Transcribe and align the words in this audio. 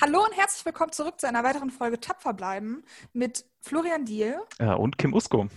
Hallo 0.00 0.22
und 0.22 0.36
herzlich 0.36 0.64
willkommen 0.64 0.92
zurück 0.92 1.18
zu 1.18 1.26
einer 1.26 1.42
weiteren 1.42 1.70
Folge 1.70 1.98
Tapfer 1.98 2.32
bleiben 2.32 2.84
mit 3.12 3.44
Florian 3.60 4.04
Diel. 4.04 4.38
Ja, 4.60 4.74
und 4.74 4.96
Kim 4.96 5.12
Usko. 5.12 5.48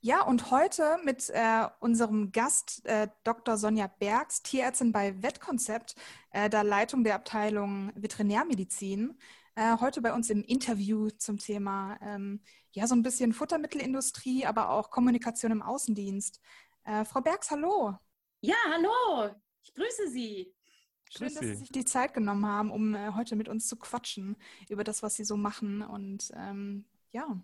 Ja, 0.00 0.22
und 0.22 0.50
heute 0.50 0.98
mit 1.04 1.30
äh, 1.30 1.68
unserem 1.78 2.32
Gast 2.32 2.84
äh, 2.84 3.06
Dr. 3.22 3.56
Sonja 3.56 3.86
Bergs, 3.86 4.42
Tierärztin 4.42 4.90
bei 4.90 5.22
Wettkonzept, 5.22 5.94
äh, 6.32 6.50
der 6.50 6.64
Leitung 6.64 7.04
der 7.04 7.14
Abteilung 7.14 7.92
Veterinärmedizin. 7.94 9.20
Äh, 9.54 9.76
heute 9.78 10.02
bei 10.02 10.12
uns 10.12 10.30
im 10.30 10.42
Interview 10.42 11.10
zum 11.10 11.38
Thema 11.38 11.96
ähm, 12.02 12.40
ja 12.72 12.88
so 12.88 12.96
ein 12.96 13.04
bisschen 13.04 13.32
Futtermittelindustrie, 13.32 14.46
aber 14.46 14.70
auch 14.70 14.90
Kommunikation 14.90 15.52
im 15.52 15.62
Außendienst. 15.62 16.40
Äh, 16.82 17.04
Frau 17.04 17.20
Bergs, 17.20 17.52
hallo. 17.52 17.94
Ja, 18.40 18.56
hallo. 18.68 19.32
Ich 19.62 19.72
grüße 19.74 20.08
Sie. 20.08 20.55
Schön, 21.10 21.34
dass 21.34 21.38
Sie 21.38 21.54
sich 21.54 21.70
die 21.70 21.84
Zeit 21.84 22.14
genommen 22.14 22.46
haben, 22.46 22.70
um 22.70 22.94
äh, 22.94 23.12
heute 23.12 23.36
mit 23.36 23.48
uns 23.48 23.68
zu 23.68 23.76
quatschen 23.76 24.36
über 24.68 24.84
das, 24.84 25.02
was 25.02 25.16
Sie 25.16 25.24
so 25.24 25.36
machen. 25.36 25.82
Und 25.82 26.32
ähm, 26.34 26.84
ja. 27.12 27.40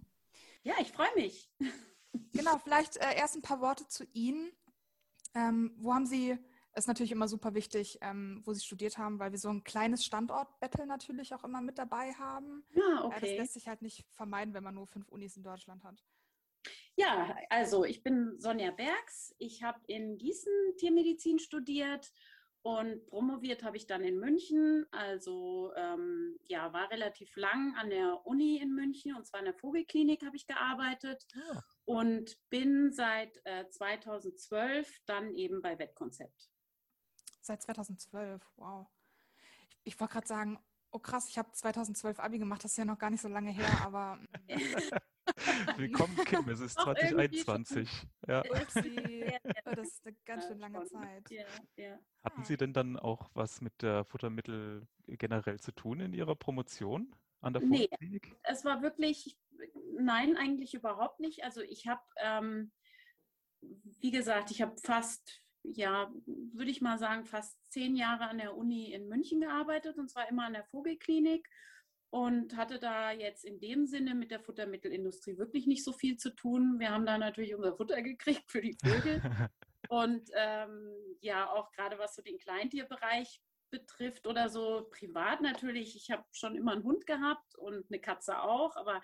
Ja, 0.62 0.75
ich 0.80 0.93
freue 0.93 1.15
mich. 1.16 1.51
Genau, 2.35 2.59
vielleicht 2.59 2.98
äh, 2.98 3.16
erst 3.16 3.37
ein 3.37 3.41
paar 3.41 3.62
Worte 3.62 3.88
zu 3.88 4.05
Ihnen. 4.12 4.52
Ähm, 5.35 5.75
wo 5.79 5.95
haben 5.95 6.05
Sie, 6.05 6.38
ist 6.77 6.87
natürlich 6.87 7.12
immer 7.12 7.27
super 7.27 7.55
wichtig, 7.55 7.98
ähm, 8.02 8.43
wo 8.45 8.52
Sie 8.52 8.61
studiert 8.61 8.98
haben, 8.98 9.19
weil 9.19 9.33
wir 9.33 9.38
so 9.38 9.48
ein 9.48 9.65
kleines 9.65 10.05
Standort-Battle 10.05 10.87
natürlich 10.87 11.35
auch 11.35 11.43
immer 11.43 11.63
mit 11.63 11.79
dabei 11.79 12.13
haben. 12.13 12.66
Ja, 12.74 13.05
okay. 13.05 13.16
Äh, 13.16 13.21
das 13.21 13.38
lässt 13.38 13.55
sich 13.55 13.66
halt 13.66 13.80
nicht 13.80 14.05
vermeiden, 14.10 14.52
wenn 14.52 14.63
man 14.63 14.74
nur 14.74 14.87
fünf 14.87 15.09
Unis 15.09 15.38
in 15.38 15.43
Deutschland 15.43 15.85
hat. 15.85 16.05
Ja, 16.97 17.35
also 17.49 17.85
ich 17.85 18.02
bin 18.02 18.38
Sonja 18.38 18.71
Bergs. 18.71 19.35
Ich 19.38 19.63
habe 19.63 19.80
in 19.87 20.19
Gießen 20.19 20.52
Tiermedizin 20.77 21.38
studiert 21.38 22.13
und 22.62 23.05
promoviert 23.07 23.65
habe 23.65 23.77
ich 23.77 23.87
dann 23.87 24.05
in 24.05 24.19
München, 24.19 24.87
also 24.93 25.73
ähm, 25.77 26.39
ja, 26.45 26.73
war 26.73 26.91
relativ 26.91 27.35
lang 27.37 27.75
an 27.77 27.91
der 27.91 28.25
Uni 28.25 28.59
in 28.59 28.73
München 28.73 29.15
und 29.16 29.27
zwar 29.27 29.41
in 29.41 29.47
der 29.47 29.55
Vogelklinik 29.55 30.24
habe 30.24 30.37
ich 30.37 30.46
gearbeitet. 30.46 31.27
Ah. 31.35 31.63
und 31.85 32.38
bin 32.51 32.93
seit 32.93 33.40
äh, 33.45 33.68
2012 33.68 35.01
dann 35.07 35.35
eben 35.35 35.60
bei 35.60 35.79
Wettkonzept. 35.79 36.51
Seit 37.40 37.63
2012, 37.63 38.40
wow. 38.57 38.87
Ich, 39.68 39.80
ich 39.85 40.01
wollte 40.01 40.13
gerade 40.13 40.29
sagen, 40.29 40.59
oh 40.93 40.99
krass, 40.99 41.29
ich 41.29 41.38
habe 41.38 41.51
2012 41.51 42.21
Abi 42.21 42.38
gemacht, 42.38 42.63
das 42.63 42.73
ist 42.73 42.77
ja 42.77 42.85
noch 42.85 42.99
gar 42.99 43.10
nicht 43.10 43.23
so 43.23 43.29
lange 43.29 43.51
her, 43.51 43.68
aber. 43.85 44.21
Willkommen, 45.76 46.16
Kim, 46.24 46.48
es 46.48 46.60
ist 46.60 46.79
2021. 46.79 47.88
Ja. 48.29 48.43
Oh, 48.48 48.54
das 48.54 48.76
ist 48.76 50.07
eine 50.07 50.16
ganz 50.24 50.46
schön 50.46 50.59
lange 50.59 50.84
Zeit. 50.84 51.30
Ja, 51.30 51.45
ja. 51.76 51.99
Hatten 52.24 52.45
Sie 52.45 52.57
denn 52.57 52.73
dann 52.73 52.99
auch 52.99 53.30
was 53.34 53.60
mit 53.60 53.73
der 53.82 54.04
Futtermittel 54.04 54.87
generell 55.07 55.59
zu 55.59 55.73
tun 55.73 56.01
in 56.01 56.12
Ihrer 56.12 56.37
Promotion 56.37 57.15
an 57.40 57.52
der 57.54 57.62
nee, 57.62 57.88
es 58.45 58.65
war 58.65 58.82
wirklich, 58.82 59.37
nein, 59.99 60.37
eigentlich 60.37 60.74
überhaupt 60.74 61.18
nicht. 61.18 61.43
Also 61.43 61.60
ich 61.60 61.88
habe, 61.88 62.02
ähm, 62.18 62.71
wie 63.60 64.12
gesagt, 64.12 64.53
ich 64.53 64.62
habe 64.62 64.77
fast, 64.81 65.41
ja, 65.65 66.12
würde 66.27 66.71
ich 66.71 66.81
mal 66.81 66.99
sagen, 66.99 67.25
fast 67.25 67.59
zehn 67.72 67.97
Jahre 67.97 68.28
an 68.28 68.38
der 68.38 68.56
Uni 68.56 68.93
in 68.93 69.09
München 69.09 69.41
gearbeitet 69.41 69.99
und 69.99 70.09
zwar 70.09 70.28
immer 70.28 70.47
an 70.47 70.53
der 70.53 70.65
Vogelklinik 70.66 71.49
und 72.12 72.59
hatte 72.59 72.78
da 72.78 73.10
jetzt 73.10 73.43
in 73.43 73.59
dem 73.59 73.87
Sinne 73.87 74.15
mit 74.15 74.31
der 74.31 74.38
Futtermittelindustrie 74.38 75.38
wirklich 75.38 75.66
nicht 75.66 75.82
so 75.82 75.94
viel 75.94 76.19
zu 76.19 76.28
tun. 76.28 76.78
Wir 76.78 76.91
haben 76.91 77.06
da 77.06 77.16
natürlich 77.16 77.55
unser 77.55 77.75
Futter 77.75 78.03
gekriegt 78.03 78.50
für 78.50 78.60
die 78.60 78.77
Vögel. 78.84 79.22
und 79.88 80.28
ähm, 80.34 80.93
ja, 81.21 81.50
auch 81.50 81.72
gerade 81.72 81.99
was 81.99 82.15
so 82.15 82.21
den 82.21 82.37
Kleintierbereich 82.37 83.41
betrifft 83.71 84.27
oder 84.27 84.50
so, 84.50 84.91
privat 84.91 85.41
natürlich. 85.41 85.97
Ich 85.97 86.10
habe 86.10 86.22
schon 86.33 86.55
immer 86.55 86.72
einen 86.72 86.84
Hund 86.84 87.06
gehabt 87.06 87.56
und 87.56 87.87
eine 87.91 87.99
Katze 87.99 88.43
auch, 88.43 88.77
aber 88.77 89.00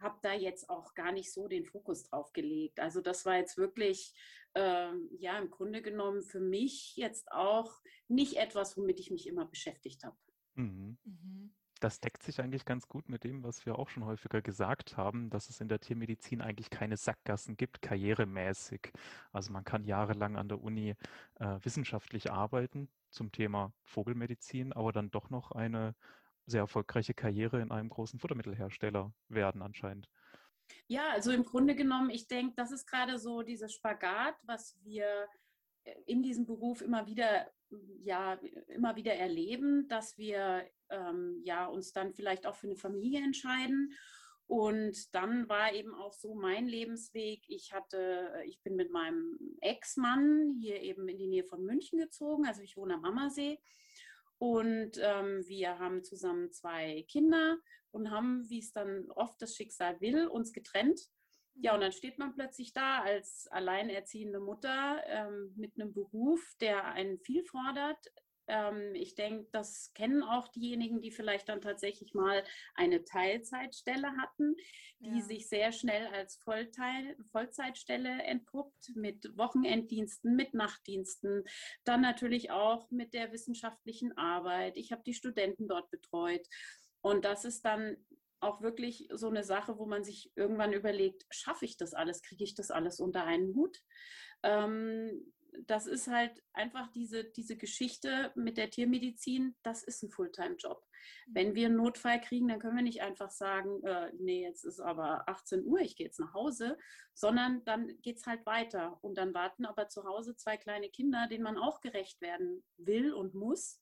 habe 0.00 0.20
da 0.22 0.32
jetzt 0.32 0.70
auch 0.70 0.94
gar 0.94 1.10
nicht 1.10 1.32
so 1.32 1.48
den 1.48 1.66
Fokus 1.66 2.04
drauf 2.04 2.32
gelegt. 2.32 2.78
Also 2.78 3.00
das 3.00 3.26
war 3.26 3.38
jetzt 3.38 3.56
wirklich, 3.58 4.14
ähm, 4.54 5.08
ja, 5.18 5.36
im 5.36 5.50
Grunde 5.50 5.82
genommen 5.82 6.22
für 6.22 6.40
mich 6.40 6.94
jetzt 6.94 7.32
auch 7.32 7.80
nicht 8.06 8.36
etwas, 8.36 8.76
womit 8.76 9.00
ich 9.00 9.10
mich 9.10 9.26
immer 9.26 9.46
beschäftigt 9.46 10.04
habe. 10.04 10.16
Mhm. 10.54 10.96
Mhm 11.02 11.54
das 11.82 12.00
deckt 12.00 12.22
sich 12.22 12.40
eigentlich 12.40 12.64
ganz 12.64 12.86
gut 12.86 13.08
mit 13.08 13.24
dem, 13.24 13.42
was 13.42 13.66
wir 13.66 13.78
auch 13.78 13.88
schon 13.88 14.04
häufiger 14.04 14.40
gesagt 14.40 14.96
haben, 14.96 15.30
dass 15.30 15.50
es 15.50 15.60
in 15.60 15.68
der 15.68 15.80
Tiermedizin 15.80 16.40
eigentlich 16.40 16.70
keine 16.70 16.96
Sackgassen 16.96 17.56
gibt, 17.56 17.82
karrieremäßig. 17.82 18.92
Also 19.32 19.52
man 19.52 19.64
kann 19.64 19.84
jahrelang 19.84 20.36
an 20.36 20.48
der 20.48 20.62
Uni 20.62 20.94
äh, 21.40 21.58
wissenschaftlich 21.62 22.30
arbeiten 22.30 22.88
zum 23.10 23.32
Thema 23.32 23.72
Vogelmedizin, 23.82 24.72
aber 24.72 24.92
dann 24.92 25.10
doch 25.10 25.30
noch 25.30 25.50
eine 25.50 25.94
sehr 26.46 26.60
erfolgreiche 26.60 27.14
Karriere 27.14 27.60
in 27.60 27.72
einem 27.72 27.88
großen 27.88 28.18
Futtermittelhersteller 28.18 29.12
werden 29.28 29.62
anscheinend. 29.62 30.08
Ja, 30.86 31.10
also 31.10 31.32
im 31.32 31.44
Grunde 31.44 31.74
genommen, 31.74 32.10
ich 32.10 32.28
denke, 32.28 32.54
das 32.56 32.70
ist 32.70 32.86
gerade 32.86 33.18
so 33.18 33.42
dieses 33.42 33.72
Spagat, 33.72 34.36
was 34.44 34.78
wir 34.82 35.26
in 36.06 36.22
diesem 36.22 36.46
Beruf 36.46 36.82
immer 36.82 37.06
wieder 37.06 37.50
ja 38.00 38.38
immer 38.68 38.96
wieder 38.96 39.14
erleben, 39.14 39.88
dass 39.88 40.18
wir 40.18 40.68
ähm, 40.90 41.40
ja 41.42 41.66
uns 41.66 41.92
dann 41.92 42.12
vielleicht 42.12 42.46
auch 42.46 42.54
für 42.54 42.66
eine 42.66 42.76
Familie 42.76 43.20
entscheiden. 43.20 43.92
Und 44.46 45.14
dann 45.14 45.48
war 45.48 45.72
eben 45.72 45.94
auch 45.94 46.12
so 46.12 46.34
mein 46.34 46.66
Lebensweg. 46.66 47.42
Ich 47.48 47.72
hatte, 47.72 48.34
ich 48.44 48.60
bin 48.62 48.76
mit 48.76 48.90
meinem 48.90 49.38
Ex-Mann 49.60 50.58
hier 50.60 50.82
eben 50.82 51.08
in 51.08 51.16
die 51.16 51.28
Nähe 51.28 51.44
von 51.44 51.64
München 51.64 51.98
gezogen. 51.98 52.46
Also 52.46 52.60
ich 52.60 52.76
wohne 52.76 52.94
am 52.94 53.04
Ammersee. 53.04 53.58
Und 54.38 54.98
ähm, 55.00 55.42
wir 55.46 55.78
haben 55.78 56.04
zusammen 56.04 56.50
zwei 56.50 57.06
Kinder 57.08 57.58
und 57.92 58.10
haben, 58.10 58.48
wie 58.50 58.58
es 58.58 58.72
dann 58.72 59.10
oft 59.12 59.40
das 59.40 59.54
Schicksal 59.54 60.00
will, 60.00 60.26
uns 60.26 60.52
getrennt. 60.52 61.00
Ja, 61.54 61.74
und 61.74 61.80
dann 61.80 61.92
steht 61.92 62.18
man 62.18 62.34
plötzlich 62.34 62.72
da 62.72 63.00
als 63.00 63.46
alleinerziehende 63.50 64.40
Mutter 64.40 65.02
ähm, 65.06 65.52
mit 65.56 65.74
einem 65.78 65.92
Beruf, 65.92 66.40
der 66.60 66.86
einen 66.86 67.18
viel 67.18 67.44
fordert. 67.44 67.98
Ähm, 68.48 68.94
ich 68.94 69.14
denke, 69.14 69.48
das 69.52 69.92
kennen 69.94 70.22
auch 70.22 70.48
diejenigen, 70.48 71.00
die 71.00 71.10
vielleicht 71.10 71.48
dann 71.48 71.60
tatsächlich 71.60 72.14
mal 72.14 72.42
eine 72.74 73.04
Teilzeitstelle 73.04 74.16
hatten, 74.16 74.56
die 75.00 75.18
ja. 75.18 75.24
sich 75.24 75.48
sehr 75.48 75.72
schnell 75.72 76.06
als 76.08 76.36
Vollteil, 76.36 77.16
Vollzeitstelle 77.30 78.22
entpuppt 78.22 78.92
mit 78.94 79.36
Wochenenddiensten, 79.36 80.34
mit 80.34 80.54
Nachtdiensten, 80.54 81.44
dann 81.84 82.00
natürlich 82.00 82.50
auch 82.50 82.90
mit 82.90 83.14
der 83.14 83.32
wissenschaftlichen 83.32 84.16
Arbeit. 84.16 84.76
Ich 84.76 84.90
habe 84.90 85.02
die 85.04 85.14
Studenten 85.14 85.68
dort 85.68 85.90
betreut. 85.90 86.46
Und 87.00 87.24
das 87.24 87.44
ist 87.44 87.64
dann 87.64 87.96
auch 88.42 88.60
wirklich 88.60 89.08
so 89.12 89.28
eine 89.28 89.44
Sache, 89.44 89.78
wo 89.78 89.86
man 89.86 90.04
sich 90.04 90.32
irgendwann 90.36 90.72
überlegt, 90.72 91.24
schaffe 91.30 91.64
ich 91.64 91.76
das 91.76 91.94
alles, 91.94 92.22
kriege 92.22 92.44
ich 92.44 92.54
das 92.54 92.70
alles 92.70 93.00
unter 93.00 93.24
einen 93.24 93.54
Hut? 93.54 93.78
Ähm, 94.42 95.32
das 95.66 95.86
ist 95.86 96.08
halt 96.08 96.42
einfach 96.52 96.90
diese, 96.92 97.24
diese 97.24 97.56
Geschichte 97.56 98.32
mit 98.34 98.56
der 98.56 98.70
Tiermedizin, 98.70 99.54
das 99.62 99.82
ist 99.82 100.02
ein 100.02 100.10
Fulltime-Job. 100.10 100.82
Wenn 101.26 101.50
mhm. 101.50 101.54
wir 101.54 101.66
einen 101.66 101.76
Notfall 101.76 102.20
kriegen, 102.20 102.48
dann 102.48 102.58
können 102.58 102.76
wir 102.76 102.82
nicht 102.82 103.02
einfach 103.02 103.30
sagen, 103.30 103.82
äh, 103.84 104.12
nee, 104.18 104.42
jetzt 104.42 104.64
ist 104.64 104.80
aber 104.80 105.28
18 105.28 105.64
Uhr, 105.64 105.80
ich 105.80 105.96
gehe 105.96 106.06
jetzt 106.06 106.20
nach 106.20 106.34
Hause, 106.34 106.78
sondern 107.14 107.64
dann 107.64 107.88
geht 108.00 108.18
es 108.18 108.26
halt 108.26 108.46
weiter. 108.46 108.98
Und 109.02 109.18
dann 109.18 109.34
warten 109.34 109.66
aber 109.66 109.88
zu 109.88 110.04
Hause 110.04 110.36
zwei 110.36 110.56
kleine 110.56 110.88
Kinder, 110.88 111.26
denen 111.28 111.44
man 111.44 111.58
auch 111.58 111.80
gerecht 111.80 112.20
werden 112.20 112.64
will 112.76 113.12
und 113.12 113.34
muss 113.34 113.78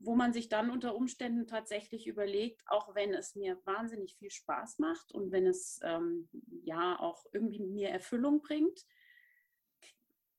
wo 0.00 0.16
man 0.16 0.32
sich 0.32 0.48
dann 0.48 0.70
unter 0.70 0.96
Umständen 0.96 1.46
tatsächlich 1.46 2.06
überlegt, 2.06 2.62
auch 2.66 2.94
wenn 2.94 3.12
es 3.12 3.36
mir 3.36 3.60
wahnsinnig 3.66 4.16
viel 4.16 4.30
Spaß 4.30 4.78
macht 4.78 5.12
und 5.12 5.30
wenn 5.30 5.46
es 5.46 5.78
ähm, 5.82 6.28
ja 6.64 6.98
auch 6.98 7.26
irgendwie 7.32 7.60
mir 7.60 7.90
Erfüllung 7.90 8.40
bringt, 8.40 8.86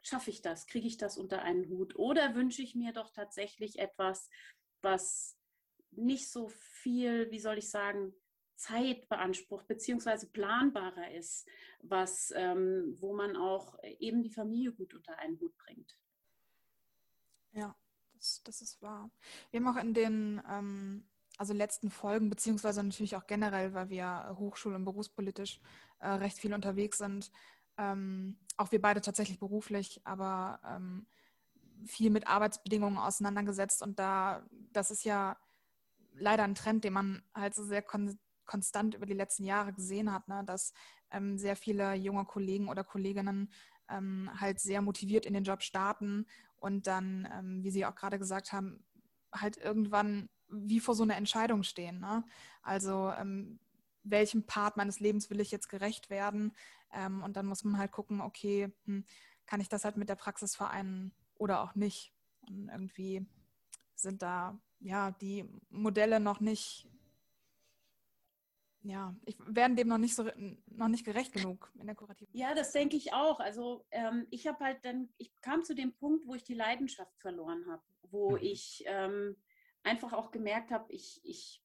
schaffe 0.02 0.32
ich 0.32 0.42
das, 0.42 0.66
kriege 0.66 0.88
ich 0.88 0.98
das 0.98 1.16
unter 1.16 1.44
einen 1.44 1.70
Hut? 1.70 1.96
Oder 1.96 2.34
wünsche 2.34 2.64
ich 2.64 2.74
mir 2.74 2.92
doch 2.92 3.12
tatsächlich 3.12 3.78
etwas, 3.78 4.30
was 4.82 5.38
nicht 5.92 6.32
so 6.32 6.50
viel, 6.50 7.30
wie 7.30 7.40
soll 7.40 7.60
ich 7.60 7.70
sagen, 7.70 8.16
Zeit 8.56 9.08
beansprucht, 9.10 9.68
beziehungsweise 9.68 10.28
planbarer 10.28 11.12
ist, 11.12 11.48
was, 11.82 12.34
ähm, 12.36 12.96
wo 13.00 13.14
man 13.14 13.36
auch 13.36 13.78
eben 14.00 14.24
die 14.24 14.32
Familie 14.32 14.72
gut 14.72 14.96
unter 14.96 15.18
einen 15.20 15.40
Hut 15.40 15.56
bringt. 15.58 15.98
Ja, 17.52 17.76
das, 18.22 18.42
das 18.44 18.62
ist 18.62 18.82
wahr. 18.82 19.10
Wir 19.50 19.60
haben 19.60 19.68
auch 19.68 19.82
in 19.82 19.94
den 19.94 20.42
ähm, 20.50 21.04
also 21.38 21.54
letzten 21.54 21.90
Folgen, 21.90 22.30
beziehungsweise 22.30 22.84
natürlich 22.84 23.16
auch 23.16 23.26
generell, 23.26 23.74
weil 23.74 23.90
wir 23.90 24.36
hochschul- 24.38 24.76
und 24.76 24.86
berufspolitisch 24.86 25.60
äh, 26.00 26.08
recht 26.08 26.38
viel 26.38 26.54
unterwegs 26.54 27.00
sind, 27.00 27.32
ähm, 27.78 28.38
auch 28.58 28.72
wir 28.72 28.82
beide 28.82 29.02
tatsächlich 29.02 29.40
beruflich, 29.40 30.02
aber 30.04 30.60
ähm, 30.64 31.08
viel 31.86 32.12
mit 32.12 32.28
Arbeitsbedingungen 32.28 33.00
auseinandergesetzt. 33.00 33.82
Und 33.82 33.98
da, 33.98 34.46
das 34.72 34.92
ist 34.92 35.04
ja 35.04 35.36
leider 36.14 36.44
ein 36.44 36.54
Trend, 36.54 36.84
den 36.84 36.94
man 36.94 37.24
halt 37.34 37.56
so 37.56 37.64
sehr 37.64 37.82
kon 37.82 38.18
konstant 38.46 38.96
über 38.96 39.06
die 39.06 39.14
letzten 39.14 39.46
Jahre 39.46 39.72
gesehen 39.72 40.12
hat, 40.12 40.28
ne? 40.28 40.44
dass 40.46 40.74
ähm, 41.10 41.38
sehr 41.38 41.56
viele 41.56 41.94
junge 41.94 42.26
Kollegen 42.26 42.68
oder 42.68 42.84
Kolleginnen 42.84 43.50
ähm, 43.88 44.30
halt 44.42 44.60
sehr 44.60 44.82
motiviert 44.82 45.26
in 45.26 45.34
den 45.34 45.46
Job 45.46 45.62
starten 45.62 46.26
und 46.62 46.88
dann, 46.88 47.28
ähm, 47.34 47.64
wie 47.64 47.72
Sie 47.72 47.86
auch 47.86 47.96
gerade 47.96 48.20
gesagt 48.20 48.54
haben, 48.54 48.84
halt 49.34 49.58
irgendwann 49.58 50.30
wie 50.48 50.80
vor 50.80 50.96
so 50.96 51.04
einer 51.04 51.18
Entscheidung 51.18 51.64
stehen. 51.64 52.00
Ne? 52.00 52.24
Also 52.62 53.12
ähm, 53.18 53.60
welchem 54.04 54.46
Part 54.46 54.78
meines 54.78 55.00
Lebens 55.00 55.30
will 55.30 55.40
ich 55.40 55.52
jetzt 55.52 55.70
gerecht 55.70 56.10
werden? 56.10 56.54
Ähm, 56.94 57.24
und 57.24 57.36
dann 57.36 57.48
muss 57.48 57.64
man 57.64 57.78
halt 57.78 57.92
gucken, 57.92 58.22
okay, 58.22 58.72
hm, 58.86 59.06
kann 59.46 59.60
ich 59.60 59.70
das 59.70 59.86
halt 59.86 59.98
mit 59.98 60.08
der 60.10 60.16
Praxis 60.16 60.56
vereinen 60.56 61.14
oder 61.36 61.62
auch 61.62 61.76
nicht? 61.76 62.14
Und 62.48 62.70
irgendwie 62.70 63.26
sind 63.96 64.22
da 64.22 64.60
ja 64.80 65.12
die 65.12 65.46
Modelle 65.70 66.20
noch 66.20 66.42
nicht, 66.42 66.88
ja, 68.84 69.16
ich, 69.26 69.38
werden 69.46 69.76
dem 69.76 69.88
noch 69.88 69.98
nicht 69.98 70.16
so 70.16 70.28
noch 70.68 70.88
nicht 70.88 71.06
gerecht 71.06 71.34
genug 71.34 71.72
in 71.80 71.86
der 71.86 71.96
kurativen. 71.96 72.36
Ja, 72.36 72.56
das 72.56 72.72
denke 72.72 72.98
ich 72.98 73.14
auch. 73.14 73.40
Also 73.40 73.86
ähm, 73.92 74.26
ich 74.32 74.48
habe 74.48 74.64
halt 74.64 74.84
dann, 74.84 75.10
ich 75.18 75.32
kam 75.42 75.64
zu 75.64 75.76
dem 75.76 75.94
Punkt, 75.94 76.26
wo 76.26 76.34
ich 76.34 76.44
die 76.44 76.56
Leidenschaft 76.56 77.16
verloren 77.20 77.66
habe, 77.70 77.84
wo 78.10 78.32
mhm. 78.32 78.40
ich 78.42 78.84
ähm, 78.88 79.38
einfach 79.84 80.14
auch 80.14 80.32
gemerkt 80.32 80.72
habe, 80.72 80.92
ich, 80.92 81.22
ich 81.24 81.64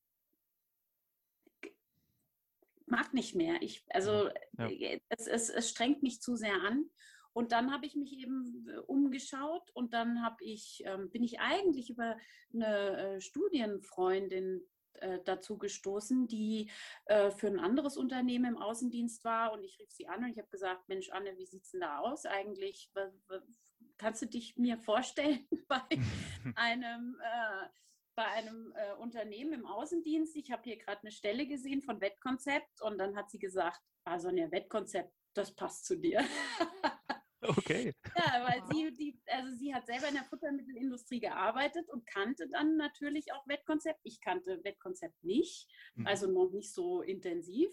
mag 2.86 3.14
nicht 3.14 3.34
mehr. 3.34 3.62
Ich, 3.62 3.84
also 3.90 4.28
ja. 4.58 4.68
Äh, 4.68 5.00
es, 5.08 5.26
es, 5.26 5.48
es 5.48 5.70
strengt 5.70 6.02
mich 6.02 6.20
zu 6.20 6.36
sehr 6.36 6.54
an. 6.62 6.90
Und 7.32 7.52
dann 7.52 7.70
habe 7.70 7.84
ich 7.84 7.94
mich 7.96 8.14
eben 8.14 8.66
äh, 8.66 8.78
umgeschaut 8.78 9.70
und 9.74 9.92
dann 9.92 10.22
habe 10.22 10.42
ich, 10.42 10.82
ähm, 10.86 11.10
bin 11.10 11.22
ich 11.22 11.38
eigentlich 11.38 11.90
über 11.90 12.16
eine 12.54 13.16
äh, 13.16 13.20
Studienfreundin 13.20 14.62
äh, 15.00 15.20
dazu 15.24 15.58
gestoßen, 15.58 16.26
die 16.28 16.70
äh, 17.06 17.30
für 17.30 17.48
ein 17.48 17.60
anderes 17.60 17.96
Unternehmen 17.96 18.56
im 18.56 18.62
Außendienst 18.62 19.24
war. 19.24 19.52
Und 19.52 19.64
ich 19.64 19.78
rief 19.78 19.90
sie 19.90 20.08
an 20.08 20.24
und 20.24 20.30
ich 20.30 20.38
habe 20.38 20.48
gesagt, 20.48 20.88
Mensch, 20.88 21.10
Anne, 21.10 21.36
wie 21.36 21.46
sieht 21.46 21.64
es 21.64 21.70
denn 21.70 21.80
da 21.80 21.98
aus 21.98 22.26
eigentlich? 22.26 22.90
Kannst 23.98 24.22
du 24.22 24.26
dich 24.26 24.56
mir 24.56 24.78
vorstellen 24.78 25.46
bei 25.68 25.82
einem 26.56 27.20
äh, 27.22 27.68
bei 28.16 28.24
einem 28.28 28.72
äh, 28.74 28.94
Unternehmen 28.94 29.52
im 29.52 29.66
Außendienst. 29.66 30.34
Ich 30.36 30.50
habe 30.50 30.62
hier 30.64 30.78
gerade 30.78 31.02
eine 31.02 31.10
Stelle 31.10 31.46
gesehen 31.46 31.82
von 31.82 32.00
Wettkonzept 32.00 32.80
und 32.80 32.96
dann 32.96 33.14
hat 33.14 33.30
sie 33.30 33.38
gesagt, 33.38 33.80
ah 34.04 34.18
Sonja, 34.18 34.50
Wettkonzept, 34.50 35.12
das 35.34 35.54
passt 35.54 35.84
zu 35.84 35.96
dir. 35.96 36.24
Okay. 37.48 37.92
Ja, 38.16 38.46
weil 38.46 38.62
sie, 38.72 38.92
die, 38.94 39.18
also 39.26 39.52
sie 39.54 39.74
hat 39.74 39.86
selber 39.86 40.08
in 40.08 40.14
der 40.14 40.24
Futtermittelindustrie 40.24 41.20
gearbeitet 41.20 41.88
und 41.88 42.06
kannte 42.06 42.48
dann 42.48 42.76
natürlich 42.76 43.32
auch 43.32 43.46
Wettkonzept. 43.46 44.00
Ich 44.02 44.20
kannte 44.20 44.62
Wettkonzept 44.64 45.22
nicht, 45.24 45.68
mhm. 45.94 46.06
also 46.06 46.26
noch 46.30 46.50
nicht 46.50 46.72
so 46.72 47.02
intensiv. 47.02 47.70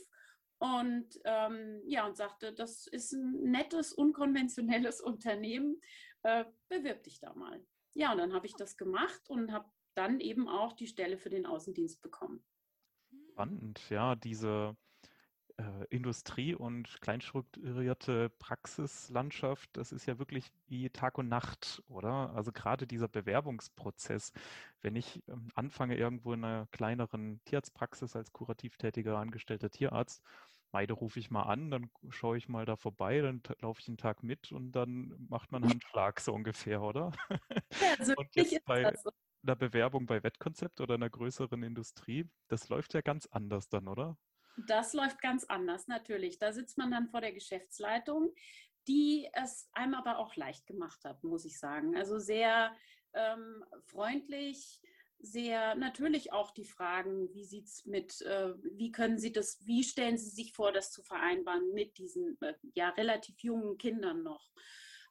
Und 0.60 1.20
ähm, 1.26 1.82
ja, 1.86 2.06
und 2.06 2.16
sagte, 2.16 2.54
das 2.54 2.88
ist 2.88 3.12
ein 3.14 3.52
nettes, 3.52 3.92
unkonventionelles 3.94 5.02
Unternehmen. 5.02 5.82
Äh, 6.24 6.46
bewirb 6.70 7.04
dich 7.04 7.20
da 7.20 7.34
mal. 7.34 7.66
Ja, 7.94 8.12
und 8.12 8.18
dann 8.18 8.34
habe 8.34 8.46
ich 8.46 8.54
das 8.56 8.78
gemacht 8.78 9.30
und 9.30 9.52
habe 9.52 9.70
dann 9.94 10.20
eben 10.20 10.48
auch 10.48 10.74
die 10.74 10.88
Stelle 10.88 11.18
für 11.18 11.30
den 11.30 11.46
Außendienst 11.46 12.02
bekommen. 12.02 12.44
Spannend, 13.32 13.82
ja, 13.90 14.16
diese 14.16 14.76
äh, 15.58 15.86
Industrie- 15.90 16.56
und 16.56 17.00
kleinstrukturierte 17.02 18.30
Praxislandschaft, 18.30 19.70
das 19.74 19.92
ist 19.92 20.06
ja 20.06 20.20
wirklich 20.20 20.52
wie 20.68 20.90
Tag 20.90 21.18
und 21.18 21.30
Nacht, 21.30 21.84
oder? 21.88 22.34
Also 22.36 22.52
gerade 22.52 22.88
dieser 22.88 23.08
Bewerbungsprozess, 23.08 24.34
wenn 24.82 24.96
ich 24.96 25.24
ähm, 25.28 25.50
anfange 25.56 25.96
irgendwo 25.98 26.34
in 26.34 26.44
einer 26.44 26.68
kleineren 26.72 27.42
Tierarztpraxis 27.46 28.16
als 28.16 28.34
kurativ 28.34 28.78
tätiger 28.78 29.18
angestellter 29.18 29.70
Tierarzt, 29.70 30.24
Meide 30.74 30.94
rufe 30.94 31.20
ich 31.20 31.30
mal 31.30 31.44
an, 31.44 31.70
dann 31.70 31.92
schaue 32.10 32.36
ich 32.36 32.50
mal 32.50 32.66
da 32.66 32.76
vorbei, 32.76 33.22
dann 33.22 33.44
laufe 33.62 33.80
ich 33.80 33.88
einen 33.88 33.98
Tag 33.98 34.24
mit 34.24 34.52
und 34.52 34.72
dann 34.72 35.14
macht 35.30 35.52
man 35.52 35.64
Handschlag 35.64 36.20
so 36.20 36.34
ungefähr, 36.34 36.82
oder? 36.82 37.12
Ja, 37.80 38.04
so 38.04 38.14
und 38.16 38.36
jetzt 38.36 38.66
bei, 38.66 38.96
so 38.96 39.12
einer 39.44 39.56
Bewerbung 39.56 40.08
bei 40.08 40.24
Wettkonzept 40.24 40.82
oder 40.82 40.96
einer 40.96 41.10
größeren 41.12 41.62
Industrie, 41.62 42.28
das 42.48 42.70
läuft 42.70 42.96
ja 42.96 43.02
ganz 43.02 43.28
anders 43.28 43.70
dann, 43.70 43.88
oder? 43.88 44.18
Das 44.58 44.94
läuft 44.94 45.22
ganz 45.22 45.44
anders, 45.46 45.88
natürlich. 45.88 46.40
Da 46.40 46.54
sitzt 46.54 46.78
man 46.78 46.92
dann 46.92 47.08
vor 47.08 47.22
der 47.22 47.34
Geschäftsleitung, 47.34 48.34
die 48.88 49.30
es 49.34 49.70
einem 49.74 49.94
aber 49.94 50.20
auch 50.20 50.36
leicht 50.36 50.68
gemacht 50.68 51.04
hat, 51.06 51.24
muss 51.24 51.46
ich 51.46 51.60
sagen. 51.60 51.96
Also 51.96 52.20
sehr 52.20 52.76
ähm, 53.14 53.64
freundlich, 53.86 54.82
sehr 55.20 55.76
natürlich 55.76 56.34
auch 56.34 56.52
die 56.52 56.66
Fragen, 56.66 57.34
wie 57.34 57.46
sieht's 57.46 57.86
mit, 57.86 58.22
äh, 58.22 58.54
wie 58.78 58.92
können 58.92 59.18
Sie 59.18 59.32
das, 59.32 59.66
wie 59.66 59.84
stellen 59.84 60.18
Sie 60.18 60.30
sich 60.30 60.54
vor, 60.54 60.72
das 60.74 60.92
zu 60.92 61.02
vereinbaren 61.02 61.74
mit 61.74 61.98
diesen 61.98 62.38
äh, 62.42 62.54
ja 62.76 62.90
relativ 62.90 63.40
jungen 63.40 63.78
Kindern 63.78 64.22
noch? 64.22 64.52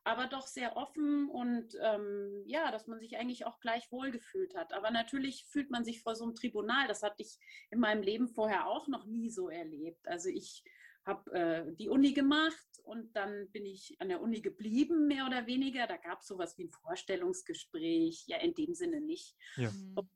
Aber 0.05 0.27
doch 0.27 0.47
sehr 0.47 0.77
offen 0.77 1.29
und 1.29 1.77
ähm, 1.81 2.43
ja, 2.47 2.71
dass 2.73 2.87
man 2.87 2.99
sich 2.99 3.17
eigentlich 3.17 3.47
auch 3.47 3.61
gleich 3.61 3.91
wohlgefühlt 3.93 4.55
hat. 4.57 4.73
Aber 4.73 4.91
natürlich 4.91 5.47
fühlt 5.47 5.71
man 5.71 5.85
sich 5.85 6.03
vor 6.03 6.17
so 6.17 6.25
einem 6.25 6.35
Tribunal. 6.35 6.89
Das 6.89 7.03
hatte 7.03 7.23
ich 7.23 7.39
in 7.71 7.79
meinem 7.79 8.03
Leben 8.03 8.29
vorher 8.29 8.67
auch 8.67 8.89
noch 8.89 9.07
nie 9.07 9.31
so 9.31 9.49
erlebt. 9.49 10.09
Also 10.09 10.29
ich 10.29 10.65
habe 11.05 11.33
äh, 11.33 11.77
die 11.77 11.89
Uni 11.89 12.13
gemacht 12.13 12.67
und 12.85 13.15
dann 13.15 13.49
bin 13.51 13.65
ich 13.65 13.97
an 14.01 14.09
der 14.09 14.21
Uni 14.21 14.41
geblieben, 14.41 15.07
mehr 15.07 15.27
oder 15.27 15.47
weniger. 15.47 15.87
Da 15.87 15.97
gab 15.97 16.21
es 16.21 16.27
sowas 16.27 16.57
wie 16.59 16.65
ein 16.65 16.71
Vorstellungsgespräch, 16.71 18.25
ja 18.27 18.39
in 18.39 18.55
dem 18.55 18.75
Sinne 18.75 19.01
nicht. 19.01 19.37
Ja. 19.57 19.71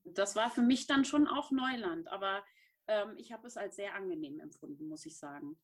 Das 0.04 0.36
war 0.36 0.50
für 0.50 0.62
mich 0.62 0.86
dann 0.86 1.04
schon 1.04 1.26
auch 1.26 1.50
Neuland, 1.50 2.08
aber 2.08 2.44
ähm, 2.88 3.14
ich 3.18 3.32
habe 3.32 3.46
es 3.46 3.56
als 3.56 3.76
sehr 3.76 3.94
angenehm 3.94 4.40
empfunden, 4.40 4.88
muss 4.88 5.06
ich 5.06 5.18
sagen. 5.18 5.58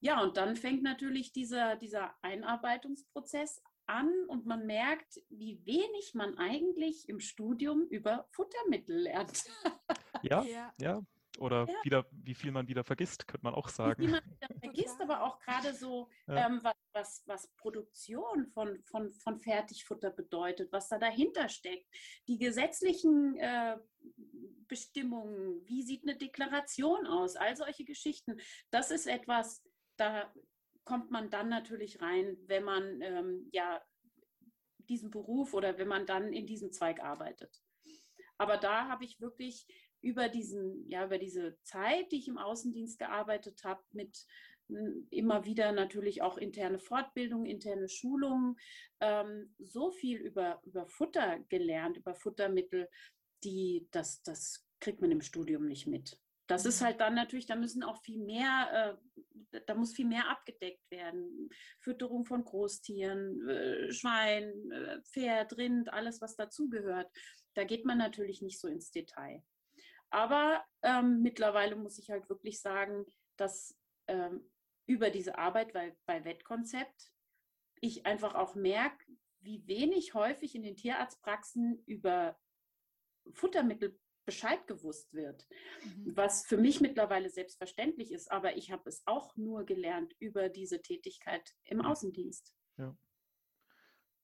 Ja, 0.00 0.22
und 0.22 0.36
dann 0.36 0.56
fängt 0.56 0.82
natürlich 0.82 1.32
dieser, 1.32 1.76
dieser 1.76 2.14
Einarbeitungsprozess 2.22 3.62
an 3.86 4.10
und 4.28 4.46
man 4.46 4.66
merkt, 4.66 5.20
wie 5.30 5.64
wenig 5.64 6.12
man 6.14 6.38
eigentlich 6.38 7.08
im 7.08 7.20
Studium 7.20 7.86
über 7.88 8.26
Futtermittel 8.30 8.96
lernt. 8.96 9.44
ja, 10.22 10.42
ja, 10.42 10.72
ja. 10.80 11.02
Oder 11.38 11.66
ja. 11.68 11.74
wieder, 11.82 12.06
wie 12.12 12.34
viel 12.34 12.52
man 12.52 12.68
wieder 12.68 12.84
vergisst, 12.84 13.26
könnte 13.26 13.44
man 13.44 13.54
auch 13.54 13.68
sagen. 13.68 14.00
Wie 14.00 14.06
viel 14.06 14.12
man 14.12 14.24
wieder 14.40 14.60
vergisst, 14.60 15.00
aber 15.00 15.22
auch 15.22 15.40
gerade 15.40 15.74
so, 15.74 16.08
ja. 16.28 16.46
ähm, 16.46 16.60
was, 16.62 16.74
was, 16.92 17.22
was, 17.26 17.48
Produktion 17.56 18.46
von, 18.46 18.82
von, 18.84 19.12
von 19.12 19.40
Fertigfutter 19.40 20.10
bedeutet, 20.10 20.70
was 20.72 20.88
da 20.88 20.98
dahinter 20.98 21.48
steckt. 21.48 21.88
Die 22.28 22.38
gesetzlichen 22.38 23.36
äh, 23.38 23.76
Bestimmungen, 24.68 25.66
wie 25.66 25.82
sieht 25.82 26.02
eine 26.04 26.16
Deklaration 26.16 27.06
aus, 27.06 27.36
all 27.36 27.56
solche 27.56 27.84
Geschichten. 27.84 28.38
Das 28.70 28.90
ist 28.90 29.06
etwas, 29.06 29.64
da 29.96 30.32
kommt 30.84 31.10
man 31.10 31.30
dann 31.30 31.48
natürlich 31.48 32.00
rein, 32.00 32.36
wenn 32.46 32.64
man 32.64 33.00
ähm, 33.00 33.48
ja 33.52 33.82
diesen 34.88 35.10
Beruf 35.10 35.54
oder 35.54 35.78
wenn 35.78 35.88
man 35.88 36.06
dann 36.06 36.32
in 36.32 36.46
diesem 36.46 36.72
Zweig 36.72 37.00
arbeitet. 37.02 37.62
Aber 38.36 38.56
da 38.56 38.88
habe 38.88 39.04
ich 39.04 39.20
wirklich 39.20 39.66
über 40.02 40.28
diesen, 40.28 40.86
ja, 40.88 41.06
über 41.06 41.18
diese 41.18 41.56
Zeit, 41.62 42.12
die 42.12 42.18
ich 42.18 42.28
im 42.28 42.36
Außendienst 42.38 42.98
gearbeitet 42.98 43.64
habe, 43.64 43.82
mit 43.92 44.26
hm, 44.68 45.06
immer 45.10 45.44
wieder 45.46 45.72
natürlich 45.72 46.20
auch 46.20 46.36
interne 46.36 46.78
Fortbildung, 46.78 47.46
interne 47.46 47.88
Schulungen, 47.88 48.56
ähm, 49.00 49.54
so 49.58 49.90
viel 49.90 50.18
über, 50.18 50.60
über 50.64 50.86
Futter 50.86 51.38
gelernt, 51.48 51.96
über 51.96 52.14
Futtermittel, 52.14 52.88
die 53.44 53.88
das, 53.92 54.22
das 54.22 54.66
kriegt 54.80 55.00
man 55.00 55.10
im 55.10 55.22
Studium 55.22 55.66
nicht 55.66 55.86
mit. 55.86 56.20
Das 56.46 56.66
ist 56.66 56.82
halt 56.82 57.00
dann 57.00 57.14
natürlich, 57.14 57.46
da 57.46 57.56
müssen 57.56 57.82
auch 57.82 58.02
viel 58.02 58.18
mehr, 58.18 58.98
äh, 59.52 59.60
da 59.66 59.74
muss 59.74 59.94
viel 59.94 60.06
mehr 60.06 60.28
abgedeckt 60.28 60.90
werden. 60.90 61.48
Fütterung 61.80 62.26
von 62.26 62.44
Großtieren, 62.44 63.48
äh, 63.48 63.92
Schwein, 63.92 64.70
äh, 64.70 65.00
Pferd, 65.02 65.56
Rind, 65.56 65.92
alles, 65.92 66.20
was 66.20 66.36
dazugehört. 66.36 67.10
Da 67.54 67.64
geht 67.64 67.84
man 67.86 67.98
natürlich 67.98 68.42
nicht 68.42 68.60
so 68.60 68.68
ins 68.68 68.90
Detail. 68.90 69.42
Aber 70.10 70.64
ähm, 70.82 71.22
mittlerweile 71.22 71.76
muss 71.76 71.98
ich 71.98 72.10
halt 72.10 72.28
wirklich 72.28 72.60
sagen, 72.60 73.04
dass 73.36 73.76
ähm, 74.06 74.50
über 74.86 75.10
diese 75.10 75.38
Arbeit 75.38 75.72
bei, 75.72 75.96
bei 76.06 76.24
Wettkonzept 76.24 77.10
ich 77.80 78.06
einfach 78.06 78.34
auch 78.34 78.54
merke, 78.54 79.04
wie 79.40 79.66
wenig 79.66 80.14
häufig 80.14 80.54
in 80.54 80.62
den 80.62 80.76
Tierarztpraxen 80.76 81.82
über 81.86 82.38
Futtermittel 83.32 83.98
Bescheid 84.24 84.66
gewusst 84.66 85.12
wird, 85.12 85.46
mhm. 85.84 86.16
was 86.16 86.46
für 86.46 86.56
mich 86.56 86.80
mittlerweile 86.80 87.30
selbstverständlich 87.30 88.12
ist, 88.12 88.30
aber 88.30 88.56
ich 88.56 88.72
habe 88.72 88.88
es 88.88 89.02
auch 89.06 89.36
nur 89.36 89.64
gelernt 89.64 90.14
über 90.18 90.48
diese 90.48 90.82
Tätigkeit 90.82 91.54
im 91.64 91.80
Außendienst. 91.80 92.54
Ja. 92.76 92.96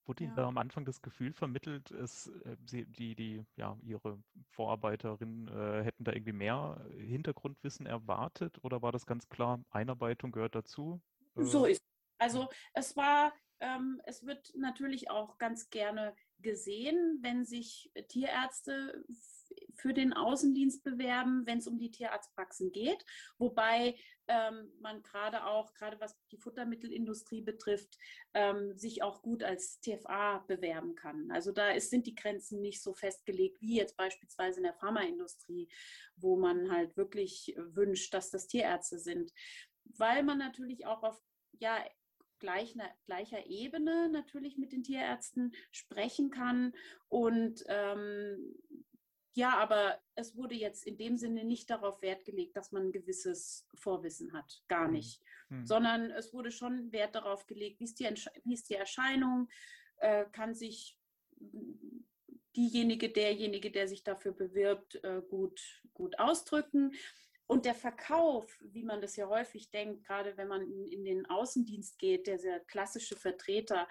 Wurde 0.05 0.23
Ihnen 0.23 0.33
ja. 0.33 0.43
da 0.43 0.47
am 0.47 0.57
Anfang 0.57 0.83
das 0.83 1.01
Gefühl 1.01 1.33
vermittelt, 1.33 1.91
es, 1.91 2.27
äh, 2.45 2.57
Sie, 2.65 2.85
die, 2.85 3.15
die, 3.15 3.45
ja, 3.55 3.77
Ihre 3.83 4.21
Vorarbeiterinnen 4.49 5.47
äh, 5.47 5.83
hätten 5.83 6.03
da 6.03 6.11
irgendwie 6.11 6.33
mehr 6.33 6.83
Hintergrundwissen 6.97 7.85
erwartet 7.85 8.57
oder 8.63 8.81
war 8.81 8.91
das 8.91 9.05
ganz 9.05 9.29
klar, 9.29 9.63
Einarbeitung 9.69 10.31
gehört 10.31 10.55
dazu? 10.55 11.01
Äh, 11.35 11.43
so 11.43 11.65
ist 11.65 11.83
Also 12.17 12.49
es 12.73 12.97
war, 12.97 13.31
ähm, 13.59 14.01
es 14.05 14.25
wird 14.25 14.51
natürlich 14.55 15.11
auch 15.11 15.37
ganz 15.37 15.69
gerne 15.69 16.15
gesehen, 16.39 17.19
wenn 17.21 17.45
sich 17.45 17.91
Tierärzte 18.09 19.05
für 19.81 19.93
den 19.93 20.13
Außendienst 20.13 20.83
bewerben, 20.83 21.45
wenn 21.45 21.57
es 21.57 21.67
um 21.67 21.79
die 21.79 21.91
Tierarztpraxen 21.91 22.71
geht. 22.71 23.03
Wobei 23.37 23.95
ähm, 24.27 24.71
man 24.79 25.01
gerade 25.01 25.45
auch, 25.45 25.73
gerade 25.73 25.99
was 25.99 26.15
die 26.31 26.37
Futtermittelindustrie 26.37 27.41
betrifft, 27.41 27.97
ähm, 28.33 28.77
sich 28.77 29.01
auch 29.01 29.21
gut 29.21 29.43
als 29.43 29.81
TFA 29.81 30.39
bewerben 30.47 30.95
kann. 30.95 31.31
Also 31.31 31.51
da 31.51 31.71
ist, 31.71 31.89
sind 31.89 32.05
die 32.05 32.15
Grenzen 32.15 32.61
nicht 32.61 32.81
so 32.81 32.93
festgelegt 32.93 33.59
wie 33.61 33.77
jetzt 33.77 33.97
beispielsweise 33.97 34.59
in 34.59 34.63
der 34.63 34.75
Pharmaindustrie, 34.75 35.67
wo 36.15 36.37
man 36.37 36.71
halt 36.71 36.95
wirklich 36.95 37.55
wünscht, 37.57 38.13
dass 38.13 38.29
das 38.29 38.47
Tierärzte 38.47 38.99
sind. 38.99 39.33
Weil 39.97 40.23
man 40.23 40.37
natürlich 40.37 40.85
auch 40.85 41.03
auf 41.03 41.19
ja, 41.59 41.83
gleicher, 42.41 43.45
Ebene 43.45 44.09
natürlich 44.09 44.57
mit 44.57 44.71
den 44.71 44.83
Tierärzten 44.83 45.53
sprechen 45.71 46.31
kann. 46.31 46.73
Und 47.07 47.63
ähm, 47.67 48.55
ja, 49.33 49.57
aber 49.57 49.99
es 50.15 50.35
wurde 50.35 50.55
jetzt 50.55 50.85
in 50.85 50.97
dem 50.97 51.17
Sinne 51.17 51.45
nicht 51.45 51.69
darauf 51.69 52.01
Wert 52.01 52.25
gelegt, 52.25 52.57
dass 52.57 52.71
man 52.71 52.87
ein 52.87 52.91
gewisses 52.91 53.67
Vorwissen 53.75 54.33
hat. 54.33 54.61
Gar 54.67 54.87
mhm. 54.87 54.93
nicht. 54.93 55.21
Mhm. 55.49 55.65
Sondern 55.65 56.11
es 56.11 56.33
wurde 56.33 56.51
schon 56.51 56.91
Wert 56.91 57.15
darauf 57.15 57.47
gelegt, 57.47 57.79
wie 57.79 57.85
ist 57.85 57.99
die, 57.99 58.05
wie 58.43 58.53
ist 58.53 58.69
die 58.69 58.75
Erscheinung, 58.75 59.49
äh, 59.97 60.25
kann 60.31 60.53
sich 60.53 60.97
diejenige, 62.55 63.09
derjenige, 63.09 63.71
der 63.71 63.87
sich 63.87 64.03
dafür 64.03 64.33
bewirbt, 64.33 65.01
äh, 65.03 65.21
gut, 65.29 65.81
gut 65.93 66.19
ausdrücken. 66.19 66.93
Und 67.47 67.65
der 67.65 67.75
Verkauf, 67.75 68.57
wie 68.61 68.83
man 68.83 69.01
das 69.01 69.15
ja 69.15 69.27
häufig 69.27 69.71
denkt, 69.71 70.05
gerade 70.05 70.37
wenn 70.37 70.47
man 70.47 70.61
in, 70.61 70.87
in 70.87 71.03
den 71.03 71.25
Außendienst 71.25 71.99
geht, 71.99 72.27
der 72.27 72.39
sehr 72.39 72.59
klassische 72.61 73.15
Vertreter, 73.15 73.87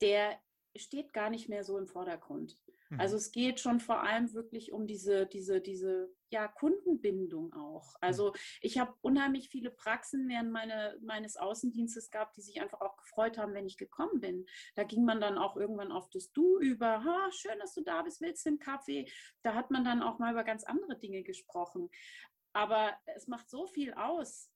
der 0.00 0.38
steht 0.76 1.12
gar 1.12 1.30
nicht 1.30 1.48
mehr 1.48 1.64
so 1.64 1.78
im 1.78 1.86
Vordergrund. 1.86 2.58
Mhm. 2.94 3.00
Also 3.00 3.16
es 3.16 3.32
geht 3.32 3.60
schon 3.60 3.80
vor 3.80 4.02
allem 4.02 4.32
wirklich 4.32 4.72
um 4.72 4.86
diese, 4.86 5.26
diese, 5.26 5.60
diese 5.60 6.12
ja, 6.30 6.48
Kundenbindung 6.48 7.52
auch. 7.52 7.94
Also 8.00 8.28
mhm. 8.30 8.38
ich 8.60 8.78
habe 8.78 8.94
unheimlich 9.02 9.48
viele 9.48 9.70
Praxen 9.70 10.28
während 10.28 10.50
meine, 10.50 10.98
meines 11.02 11.36
Außendienstes 11.36 12.10
gehabt, 12.10 12.36
die 12.36 12.42
sich 12.42 12.60
einfach 12.60 12.80
auch 12.80 12.96
gefreut 12.96 13.38
haben, 13.38 13.54
wenn 13.54 13.66
ich 13.66 13.76
gekommen 13.76 14.20
bin. 14.20 14.46
Da 14.74 14.84
ging 14.84 15.04
man 15.04 15.20
dann 15.20 15.38
auch 15.38 15.56
irgendwann 15.56 15.92
auf 15.92 16.08
das 16.10 16.32
Du 16.32 16.58
über, 16.58 17.04
ha, 17.04 17.30
schön, 17.32 17.58
dass 17.60 17.74
du 17.74 17.82
da 17.82 18.02
bist, 18.02 18.20
willst 18.20 18.44
du 18.44 18.50
einen 18.50 18.58
Kaffee? 18.58 19.10
Da 19.42 19.54
hat 19.54 19.70
man 19.70 19.84
dann 19.84 20.02
auch 20.02 20.18
mal 20.18 20.32
über 20.32 20.44
ganz 20.44 20.64
andere 20.64 20.98
Dinge 20.98 21.22
gesprochen. 21.22 21.90
Aber 22.52 22.96
es 23.06 23.26
macht 23.26 23.50
so 23.50 23.66
viel 23.66 23.94
aus, 23.94 24.50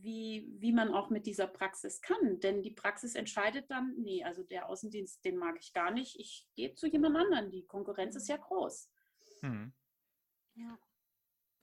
wie, 0.00 0.48
wie 0.58 0.72
man 0.72 0.92
auch 0.92 1.10
mit 1.10 1.26
dieser 1.26 1.46
Praxis 1.46 2.00
kann. 2.00 2.40
Denn 2.40 2.62
die 2.62 2.70
Praxis 2.70 3.14
entscheidet 3.14 3.70
dann, 3.70 3.94
nee, 3.96 4.24
also 4.24 4.42
der 4.42 4.68
Außendienst, 4.68 5.24
den 5.24 5.36
mag 5.36 5.56
ich 5.58 5.72
gar 5.72 5.90
nicht, 5.90 6.18
ich 6.18 6.48
gehe 6.54 6.74
zu 6.74 6.86
jemand 6.86 7.16
anderen. 7.16 7.50
Die 7.50 7.66
Konkurrenz 7.66 8.16
ist 8.16 8.28
ja 8.28 8.36
groß. 8.36 8.90
Mhm. 9.42 9.72
Ja. 10.54 10.78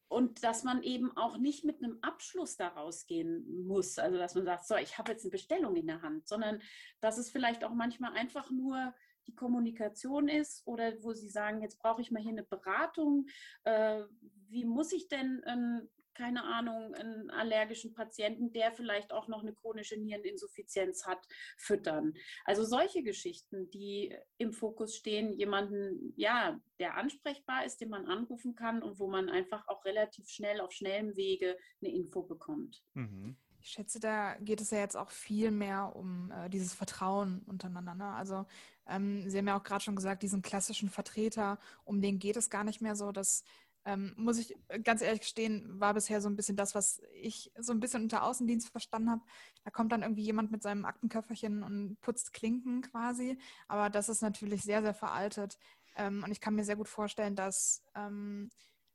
Und 0.08 0.44
dass 0.44 0.66
man 0.66 0.84
eben 0.84 1.16
auch 1.16 1.38
nicht 1.38 1.64
mit 1.64 1.82
einem 1.82 1.98
Abschluss 2.02 2.58
daraus 2.58 3.06
gehen 3.06 3.66
muss, 3.66 3.98
also 3.98 4.18
dass 4.18 4.36
man 4.36 4.44
sagt, 4.44 4.66
so, 4.66 4.76
ich 4.76 4.98
habe 4.98 5.14
jetzt 5.14 5.24
eine 5.24 5.32
Bestellung 5.32 5.78
in 5.78 5.88
der 5.88 6.02
Hand, 6.02 6.28
sondern 6.28 6.62
dass 7.00 7.18
es 7.18 7.32
vielleicht 7.32 7.64
auch 7.64 7.74
manchmal 7.74 8.14
einfach 8.14 8.52
nur 8.52 8.94
die 9.28 9.36
Kommunikation 9.36 10.28
ist 10.28 10.68
oder 10.68 11.02
wo 11.02 11.14
Sie 11.14 11.30
sagen, 11.30 11.62
jetzt 11.62 11.80
brauche 11.80 12.02
ich 12.02 12.12
mal 12.12 12.22
hier 12.22 12.32
eine 12.32 12.44
Beratung. 12.44 13.28
Äh, 13.64 14.04
wie 14.50 14.66
muss 14.66 14.92
ich 14.92 15.08
denn, 15.08 15.42
ähm, 15.46 15.90
keine 16.14 16.44
Ahnung, 16.44 16.94
einen 16.94 17.30
allergischen 17.30 17.94
Patienten, 17.94 18.52
der 18.54 18.72
vielleicht 18.72 19.12
auch 19.12 19.28
noch 19.28 19.42
eine 19.42 19.54
chronische 19.54 19.98
Niereninsuffizienz 19.98 21.06
hat, 21.06 21.26
füttern? 21.58 22.14
Also 22.46 22.64
solche 22.64 23.04
Geschichten, 23.04 23.70
die 23.72 24.16
im 24.38 24.54
Fokus 24.54 24.96
stehen, 24.96 25.34
jemanden, 25.34 26.14
ja, 26.16 26.60
der 26.80 26.98
ansprechbar 26.98 27.66
ist, 27.66 27.82
den 27.82 27.90
man 27.90 28.08
anrufen 28.08 28.56
kann 28.56 28.82
und 28.82 29.00
wo 29.00 29.08
man 29.08 29.30
einfach 29.30 29.68
auch 29.68 29.86
relativ 29.86 30.28
schnell 30.30 30.62
auf 30.62 30.72
schnellem 30.72 31.16
Wege 31.16 31.58
eine 31.82 31.94
Info 31.94 32.24
bekommt. 32.24 32.84
Mhm. 32.94 33.38
Ich 33.64 33.70
schätze, 33.70 34.00
da 34.00 34.36
geht 34.40 34.60
es 34.60 34.72
ja 34.72 34.80
jetzt 34.80 34.98
auch 34.98 35.12
viel 35.12 35.52
mehr 35.52 35.96
um 35.96 36.32
äh, 36.32 36.50
dieses 36.50 36.74
Vertrauen 36.74 37.44
untereinander. 37.46 37.94
Ne? 37.94 38.06
Also 38.06 38.48
ähm, 38.88 39.30
Sie 39.30 39.38
haben 39.38 39.48
ja 39.48 39.58
auch 39.58 39.64
gerade 39.64 39.84
schon 39.84 39.96
gesagt, 39.96 40.24
diesen 40.24 40.42
klassischen 40.42 40.90
Vertreter, 40.90 41.60
um 41.84 42.02
den 42.02 42.18
geht 42.18 42.38
es 42.38 42.50
gar 42.50 42.64
nicht 42.64 42.82
mehr 42.82 42.96
so. 42.96 43.12
Das 43.12 43.44
ähm, 43.86 44.14
muss 44.16 44.38
ich 44.38 44.56
ganz 44.84 45.02
ehrlich 45.02 45.22
gestehen, 45.22 45.80
war 45.80 45.94
bisher 45.94 46.22
so 46.22 46.30
ein 46.30 46.36
bisschen 46.36 46.56
das, 46.56 46.76
was 46.76 47.02
ich 47.14 47.52
so 47.58 47.74
ein 47.74 47.80
bisschen 47.80 48.04
unter 48.04 48.24
Außendienst 48.24 48.70
verstanden 48.70 49.10
habe. 49.10 49.22
Da 49.64 49.72
kommt 49.72 49.92
dann 49.92 50.04
irgendwie 50.04 50.24
jemand 50.24 50.52
mit 50.52 50.62
seinem 50.62 50.86
Aktenköfferchen 50.86 51.64
und 51.64 52.00
putzt 52.02 52.34
Klinken 52.34 52.82
quasi. 52.82 53.40
Aber 53.68 53.90
das 53.90 54.10
ist 54.10 54.22
natürlich 54.22 54.62
sehr, 54.62 54.82
sehr 54.82 54.94
veraltet. 54.94 55.58
Ähm, 55.96 56.24
und 56.24 56.32
ich 56.32 56.40
kann 56.40 56.56
mir 56.56 56.64
sehr 56.64 56.76
gut 56.76 56.88
vorstellen, 56.88 57.36
dass 57.36 57.84
ähm, 57.96 58.50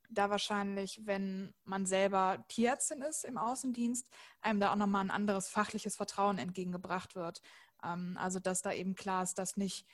da 0.09 0.29
wahrscheinlich, 0.29 1.01
wenn 1.03 1.53
man 1.65 1.85
selber 1.85 2.45
Tierärztin 2.47 3.01
ist 3.01 3.25
im 3.25 3.37
Außendienst, 3.37 4.09
einem 4.41 4.59
da 4.59 4.71
auch 4.71 4.77
nochmal 4.77 5.03
ein 5.03 5.11
anderes 5.11 5.49
fachliches 5.49 5.97
Vertrauen 5.97 6.37
entgegengebracht 6.37 7.15
wird. 7.15 7.41
Ähm, 7.83 8.17
also 8.19 8.39
dass 8.39 8.61
da 8.61 8.71
eben 8.71 8.95
klar 8.95 9.23
ist, 9.23 9.37
dass 9.37 9.57
nicht, 9.57 9.85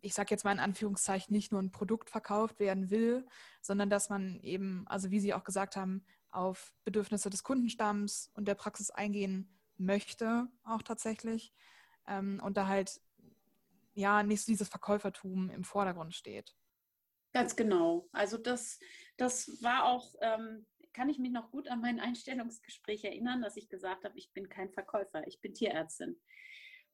ich 0.00 0.14
sage 0.14 0.30
jetzt 0.30 0.44
mal 0.44 0.52
in 0.52 0.60
Anführungszeichen, 0.60 1.34
nicht 1.34 1.52
nur 1.52 1.62
ein 1.62 1.72
Produkt 1.72 2.10
verkauft 2.10 2.60
werden 2.60 2.90
will, 2.90 3.26
sondern 3.60 3.90
dass 3.90 4.08
man 4.08 4.40
eben, 4.40 4.86
also 4.88 5.10
wie 5.10 5.20
Sie 5.20 5.34
auch 5.34 5.44
gesagt 5.44 5.76
haben, 5.76 6.04
auf 6.30 6.72
Bedürfnisse 6.84 7.30
des 7.30 7.42
Kundenstamms 7.42 8.30
und 8.34 8.46
der 8.46 8.54
Praxis 8.54 8.90
eingehen 8.90 9.58
möchte, 9.76 10.48
auch 10.64 10.82
tatsächlich. 10.82 11.52
Ähm, 12.06 12.40
und 12.44 12.56
da 12.56 12.66
halt 12.66 13.00
ja 13.94 14.22
nicht 14.22 14.42
so 14.42 14.52
dieses 14.52 14.68
Verkäufertum 14.68 15.50
im 15.50 15.64
Vordergrund 15.64 16.14
steht. 16.14 16.54
Ganz 17.32 17.56
genau. 17.56 18.08
Also 18.12 18.38
das, 18.38 18.78
das 19.16 19.62
war 19.62 19.84
auch, 19.84 20.14
ähm, 20.20 20.66
kann 20.92 21.08
ich 21.08 21.18
mich 21.18 21.30
noch 21.30 21.50
gut 21.50 21.68
an 21.68 21.80
mein 21.80 22.00
Einstellungsgespräch 22.00 23.04
erinnern, 23.04 23.42
dass 23.42 23.56
ich 23.56 23.68
gesagt 23.68 24.04
habe, 24.04 24.18
ich 24.18 24.32
bin 24.32 24.48
kein 24.48 24.70
Verkäufer, 24.70 25.26
ich 25.26 25.40
bin 25.40 25.54
Tierärztin. 25.54 26.20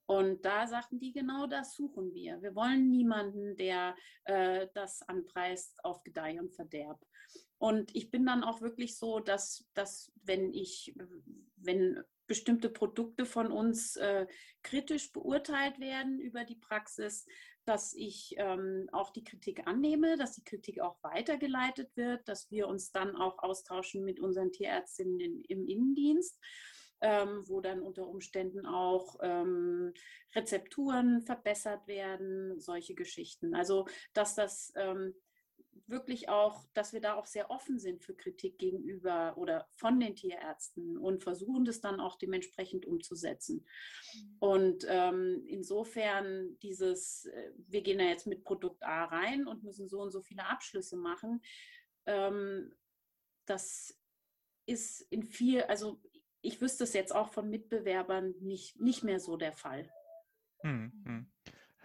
Und 0.07 0.45
da 0.45 0.67
sagten 0.67 0.99
die, 0.99 1.13
genau 1.13 1.47
das 1.47 1.75
suchen 1.75 2.13
wir. 2.13 2.43
Wir 2.43 2.55
wollen 2.55 2.91
niemanden, 2.91 3.57
der 3.57 3.97
äh, 4.25 4.69
das 4.75 5.03
anpreist 5.03 5.83
auf 5.85 6.03
Gedeih 6.03 6.41
und 6.41 6.55
Verderb. 6.55 7.01
Und 7.59 7.95
ich 7.95 8.11
bin 8.11 8.27
dann 8.27 8.45
auch 8.45 8.61
wirklich 8.61 8.99
so, 8.99 9.21
dass, 9.21 9.67
dass 9.73 10.13
wenn 10.23 10.53
ich, 10.53 10.95
wenn 11.57 12.03
bestimmte 12.27 12.71
Produkte 12.71 13.27
von 13.27 13.51
uns 13.51 13.97
äh, 13.97 14.27
kritisch 14.63 15.13
beurteilt 15.13 15.79
werden 15.79 16.19
über 16.19 16.45
die 16.45 16.57
Praxis, 16.57 17.27
dass 17.65 17.95
ich 17.95 18.35
ähm, 18.37 18.89
auch 18.93 19.11
die 19.11 19.25
Kritik 19.25 19.67
annehme, 19.67 20.17
dass 20.17 20.35
die 20.35 20.45
Kritik 20.45 20.81
auch 20.81 21.03
weitergeleitet 21.03 21.91
wird, 21.97 22.29
dass 22.29 22.51
wir 22.51 22.69
uns 22.69 22.93
dann 22.93 23.17
auch 23.17 23.39
austauschen 23.39 24.05
mit 24.05 24.21
unseren 24.21 24.53
Tierärztinnen 24.53 25.43
im 25.45 25.67
Innendienst, 25.67 26.39
ähm, 27.01 27.45
wo 27.47 27.61
dann 27.61 27.83
unter 27.83 28.07
Umständen 28.07 28.67
auch 28.67 29.17
ähm, 29.23 29.93
Rezepturen 30.35 31.23
verbessert 31.23 31.87
werden, 31.87 32.59
solche 32.61 32.95
Geschichten. 32.95 33.55
Also 33.55 33.87
dass 34.13 34.35
das 34.35 34.73
ähm, 34.77 35.15
wirklich 35.87 36.29
auch, 36.29 36.65
dass 36.73 36.93
wir 36.93 37.01
da 37.01 37.15
auch 37.15 37.27
sehr 37.27 37.51
offen 37.51 37.79
sind 37.79 38.03
für 38.03 38.15
Kritik 38.15 38.59
gegenüber 38.59 39.37
oder 39.37 39.67
von 39.77 40.01
den 40.01 40.17
Tierärzten 40.17 40.97
und 40.97 41.23
versuchen 41.23 41.65
das 41.65 41.81
dann 41.81 42.01
auch 42.01 42.17
dementsprechend 42.17 42.87
umzusetzen. 42.87 43.67
Mhm. 44.15 44.37
Und 44.39 44.87
ähm, 44.89 45.45
insofern 45.47 46.59
dieses, 46.61 47.27
äh, 47.27 47.53
wir 47.69 47.83
gehen 47.83 47.99
da 47.99 48.05
jetzt 48.05 48.27
mit 48.27 48.45
Produkt 48.45 48.83
A 48.83 49.05
rein 49.05 49.47
und 49.47 49.63
müssen 49.63 49.89
so 49.89 50.01
und 50.01 50.11
so 50.11 50.23
viele 50.23 50.47
Abschlüsse 50.47 50.97
machen, 50.97 51.43
ähm, 52.07 52.73
das 53.47 53.99
ist 54.67 55.03
in 55.11 55.23
viel, 55.23 55.63
also 55.63 56.01
ich 56.45 56.61
wüsste 56.61 56.85
es 56.85 56.93
jetzt 56.93 57.15
auch 57.15 57.29
von 57.29 57.51
Mitbewerbern 57.51 58.35
nicht, 58.41 58.81
nicht 58.81 59.03
mehr 59.03 59.21
so 59.21 59.37
der 59.37 59.53
Fall. 59.53 59.89
Hm, 60.61 60.93
hm 61.05 61.27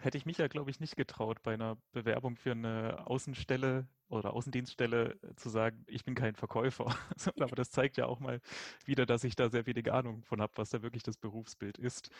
hätte 0.00 0.18
ich 0.18 0.26
mich 0.26 0.38
ja, 0.38 0.48
glaube 0.48 0.70
ich, 0.70 0.80
nicht 0.80 0.96
getraut, 0.96 1.42
bei 1.42 1.54
einer 1.54 1.76
Bewerbung 1.92 2.36
für 2.36 2.52
eine 2.52 3.06
Außenstelle 3.06 3.86
oder 4.08 4.32
Außendienststelle 4.32 5.18
zu 5.36 5.48
sagen, 5.50 5.84
ich 5.86 6.04
bin 6.04 6.14
kein 6.14 6.34
Verkäufer. 6.34 6.86
Aber 7.40 7.54
das 7.54 7.70
zeigt 7.70 7.96
ja 7.96 8.06
auch 8.06 8.18
mal 8.18 8.40
wieder, 8.84 9.06
dass 9.06 9.24
ich 9.24 9.36
da 9.36 9.48
sehr 9.48 9.66
wenig 9.66 9.92
Ahnung 9.92 10.24
von 10.24 10.40
habe, 10.40 10.52
was 10.56 10.70
da 10.70 10.82
wirklich 10.82 11.02
das 11.02 11.16
Berufsbild 11.16 11.78
ist. 11.78 12.10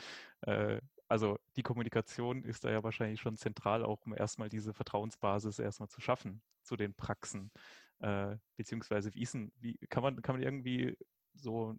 Äh, 0.42 0.80
also 1.09 1.38
die 1.56 1.62
Kommunikation 1.62 2.44
ist 2.44 2.64
da 2.64 2.70
ja 2.70 2.85
wahrscheinlich 2.85 3.20
schon 3.20 3.37
zentral, 3.37 3.85
auch 3.85 4.06
um 4.06 4.14
erstmal 4.14 4.49
diese 4.49 4.73
Vertrauensbasis 4.73 5.59
erstmal 5.59 5.88
zu 5.88 6.00
schaffen 6.00 6.42
zu 6.62 6.76
den 6.76 6.94
Praxen. 6.94 7.50
Äh, 7.99 8.37
beziehungsweise 8.56 9.12
wie, 9.14 9.23
ist 9.23 9.35
denn, 9.35 9.52
wie 9.59 9.76
kann 9.88 10.02
man, 10.02 10.23
kann 10.23 10.37
man 10.37 10.42
irgendwie 10.42 10.97
so 11.35 11.76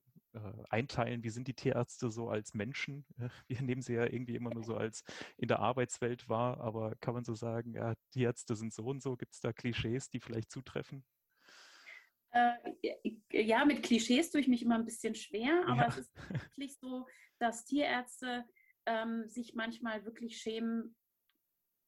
einteilen, 0.70 1.24
wie 1.24 1.30
sind 1.30 1.48
die 1.48 1.54
Tierärzte 1.54 2.10
so 2.10 2.30
als 2.30 2.54
Menschen? 2.54 3.06
Wir 3.48 3.62
nehmen 3.62 3.82
sie 3.82 3.94
ja 3.94 4.06
irgendwie 4.06 4.36
immer 4.36 4.54
nur 4.54 4.64
so 4.64 4.76
als 4.76 5.04
in 5.38 5.48
der 5.48 5.60
Arbeitswelt 5.60 6.30
wahr, 6.30 6.60
aber 6.62 6.96
kann 7.02 7.14
man 7.14 7.24
so 7.24 7.36
sagen, 7.36 7.74
ja, 7.74 7.96
Tierärzte 8.12 8.56
sind 8.56 8.74
so 8.74 8.84
und 8.86 9.02
so, 9.02 9.18
gibt 9.18 9.34
es 9.34 9.42
da 9.42 9.52
Klischees, 9.54 10.10
die 10.10 10.20
vielleicht 10.20 10.52
zutreffen? 10.52 11.04
Äh, 12.32 12.54
ja, 13.32 13.66
mit 13.66 13.84
Klischees 13.84 14.32
tue 14.32 14.40
ich 14.40 14.48
mich 14.48 14.64
immer 14.64 14.76
ein 14.76 14.86
bisschen 14.86 15.16
schwer, 15.16 15.64
aber 15.68 15.82
ja. 15.82 15.88
es 15.90 15.98
ist 15.98 16.16
wirklich 16.32 16.78
so, 16.78 17.06
dass 17.40 17.66
Tierärzte 17.66 18.46
ähm, 18.86 19.28
sich 19.28 19.54
manchmal 19.54 20.06
wirklich 20.06 20.38
schämen, 20.38 20.96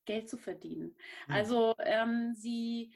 Geld 0.05 0.27
zu 0.29 0.37
verdienen. 0.37 0.97
Hm. 1.27 1.33
Also 1.33 1.75
ähm, 1.79 2.33
sie 2.35 2.93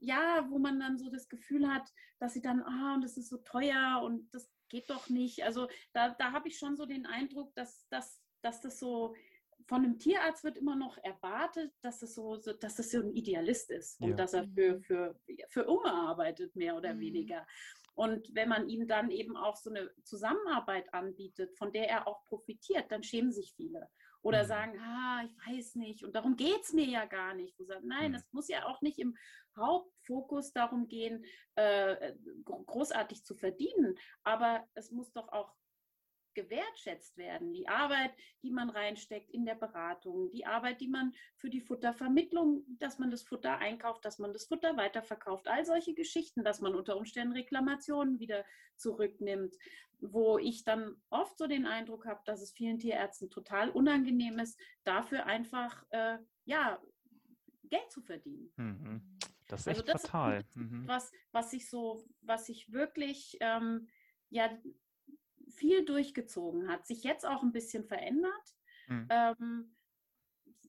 ja, 0.00 0.46
wo 0.48 0.58
man 0.58 0.78
dann 0.78 0.98
so 0.98 1.10
das 1.10 1.28
Gefühl 1.28 1.68
hat, 1.68 1.92
dass 2.18 2.34
sie 2.34 2.42
dann, 2.42 2.62
ah, 2.62 2.94
und 2.94 3.02
das 3.02 3.16
ist 3.16 3.28
so 3.28 3.38
teuer 3.38 4.02
und 4.04 4.32
das 4.32 4.50
geht 4.68 4.90
doch 4.90 5.08
nicht. 5.08 5.44
Also 5.44 5.68
da, 5.92 6.10
da 6.10 6.32
habe 6.32 6.48
ich 6.48 6.58
schon 6.58 6.76
so 6.76 6.86
den 6.86 7.06
Eindruck, 7.06 7.54
dass, 7.54 7.86
dass, 7.88 8.22
dass 8.42 8.60
das 8.60 8.78
so 8.78 9.14
von 9.66 9.84
einem 9.84 9.98
Tierarzt 9.98 10.44
wird 10.44 10.56
immer 10.56 10.76
noch 10.76 10.96
erwartet, 10.98 11.72
dass 11.82 12.02
es 12.02 12.14
so, 12.14 12.36
so 12.36 12.52
dass 12.52 12.76
das 12.76 12.90
so 12.90 13.00
ein 13.00 13.10
Idealist 13.10 13.70
ist 13.70 14.00
und 14.00 14.10
ja. 14.10 14.16
dass 14.16 14.32
er 14.32 14.46
für, 14.48 14.76
mhm. 14.76 14.82
für, 14.82 15.20
für 15.48 15.66
Umme 15.66 15.92
arbeitet, 15.92 16.54
mehr 16.54 16.76
oder 16.76 16.94
mhm. 16.94 17.00
weniger. 17.00 17.46
Und 17.94 18.34
wenn 18.34 18.48
man 18.48 18.68
ihm 18.68 18.86
dann 18.86 19.10
eben 19.10 19.36
auch 19.36 19.56
so 19.56 19.70
eine 19.70 19.90
Zusammenarbeit 20.04 20.92
anbietet, 20.92 21.56
von 21.56 21.72
der 21.72 21.88
er 21.88 22.06
auch 22.06 22.24
profitiert, 22.26 22.92
dann 22.92 23.02
schämen 23.02 23.32
sich 23.32 23.54
viele. 23.56 23.88
Oder 24.26 24.42
mhm. 24.42 24.48
sagen, 24.48 24.78
ah, 24.80 25.22
ich 25.24 25.36
weiß 25.46 25.76
nicht, 25.76 26.02
und 26.02 26.16
darum 26.16 26.34
geht 26.34 26.60
es 26.60 26.72
mir 26.72 26.84
ja 26.84 27.04
gar 27.04 27.32
nicht. 27.32 27.56
Wo 27.60 27.64
sagen, 27.64 27.86
nein, 27.86 28.10
mhm. 28.10 28.16
es 28.16 28.32
muss 28.32 28.48
ja 28.48 28.66
auch 28.66 28.82
nicht 28.82 28.98
im 28.98 29.16
Hauptfokus 29.56 30.52
darum 30.52 30.88
gehen, 30.88 31.24
äh, 31.54 32.12
großartig 32.44 33.22
zu 33.24 33.36
verdienen, 33.36 33.96
aber 34.24 34.66
es 34.74 34.90
muss 34.90 35.12
doch 35.12 35.28
auch 35.28 35.54
gewertschätzt 36.36 37.16
werden. 37.16 37.52
Die 37.54 37.66
Arbeit, 37.66 38.12
die 38.42 38.50
man 38.50 38.70
reinsteckt 38.70 39.30
in 39.30 39.46
der 39.46 39.54
Beratung, 39.54 40.30
die 40.30 40.46
Arbeit, 40.46 40.80
die 40.80 40.88
man 40.88 41.12
für 41.36 41.50
die 41.50 41.62
Futtervermittlung, 41.62 42.64
dass 42.78 42.98
man 42.98 43.10
das 43.10 43.22
Futter 43.22 43.58
einkauft, 43.58 44.04
dass 44.04 44.18
man 44.18 44.32
das 44.32 44.44
Futter 44.44 44.76
weiterverkauft, 44.76 45.48
all 45.48 45.64
solche 45.64 45.94
Geschichten, 45.94 46.44
dass 46.44 46.60
man 46.60 46.74
unter 46.74 46.96
Umständen 46.96 47.32
Reklamationen 47.32 48.20
wieder 48.20 48.44
zurücknimmt, 48.76 49.56
wo 49.98 50.38
ich 50.38 50.62
dann 50.62 50.94
oft 51.08 51.38
so 51.38 51.46
den 51.46 51.66
Eindruck 51.66 52.04
habe, 52.06 52.20
dass 52.26 52.42
es 52.42 52.52
vielen 52.52 52.78
Tierärzten 52.78 53.30
total 53.30 53.70
unangenehm 53.70 54.38
ist, 54.38 54.60
dafür 54.84 55.24
einfach 55.24 55.84
äh, 55.90 56.18
ja 56.44 56.80
Geld 57.64 57.90
zu 57.90 58.02
verdienen. 58.02 58.52
Mhm. 58.56 59.18
Das 59.48 59.60
ist 59.60 59.68
also 59.68 59.80
echt 59.80 59.94
das 59.94 60.02
fatal. 60.02 60.40
Ist 60.40 60.56
mhm. 60.56 60.86
was, 60.86 61.10
was 61.32 61.52
ich 61.54 61.70
so, 61.70 62.04
was 62.20 62.50
ich 62.50 62.70
wirklich 62.72 63.38
ähm, 63.40 63.88
ja 64.28 64.50
viel 65.56 65.84
durchgezogen 65.84 66.68
hat, 66.68 66.86
sich 66.86 67.02
jetzt 67.02 67.26
auch 67.26 67.42
ein 67.42 67.52
bisschen 67.52 67.84
verändert, 67.84 68.54
mhm. 68.88 69.06
ähm, 69.10 69.76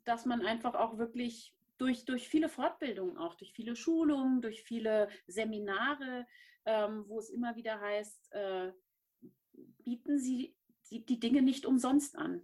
dass 0.06 0.26
man 0.26 0.46
einfach 0.46 0.74
auch 0.74 0.98
wirklich 0.98 1.54
durch, 1.78 2.06
durch 2.06 2.28
viele 2.28 2.50
Fortbildungen, 2.50 3.18
auch 3.18 3.36
durch 3.36 3.54
viele 3.54 3.76
Schulungen, 3.76 4.42
durch 4.42 4.64
viele 4.64 5.10
Seminare, 5.28 6.26
ähm, 6.66 7.06
wo 7.08 7.20
es 7.20 7.30
immer 7.30 7.56
wieder 7.56 7.80
heißt, 7.80 8.32
äh, 8.34 8.72
bieten 9.84 10.20
Sie 10.20 10.56
die, 10.90 11.06
die 11.06 11.20
Dinge 11.20 11.42
nicht 11.42 11.66
umsonst 11.66 12.18
an. 12.18 12.42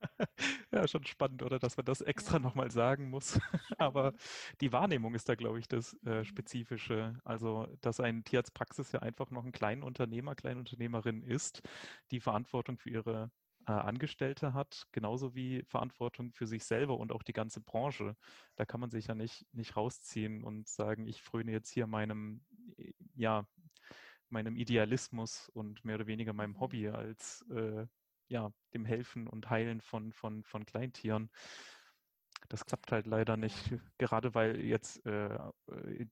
Ja, 0.72 0.86
schon 0.88 1.04
spannend, 1.06 1.42
oder? 1.42 1.58
Dass 1.58 1.76
man 1.76 1.86
das 1.86 2.00
extra 2.00 2.38
nochmal 2.38 2.70
sagen 2.70 3.08
muss. 3.08 3.38
Aber 3.78 4.12
die 4.60 4.72
Wahrnehmung 4.72 5.14
ist 5.14 5.28
da, 5.28 5.34
glaube 5.34 5.58
ich, 5.58 5.68
das 5.68 5.94
äh, 6.04 6.18
mhm. 6.18 6.24
Spezifische. 6.24 7.18
Also, 7.24 7.66
dass 7.80 8.00
ein 8.00 8.24
Tierarztpraxis 8.24 8.92
ja 8.92 9.00
einfach 9.00 9.30
noch 9.30 9.44
ein 9.44 9.52
Kleinunternehmer, 9.52 10.34
Kleinunternehmerin 10.34 11.22
ist, 11.22 11.62
die 12.10 12.20
Verantwortung 12.20 12.78
für 12.78 12.90
ihre 12.90 13.30
äh, 13.66 13.72
Angestellte 13.72 14.54
hat, 14.54 14.86
genauso 14.92 15.34
wie 15.34 15.62
Verantwortung 15.64 16.32
für 16.32 16.46
sich 16.46 16.64
selber 16.64 16.98
und 16.98 17.12
auch 17.12 17.22
die 17.22 17.32
ganze 17.32 17.60
Branche. 17.60 18.16
Da 18.56 18.64
kann 18.64 18.80
man 18.80 18.90
sich 18.90 19.06
ja 19.06 19.14
nicht, 19.14 19.46
nicht 19.52 19.76
rausziehen 19.76 20.44
und 20.44 20.68
sagen, 20.68 21.06
ich 21.06 21.22
fröne 21.22 21.52
jetzt 21.52 21.70
hier 21.70 21.86
meinem, 21.86 22.44
ja, 23.14 23.46
meinem 24.28 24.56
Idealismus 24.56 25.48
und 25.50 25.84
mehr 25.84 25.96
oder 25.96 26.06
weniger 26.06 26.32
meinem 26.32 26.60
Hobby 26.60 26.88
mhm. 26.88 26.94
als 26.94 27.44
äh, 27.50 27.86
ja, 28.28 28.52
dem 28.74 28.84
Helfen 28.84 29.26
und 29.26 29.50
Heilen 29.50 29.80
von, 29.80 30.12
von, 30.12 30.42
von 30.44 30.64
Kleintieren. 30.66 31.30
Das 32.48 32.64
klappt 32.64 32.92
halt 32.92 33.06
leider 33.06 33.36
nicht, 33.36 33.72
gerade 33.98 34.34
weil 34.34 34.60
jetzt 34.60 35.04
äh, 35.06 35.38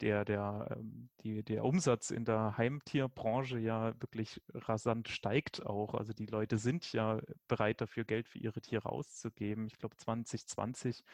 der, 0.00 0.24
der, 0.24 0.76
ähm, 0.76 1.08
die, 1.22 1.42
der 1.42 1.64
Umsatz 1.64 2.10
in 2.10 2.24
der 2.24 2.56
Heimtierbranche 2.56 3.58
ja 3.58 3.94
wirklich 4.00 4.42
rasant 4.52 5.08
steigt 5.08 5.64
auch. 5.64 5.94
Also 5.94 6.12
die 6.12 6.26
Leute 6.26 6.58
sind 6.58 6.92
ja 6.92 7.20
bereit 7.48 7.80
dafür, 7.80 8.04
Geld 8.04 8.28
für 8.28 8.38
ihre 8.38 8.60
Tiere 8.60 8.90
auszugeben. 8.90 9.66
Ich 9.66 9.78
glaube, 9.78 9.96
2020 9.96 11.04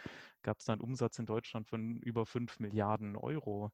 gab 0.42 0.58
es 0.58 0.66
da 0.66 0.72
einen 0.72 0.82
Umsatz 0.82 1.18
in 1.18 1.26
Deutschland 1.26 1.68
von 1.68 2.00
über 2.00 2.26
5 2.26 2.60
Milliarden 2.60 3.16
Euro 3.16 3.72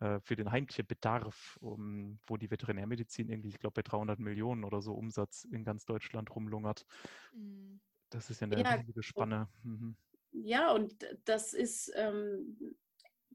äh, 0.00 0.20
für 0.20 0.36
den 0.36 0.50
Heimtierbedarf, 0.50 1.58
um, 1.60 2.18
wo 2.26 2.36
die 2.36 2.50
Veterinärmedizin 2.50 3.28
irgendwie, 3.28 3.48
ich 3.48 3.58
glaube, 3.58 3.74
bei 3.74 3.82
300 3.82 4.18
Millionen 4.18 4.64
oder 4.64 4.82
so 4.82 4.94
Umsatz 4.94 5.44
in 5.44 5.64
ganz 5.64 5.84
Deutschland 5.84 6.34
rumlungert. 6.34 6.86
Mhm. 7.34 7.80
Das 8.10 8.28
ist 8.28 8.40
ja 8.42 8.46
eine 8.46 8.62
ja, 8.62 8.74
riesige 8.74 9.02
Spanne. 9.02 9.48
Mhm 9.62 9.96
ja, 10.32 10.72
und 10.72 10.94
das 11.24 11.52
ist, 11.52 11.92
ähm, 11.94 12.76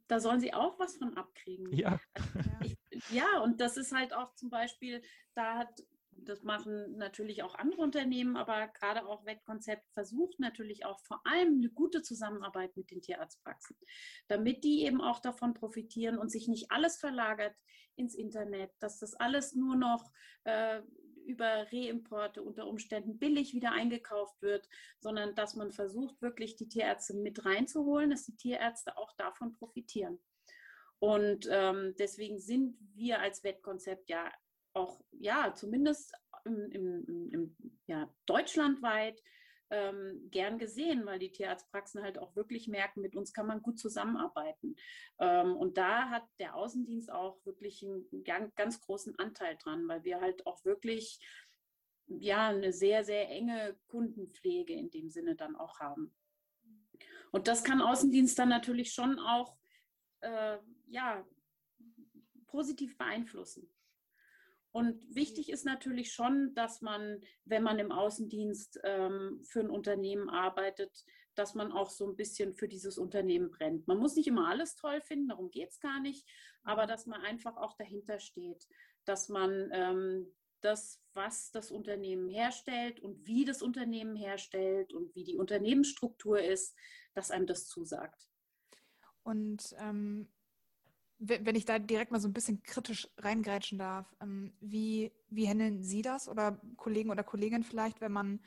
da 0.08 0.20
sollen 0.20 0.40
sie 0.40 0.54
auch 0.54 0.80
was 0.80 0.98
von 0.98 1.16
abkriegen. 1.16 1.72
Ja. 1.74 2.00
Ich, 2.64 2.78
ja, 3.12 3.40
und 3.42 3.62
das 3.62 3.78
ist 3.78 3.92
halt 3.92 4.14
auch 4.14 4.34
zum 4.36 4.50
Beispiel, 4.50 5.02
da 5.36 5.58
hat, 5.58 5.70
das 6.12 6.44
machen 6.44 6.98
natürlich 6.98 7.44
auch 7.44 7.56
andere 7.56 7.82
Unternehmen, 7.82 8.38
aber 8.38 8.68
gerade 8.70 9.06
auch 9.06 9.26
Wettkonzept 9.26 9.88
versucht 9.94 10.40
natürlich 10.40 10.86
auch 10.86 11.00
vor 11.02 11.22
allem 11.26 11.58
eine 11.58 11.70
gute 11.70 12.02
Zusammenarbeit 12.02 12.76
mit 12.76 12.90
den 12.90 13.02
Tierarztpraxen, 13.02 13.78
damit 14.28 14.64
die 14.64 14.86
eben 14.86 15.02
auch 15.02 15.20
davon 15.20 15.54
profitieren 15.54 16.18
und 16.18 16.30
sich 16.32 16.48
nicht 16.48 16.72
alles 16.72 16.98
verlagert 16.98 17.56
ins 17.96 18.16
Internet, 18.16 18.72
dass 18.80 19.00
das 19.00 19.14
alles 19.14 19.54
nur 19.54 19.76
noch 19.76 20.12
äh, 20.44 20.82
über 21.28 21.68
Reimporte 21.72 22.42
unter 22.42 22.68
Umständen 22.68 23.20
billig 23.20 23.54
wieder 23.54 23.72
eingekauft 23.72 24.42
wird, 24.42 24.68
sondern 25.00 25.36
dass 25.36 25.56
man 25.56 25.72
versucht, 25.72 26.22
wirklich 26.22 26.56
die 26.56 26.68
Tierärzte 26.68 27.14
mit 27.14 27.46
reinzuholen, 27.46 28.10
dass 28.10 28.26
die 28.26 28.36
Tierärzte 28.36 28.98
auch 28.98 29.14
davon 29.18 29.54
profitieren. 29.54 30.20
Und 31.00 31.48
ähm, 31.52 31.94
deswegen 32.00 32.40
sind 32.40 32.76
wir 32.96 33.20
als 33.20 33.44
Wettkonzept 33.44 34.10
ja 34.10 34.32
auch, 34.74 35.00
ja, 35.12 35.54
zumindest 35.54 36.14
im, 36.46 36.72
im, 36.72 37.30
im, 37.32 37.56
ja, 37.88 38.12
deutschlandweit 38.26 39.22
ähm, 39.70 40.28
gern 40.32 40.58
gesehen, 40.58 41.06
weil 41.06 41.20
die 41.20 41.32
Tierarztpraxen 41.32 42.02
halt 42.02 42.18
auch 42.18 42.36
wirklich 42.36 42.68
merken, 42.68 43.02
mit 43.02 43.16
uns 43.16 43.34
kann 43.34 43.48
man 43.48 43.62
gut 43.62 43.80
zusammenarbeiten. 43.80 44.76
Ähm, 45.20 45.56
und 45.56 45.78
da 45.78 46.10
hat 46.10 46.24
der 46.40 46.56
Außendienst 46.56 47.12
auch 47.12 47.46
wirklich 47.46 47.84
einen 47.84 48.24
ganz, 48.56 48.82
großen 48.82 49.18
Anteil 49.20 49.58
dran, 49.58 49.88
weil 49.88 50.04
wir 50.04 50.22
halt 50.22 50.46
auch 50.48 50.64
wirklich 50.64 51.20
ja 52.08 52.48
eine 52.48 52.72
sehr, 52.72 53.04
sehr 53.04 53.30
enge 53.30 53.78
Kundenpflege 53.88 54.74
in 54.74 54.90
dem 54.90 55.10
Sinne 55.10 55.36
dann 55.36 55.56
auch 55.56 55.80
haben. 55.80 56.14
Und 57.32 57.48
das 57.48 57.64
kann 57.64 57.82
Außendienst 57.82 58.40
dann 58.40 58.50
natürlich 58.50 58.94
schon 58.94 59.20
auch 59.20 59.58
äh, 60.22 60.58
ja, 60.88 61.26
positiv 62.48 62.98
beeinflussen. 62.98 63.70
Und 64.78 65.04
wichtig 65.10 65.50
ist 65.50 65.66
natürlich 65.66 66.12
schon, 66.12 66.54
dass 66.54 66.84
man, 66.84 67.20
wenn 67.46 67.64
man 67.64 67.80
im 67.80 67.92
Außendienst 67.92 68.80
ähm, 68.84 69.42
für 69.44 69.62
ein 69.62 69.72
Unternehmen 69.72 70.30
arbeitet, 70.30 71.04
dass 71.34 71.56
man 71.56 71.72
auch 71.72 71.90
so 71.90 72.08
ein 72.08 72.16
bisschen 72.16 72.54
für 72.54 72.68
dieses 72.68 73.00
Unternehmen 73.00 73.50
brennt. 73.50 73.88
Man 73.88 73.98
muss 73.98 74.16
nicht 74.16 74.28
immer 74.28 74.48
alles 74.48 74.76
toll 74.76 75.02
finden, 75.02 75.30
darum 75.30 75.50
geht 75.50 75.72
es 75.72 75.80
gar 75.80 76.00
nicht, 76.00 76.30
aber 76.62 76.86
dass 76.86 77.08
man 77.08 77.22
einfach 77.22 77.58
auch 77.58 77.76
dahinter 77.76 78.20
steht, 78.20 78.68
dass 79.04 79.30
man 79.30 79.68
ähm, 79.72 80.32
das, 80.62 81.02
was 81.16 81.50
das 81.50 81.72
Unternehmen 81.72 82.30
herstellt 82.30 83.00
und 83.00 83.26
wie 83.26 83.46
das 83.46 83.64
Unternehmen 83.64 84.16
herstellt 84.16 84.94
und 84.94 85.16
wie 85.16 85.24
die 85.24 85.38
Unternehmensstruktur 85.38 86.40
ist, 86.40 86.78
dass 87.16 87.32
einem 87.32 87.48
das 87.48 87.68
zusagt. 87.68 88.30
Und 89.24 89.76
ähm, 89.80 90.32
wenn 91.20 91.56
ich 91.56 91.66
da 91.66 91.80
direkt 91.80 92.12
mal 92.12 92.20
so 92.20 92.28
ein 92.28 92.34
bisschen 92.34 92.62
kritisch 92.64 93.08
reingrätschen 93.18 93.80
darf, 93.80 94.16
ähm, 94.22 94.54
wie, 94.60 95.12
wie 95.30 95.48
handeln 95.48 95.84
Sie 95.84 96.02
das 96.02 96.28
oder 96.30 96.62
Kollegen 96.76 97.10
oder 97.10 97.24
Kolleginnen 97.24 97.64
vielleicht, 97.64 98.02
wenn 98.02 98.12
man, 98.12 98.40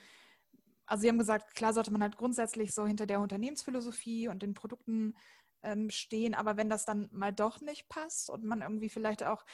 also 0.86 1.02
Sie 1.02 1.08
haben 1.08 1.18
gesagt, 1.18 1.54
klar 1.54 1.72
sollte 1.72 1.92
man 1.92 2.02
halt 2.02 2.16
grundsätzlich 2.16 2.72
so 2.72 2.86
hinter 2.86 3.06
der 3.06 3.20
Unternehmensphilosophie 3.20 4.28
und 4.28 4.42
den 4.42 4.54
Produkten 4.54 5.14
ähm, 5.62 5.90
stehen, 5.90 6.34
aber 6.34 6.56
wenn 6.56 6.70
das 6.70 6.84
dann 6.84 7.08
mal 7.12 7.32
doch 7.32 7.60
nicht 7.60 7.88
passt 7.88 8.30
und 8.30 8.44
man 8.44 8.62
irgendwie 8.62 8.88
vielleicht 8.88 9.24
auch 9.24 9.44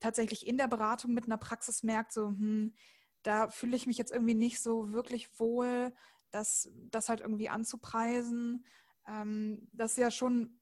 tatsächlich 0.00 0.46
in 0.46 0.56
der 0.58 0.68
Beratung 0.68 1.14
mit 1.14 1.24
einer 1.24 1.38
Praxis 1.38 1.82
merkt, 1.82 2.12
so, 2.12 2.28
hm, 2.28 2.74
da 3.22 3.48
fühle 3.50 3.76
ich 3.76 3.86
mich 3.86 3.98
jetzt 3.98 4.12
irgendwie 4.12 4.34
nicht 4.34 4.60
so 4.60 4.92
wirklich 4.92 5.28
wohl, 5.38 5.92
das, 6.30 6.70
das 6.90 7.08
halt 7.08 7.20
irgendwie 7.20 7.48
anzupreisen, 7.48 8.64
ähm, 9.08 9.68
das 9.72 9.92
ist 9.92 9.98
ja 9.98 10.10
schon 10.10 10.58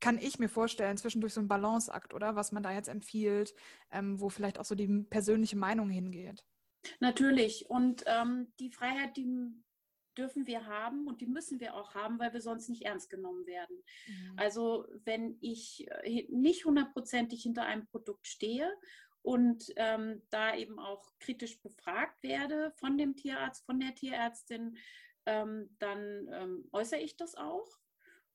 kann 0.00 0.18
ich 0.18 0.38
mir 0.38 0.48
vorstellen, 0.48 0.96
zwischendurch 0.96 1.34
so 1.34 1.40
ein 1.40 1.48
Balanceakt, 1.48 2.14
oder? 2.14 2.36
Was 2.36 2.52
man 2.52 2.62
da 2.62 2.72
jetzt 2.72 2.88
empfiehlt, 2.88 3.54
ähm, 3.90 4.20
wo 4.20 4.28
vielleicht 4.28 4.58
auch 4.58 4.64
so 4.64 4.74
die 4.74 4.88
persönliche 5.04 5.56
Meinung 5.56 5.90
hingeht. 5.90 6.44
Natürlich. 6.98 7.68
Und 7.68 8.04
ähm, 8.06 8.52
die 8.58 8.70
Freiheit, 8.70 9.16
die 9.16 9.26
dürfen 10.16 10.46
wir 10.46 10.66
haben 10.66 11.06
und 11.06 11.20
die 11.20 11.26
müssen 11.26 11.60
wir 11.60 11.74
auch 11.74 11.94
haben, 11.94 12.18
weil 12.18 12.32
wir 12.32 12.40
sonst 12.40 12.68
nicht 12.68 12.82
ernst 12.82 13.10
genommen 13.10 13.46
werden. 13.46 13.76
Mhm. 14.06 14.38
Also 14.38 14.86
wenn 15.04 15.38
ich 15.40 15.86
äh, 16.02 16.26
nicht 16.30 16.64
hundertprozentig 16.64 17.42
hinter 17.42 17.64
einem 17.64 17.86
Produkt 17.86 18.26
stehe 18.26 18.70
und 19.22 19.72
ähm, 19.76 20.22
da 20.30 20.56
eben 20.56 20.78
auch 20.78 21.12
kritisch 21.20 21.60
befragt 21.60 22.22
werde 22.22 22.72
von 22.76 22.98
dem 22.98 23.16
Tierarzt, 23.16 23.64
von 23.66 23.78
der 23.78 23.94
Tierärztin, 23.94 24.76
ähm, 25.26 25.74
dann 25.78 26.28
ähm, 26.32 26.68
äußere 26.72 27.00
ich 27.00 27.16
das 27.16 27.34
auch 27.34 27.79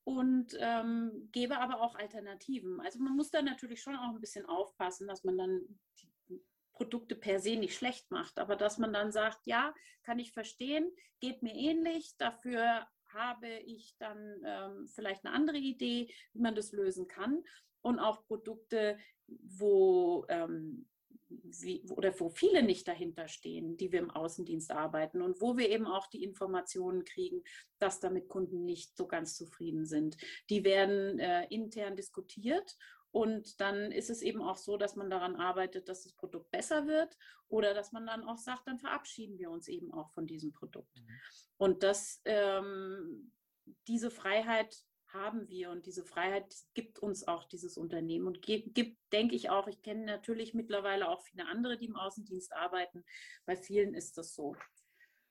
und 0.06 0.56
ähm, 0.60 1.28
gebe 1.32 1.58
aber 1.58 1.80
auch 1.80 1.96
Alternativen. 1.96 2.80
Also 2.80 3.00
man 3.00 3.16
muss 3.16 3.32
da 3.32 3.42
natürlich 3.42 3.82
schon 3.82 3.96
auch 3.96 4.14
ein 4.14 4.20
bisschen 4.20 4.46
aufpassen, 4.46 5.08
dass 5.08 5.24
man 5.24 5.36
dann 5.36 5.80
die 5.98 6.40
Produkte 6.72 7.16
per 7.16 7.40
se 7.40 7.56
nicht 7.56 7.76
schlecht 7.76 8.08
macht, 8.12 8.38
aber 8.38 8.54
dass 8.54 8.78
man 8.78 8.92
dann 8.92 9.10
sagt, 9.10 9.40
ja, 9.46 9.74
kann 10.04 10.20
ich 10.20 10.30
verstehen, 10.30 10.92
geht 11.18 11.42
mir 11.42 11.54
ähnlich, 11.56 12.14
dafür 12.18 12.86
habe 13.08 13.48
ich 13.48 13.96
dann 13.98 14.42
ähm, 14.44 14.86
vielleicht 14.86 15.24
eine 15.24 15.34
andere 15.34 15.58
Idee, 15.58 16.14
wie 16.34 16.40
man 16.40 16.54
das 16.54 16.70
lösen 16.70 17.08
kann. 17.08 17.42
Und 17.80 17.98
auch 17.98 18.24
Produkte, 18.26 18.98
wo 19.26 20.24
ähm, 20.28 20.88
wie, 21.28 21.82
oder 21.90 22.18
wo 22.20 22.28
viele 22.28 22.62
nicht 22.62 22.86
dahinter 22.86 23.28
stehen, 23.28 23.76
die 23.76 23.92
wir 23.92 23.98
im 23.98 24.10
Außendienst 24.10 24.70
arbeiten 24.70 25.22
und 25.22 25.40
wo 25.40 25.56
wir 25.56 25.70
eben 25.70 25.86
auch 25.86 26.06
die 26.06 26.22
Informationen 26.22 27.04
kriegen, 27.04 27.42
dass 27.78 28.00
damit 28.00 28.28
Kunden 28.28 28.64
nicht 28.64 28.96
so 28.96 29.06
ganz 29.06 29.36
zufrieden 29.36 29.86
sind. 29.86 30.16
Die 30.50 30.64
werden 30.64 31.18
äh, 31.18 31.46
intern 31.46 31.96
diskutiert 31.96 32.76
und 33.10 33.60
dann 33.60 33.92
ist 33.92 34.10
es 34.10 34.22
eben 34.22 34.42
auch 34.42 34.58
so, 34.58 34.76
dass 34.76 34.94
man 34.94 35.08
daran 35.10 35.36
arbeitet, 35.36 35.88
dass 35.88 36.02
das 36.02 36.12
Produkt 36.12 36.50
besser 36.50 36.86
wird 36.86 37.16
oder 37.48 37.74
dass 37.74 37.92
man 37.92 38.06
dann 38.06 38.22
auch 38.22 38.38
sagt, 38.38 38.66
dann 38.66 38.78
verabschieden 38.78 39.38
wir 39.38 39.50
uns 39.50 39.68
eben 39.68 39.92
auch 39.92 40.10
von 40.10 40.26
diesem 40.26 40.52
Produkt. 40.52 40.94
Mhm. 40.96 41.20
Und 41.56 41.82
das, 41.82 42.20
ähm, 42.24 43.32
diese 43.88 44.10
Freiheit 44.10 44.76
haben 45.08 45.48
wir 45.48 45.70
und 45.70 45.86
diese 45.86 46.04
Freiheit 46.04 46.54
gibt 46.74 46.98
uns 46.98 47.26
auch 47.26 47.44
dieses 47.44 47.78
Unternehmen 47.78 48.26
und 48.26 48.42
gibt, 48.42 48.98
denke 49.12 49.34
ich 49.34 49.50
auch, 49.50 49.68
ich 49.68 49.82
kenne 49.82 50.04
natürlich 50.04 50.54
mittlerweile 50.54 51.08
auch 51.08 51.22
viele 51.22 51.46
andere, 51.46 51.78
die 51.78 51.86
im 51.86 51.96
Außendienst 51.96 52.52
arbeiten. 52.52 53.04
Bei 53.44 53.56
vielen 53.56 53.94
ist 53.94 54.18
das 54.18 54.34
so, 54.34 54.56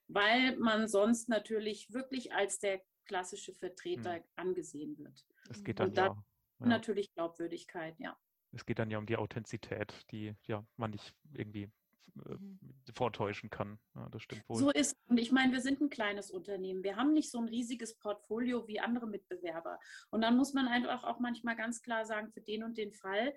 weil 0.07 0.55
man 0.57 0.87
sonst 0.87 1.29
natürlich 1.29 1.91
wirklich 1.91 2.33
als 2.33 2.59
der 2.59 2.81
klassische 3.05 3.53
Vertreter 3.53 4.15
hm. 4.15 4.23
angesehen 4.35 4.97
wird. 4.97 5.25
Es 5.49 5.63
geht 5.63 5.79
dann 5.79 5.89
und 5.89 5.97
ja, 5.97 6.05
ja. 6.05 6.65
natürlich 6.65 7.13
Glaubwürdigkeit, 7.13 7.99
ja. 7.99 8.17
Es 8.51 8.65
geht 8.65 8.79
dann 8.79 8.89
ja 8.89 8.97
um 8.97 9.05
die 9.05 9.17
Authentizität, 9.17 9.93
die 10.11 10.33
ja 10.47 10.65
man 10.77 10.91
nicht 10.91 11.13
irgendwie 11.33 11.69
mhm. 12.13 12.59
vortäuschen 12.93 13.49
kann. 13.49 13.79
Ja, 13.95 14.07
das 14.09 14.23
stimmt 14.23 14.47
wohl. 14.47 14.57
So 14.57 14.71
ist, 14.71 14.97
und 15.07 15.17
ich 15.19 15.31
meine, 15.31 15.53
wir 15.53 15.61
sind 15.61 15.81
ein 15.81 15.89
kleines 15.89 16.31
Unternehmen. 16.31 16.83
Wir 16.83 16.95
haben 16.95 17.13
nicht 17.13 17.31
so 17.31 17.39
ein 17.39 17.47
riesiges 17.47 17.97
Portfolio 17.97 18.67
wie 18.67 18.79
andere 18.79 19.07
Mitbewerber. 19.07 19.79
Und 20.09 20.21
dann 20.21 20.37
muss 20.37 20.53
man 20.53 20.67
einfach 20.67 21.03
auch 21.03 21.19
manchmal 21.19 21.55
ganz 21.55 21.81
klar 21.81 22.05
sagen, 22.05 22.31
für 22.31 22.41
den 22.41 22.63
und 22.63 22.77
den 22.77 22.93
Fall, 22.93 23.33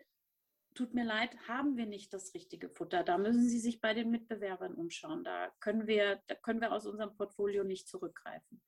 tut 0.75 0.95
mir 0.95 1.05
leid, 1.05 1.37
haben 1.49 1.77
wir 1.77 1.87
nicht 1.87 2.13
das 2.13 2.35
richtige 2.35 2.69
Futter. 2.69 3.03
Da 3.03 3.19
müssen 3.19 3.49
Sie 3.49 3.59
sich 3.59 3.81
bei 3.81 3.95
den 3.95 4.11
Mitbewerbern 4.11 4.75
umschauen. 4.75 5.25
Da 5.25 5.51
können 5.61 5.87
wir, 5.87 6.23
da 6.29 6.35
können 6.37 6.61
wir 6.61 6.73
aus 6.73 6.87
unserem 6.87 7.15
Portfolio 7.17 7.65
nicht 7.65 7.89
zurückgreifen 7.89 8.63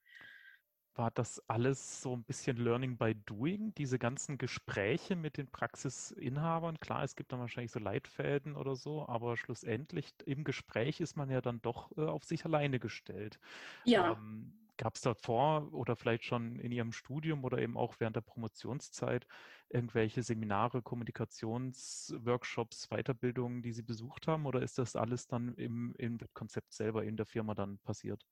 war 0.94 1.10
das 1.10 1.40
alles 1.48 2.02
so 2.02 2.14
ein 2.14 2.24
bisschen 2.24 2.56
Learning 2.56 2.98
by 2.98 3.14
Doing, 3.14 3.72
diese 3.74 3.98
ganzen 3.98 4.38
Gespräche 4.38 5.16
mit 5.16 5.36
den 5.36 5.50
Praxisinhabern? 5.50 6.80
Klar, 6.80 7.04
es 7.04 7.16
gibt 7.16 7.32
dann 7.32 7.40
wahrscheinlich 7.40 7.72
so 7.72 7.78
Leitfäden 7.78 8.56
oder 8.56 8.76
so, 8.76 9.06
aber 9.08 9.36
schlussendlich 9.36 10.14
im 10.26 10.44
Gespräch 10.44 11.00
ist 11.00 11.16
man 11.16 11.30
ja 11.30 11.40
dann 11.40 11.62
doch 11.62 11.92
äh, 11.96 12.02
auf 12.02 12.24
sich 12.24 12.44
alleine 12.44 12.80
gestellt. 12.80 13.38
Ja. 13.84 14.16
Ähm, 14.16 14.56
Gab 14.76 14.94
es 14.96 15.02
davor 15.02 15.74
oder 15.74 15.94
vielleicht 15.94 16.24
schon 16.24 16.58
in 16.58 16.72
Ihrem 16.72 16.92
Studium 16.92 17.44
oder 17.44 17.58
eben 17.58 17.76
auch 17.76 17.96
während 18.00 18.16
der 18.16 18.22
Promotionszeit 18.22 19.26
irgendwelche 19.68 20.22
Seminare, 20.22 20.80
Kommunikationsworkshops, 20.82 22.88
Weiterbildungen, 22.88 23.60
die 23.62 23.72
Sie 23.72 23.82
besucht 23.82 24.26
haben? 24.26 24.46
Oder 24.46 24.62
ist 24.62 24.78
das 24.78 24.96
alles 24.96 25.26
dann 25.26 25.52
im, 25.54 25.94
im 25.98 26.16
Konzept 26.32 26.72
selber 26.72 27.04
in 27.04 27.16
der 27.18 27.26
Firma 27.26 27.54
dann 27.54 27.78
passiert? 27.80 28.24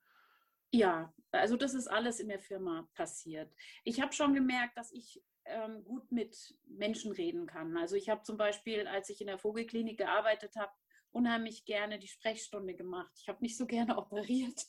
Ja, 0.71 1.13
also 1.33 1.57
das 1.57 1.75
ist 1.75 1.89
alles 1.89 2.21
in 2.21 2.29
der 2.29 2.41
Firma 2.41 2.89
passiert. 2.95 3.53
Ich 3.85 4.01
habe 4.01 4.13
schon 4.13 4.35
gemerkt, 4.35 4.77
dass 4.77 4.93
ich 4.93 5.23
ähm, 5.45 5.85
gut 5.85 6.11
mit 6.13 6.55
Menschen 6.67 7.13
reden 7.13 7.47
kann. 7.47 7.77
Also 7.77 7.97
ich 7.97 8.09
habe 8.09 8.23
zum 8.23 8.37
Beispiel, 8.37 8.87
als 8.87 9.09
ich 9.09 9.21
in 9.21 9.27
der 9.27 9.39
Vogelklinik 9.39 9.99
gearbeitet 9.99 10.57
habe, 10.57 10.73
unheimlich 11.11 11.65
gerne 11.65 11.99
die 11.99 12.09
Sprechstunde 12.09 12.75
gemacht. 12.75 13.13
Ich 13.21 13.29
habe 13.29 13.43
nicht 13.43 13.57
so 13.57 13.67
gerne 13.67 13.97
operiert. 13.99 14.67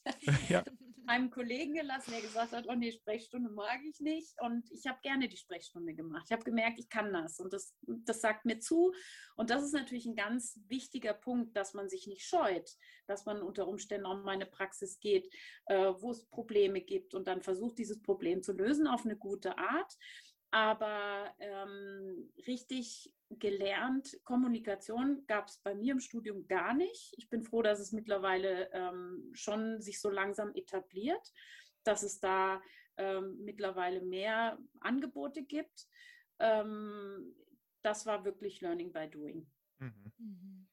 Ja. 0.48 0.64
Einem 1.08 1.30
Kollegen 1.32 1.74
gelassen, 1.74 2.12
der 2.12 2.22
gesagt 2.22 2.52
hat, 2.52 2.66
oh 2.68 2.76
nee, 2.76 2.92
Sprechstunde 2.92 3.50
mag 3.50 3.80
ich 3.84 4.00
nicht. 4.00 4.34
Und 4.42 4.70
ich 4.72 4.86
habe 4.88 5.00
gerne 5.02 5.28
die 5.28 5.38
Sprechstunde 5.38 5.94
gemacht. 5.94 6.26
Ich 6.28 6.32
habe 6.32 6.44
gemerkt, 6.44 6.80
ich 6.80 6.90
kann 6.90 7.12
das. 7.14 7.40
Und 7.40 7.54
das, 7.54 7.76
das 7.82 8.22
sagt 8.22 8.46
mir 8.46 8.60
zu. 8.60 8.94
Und 9.36 9.50
das 9.50 9.64
ist 9.64 9.74
natürlich 9.74 10.06
ein 10.06 10.16
ganz 10.16 10.60
wichtiger 10.68 11.14
Punkt, 11.14 11.56
dass 11.56 11.74
man 11.74 11.90
sich 11.90 12.08
nicht 12.08 12.26
scheut, 12.26 12.70
dass 13.08 13.26
man 13.26 13.42
unter 13.42 13.68
Umständen 13.68 14.06
auch 14.06 14.24
mal 14.24 14.34
in 14.34 14.42
eine 14.42 14.46
Praxis 14.46 15.00
geht, 15.00 15.34
äh, 15.66 15.94
wo 16.00 16.12
es 16.12 16.26
Probleme 16.26 16.82
gibt 16.82 17.14
und 17.14 17.28
dann 17.28 17.42
versucht, 17.42 17.78
dieses 17.78 18.02
Problem 18.02 18.44
zu 18.44 18.54
lösen 18.54 18.88
auf 18.88 19.06
eine 19.06 19.16
gute 19.16 19.58
Art. 19.58 19.98
Aber 20.52 21.34
ähm, 21.40 22.32
richtig 22.48 23.14
gelernt, 23.30 24.20
Kommunikation 24.24 25.24
gab 25.28 25.48
es 25.48 25.60
bei 25.60 25.76
mir 25.76 25.94
im 25.94 26.00
Studium 26.00 26.48
gar 26.48 26.74
nicht. 26.74 27.14
Ich 27.18 27.30
bin 27.30 27.44
froh, 27.44 27.62
dass 27.62 27.80
es 27.80 27.92
mittlerweile 27.92 28.72
ähm, 28.74 29.30
schon 29.34 29.80
sich 29.82 30.02
so 30.02 30.10
langsam 30.10 30.52
etabliert, 30.56 31.32
dass 31.84 32.02
es 32.02 32.20
da 32.20 32.62
ähm, 32.98 33.38
mittlerweile 33.44 34.02
mehr 34.02 34.58
Angebote 34.80 35.44
gibt. 35.44 35.88
Ähm, 36.40 37.36
das 37.84 38.06
war 38.06 38.26
wirklich 38.26 38.62
Learning 38.62 38.92
by 38.92 39.08
Doing. 39.10 39.48
Mhm. 39.78 40.12
Mhm. 40.18 40.68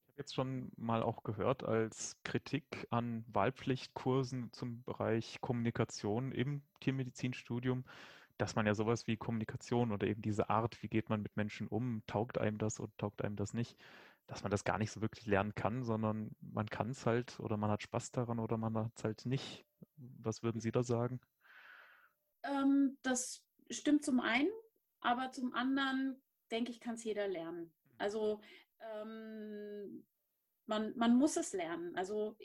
Ich 0.00 0.08
habe 0.08 0.18
jetzt 0.22 0.34
schon 0.34 0.72
mal 0.76 1.02
auch 1.02 1.22
gehört 1.22 1.62
als 1.62 2.16
Kritik 2.24 2.86
an 2.90 3.24
Wahlpflichtkursen 3.28 4.52
zum 4.52 4.82
Bereich 4.84 5.40
Kommunikation 5.40 6.32
im 6.32 6.62
Tiermedizinstudium, 6.80 7.84
dass 8.38 8.54
man 8.54 8.66
ja 8.66 8.74
sowas 8.74 9.06
wie 9.06 9.16
Kommunikation 9.16 9.92
oder 9.92 10.06
eben 10.06 10.22
diese 10.22 10.48
Art, 10.48 10.82
wie 10.82 10.88
geht 10.88 11.08
man 11.10 11.22
mit 11.22 11.36
Menschen 11.36 11.68
um, 11.68 12.02
taugt 12.06 12.38
einem 12.38 12.58
das 12.58 12.80
oder 12.80 12.92
taugt 12.96 13.22
einem 13.22 13.36
das 13.36 13.52
nicht, 13.52 13.76
dass 14.26 14.42
man 14.42 14.50
das 14.50 14.64
gar 14.64 14.78
nicht 14.78 14.92
so 14.92 15.00
wirklich 15.00 15.26
lernen 15.26 15.54
kann, 15.54 15.82
sondern 15.82 16.30
man 16.40 16.66
kann 16.66 16.90
es 16.90 17.04
halt 17.04 17.38
oder 17.40 17.56
man 17.56 17.70
hat 17.70 17.82
Spaß 17.82 18.12
daran 18.12 18.38
oder 18.38 18.56
man 18.56 18.76
hat 18.76 18.92
es 18.96 19.04
halt 19.04 19.26
nicht. 19.26 19.66
Was 19.96 20.42
würden 20.42 20.60
Sie 20.60 20.70
da 20.70 20.82
sagen? 20.82 21.20
Ähm, 22.44 22.96
das 23.02 23.42
stimmt 23.70 24.04
zum 24.04 24.20
einen, 24.20 24.50
aber 25.00 25.32
zum 25.32 25.54
anderen 25.54 26.22
denke 26.50 26.70
ich, 26.70 26.80
kann 26.80 26.94
es 26.94 27.04
jeder 27.04 27.26
lernen. 27.26 27.72
Also 27.96 28.40
ähm, 28.80 30.06
man, 30.66 30.96
man 30.96 31.16
muss 31.16 31.36
es 31.36 31.52
lernen. 31.52 31.96
Also 31.96 32.36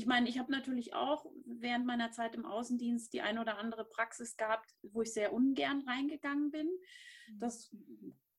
ich, 0.00 0.06
meine, 0.06 0.30
ich 0.30 0.38
habe 0.38 0.50
natürlich 0.50 0.94
auch 0.94 1.26
während 1.44 1.84
meiner 1.84 2.10
Zeit 2.10 2.34
im 2.34 2.46
Außendienst 2.46 3.12
die 3.12 3.20
ein 3.20 3.38
oder 3.38 3.58
andere 3.58 3.84
Praxis 3.84 4.38
gehabt, 4.38 4.74
wo 4.82 5.02
ich 5.02 5.12
sehr 5.12 5.34
ungern 5.34 5.82
reingegangen 5.86 6.50
bin. 6.50 6.66
Mhm. 6.66 7.38
Das 7.38 7.70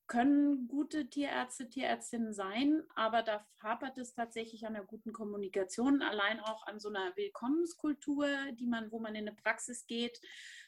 können 0.07 0.67
gute 0.67 1.07
Tierärzte, 1.07 1.69
Tierärztinnen 1.69 2.33
sein, 2.33 2.81
aber 2.95 3.21
da 3.21 3.47
hapert 3.61 3.99
es 3.99 4.15
tatsächlich 4.15 4.65
an 4.65 4.73
der 4.73 4.83
guten 4.83 5.13
Kommunikation, 5.13 6.01
allein 6.01 6.39
auch 6.39 6.65
an 6.65 6.79
so 6.79 6.89
einer 6.89 7.15
Willkommenskultur, 7.15 8.27
die 8.53 8.65
man, 8.65 8.91
wo 8.91 8.99
man 8.99 9.13
in 9.13 9.27
eine 9.27 9.37
Praxis 9.37 9.85
geht, 9.85 10.19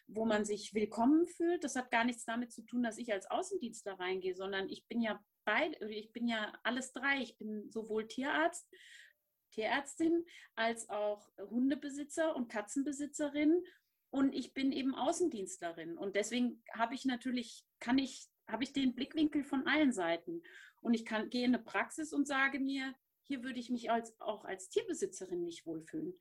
wo 0.05 0.25
man 0.25 0.45
sich 0.45 0.75
willkommen 0.75 1.25
fühlt. 1.25 1.63
Das 1.63 1.75
hat 1.75 1.89
gar 1.89 2.03
nichts 2.03 2.23
damit 2.23 2.53
zu 2.53 2.61
tun, 2.61 2.83
dass 2.83 2.99
ich 2.99 3.11
als 3.11 3.25
Außendienstler 3.31 3.99
reingehe, 3.99 4.35
sondern 4.35 4.69
ich 4.69 4.87
bin 4.87 5.01
ja 5.01 5.19
beide, 5.43 5.89
ich 5.89 6.11
bin 6.13 6.27
ja 6.27 6.53
alles 6.63 6.93
drei. 6.93 7.21
Ich 7.21 7.37
bin 7.37 7.69
sowohl 7.71 8.07
Tierarzt, 8.07 8.69
Tierärztin 9.53 10.25
als 10.55 10.89
auch 10.89 11.29
Hundebesitzer 11.37 12.35
und 12.35 12.49
Katzenbesitzerin. 12.49 13.63
Und 14.09 14.33
ich 14.33 14.53
bin 14.53 14.71
eben 14.71 14.93
Außendienstlerin. 14.93 15.97
Und 15.97 16.15
deswegen 16.15 16.63
habe 16.73 16.95
ich 16.95 17.05
natürlich 17.05 17.65
kann 17.79 17.97
ich 17.97 18.27
habe 18.47 18.63
ich 18.63 18.73
den 18.73 18.93
Blickwinkel 18.93 19.43
von 19.43 19.65
allen 19.67 19.93
Seiten. 19.93 20.41
Und 20.81 20.93
ich 20.93 21.05
kann 21.05 21.29
gehe 21.29 21.45
in 21.45 21.55
eine 21.55 21.63
Praxis 21.63 22.11
und 22.11 22.27
sage 22.27 22.59
mir 22.59 22.93
hier 23.23 23.43
würde 23.43 23.59
ich 23.59 23.69
mich 23.69 23.89
als, 23.89 24.19
auch 24.19 24.45
als 24.45 24.69
Tierbesitzerin 24.69 25.43
nicht 25.43 25.65
wohlfühlen, 25.65 26.13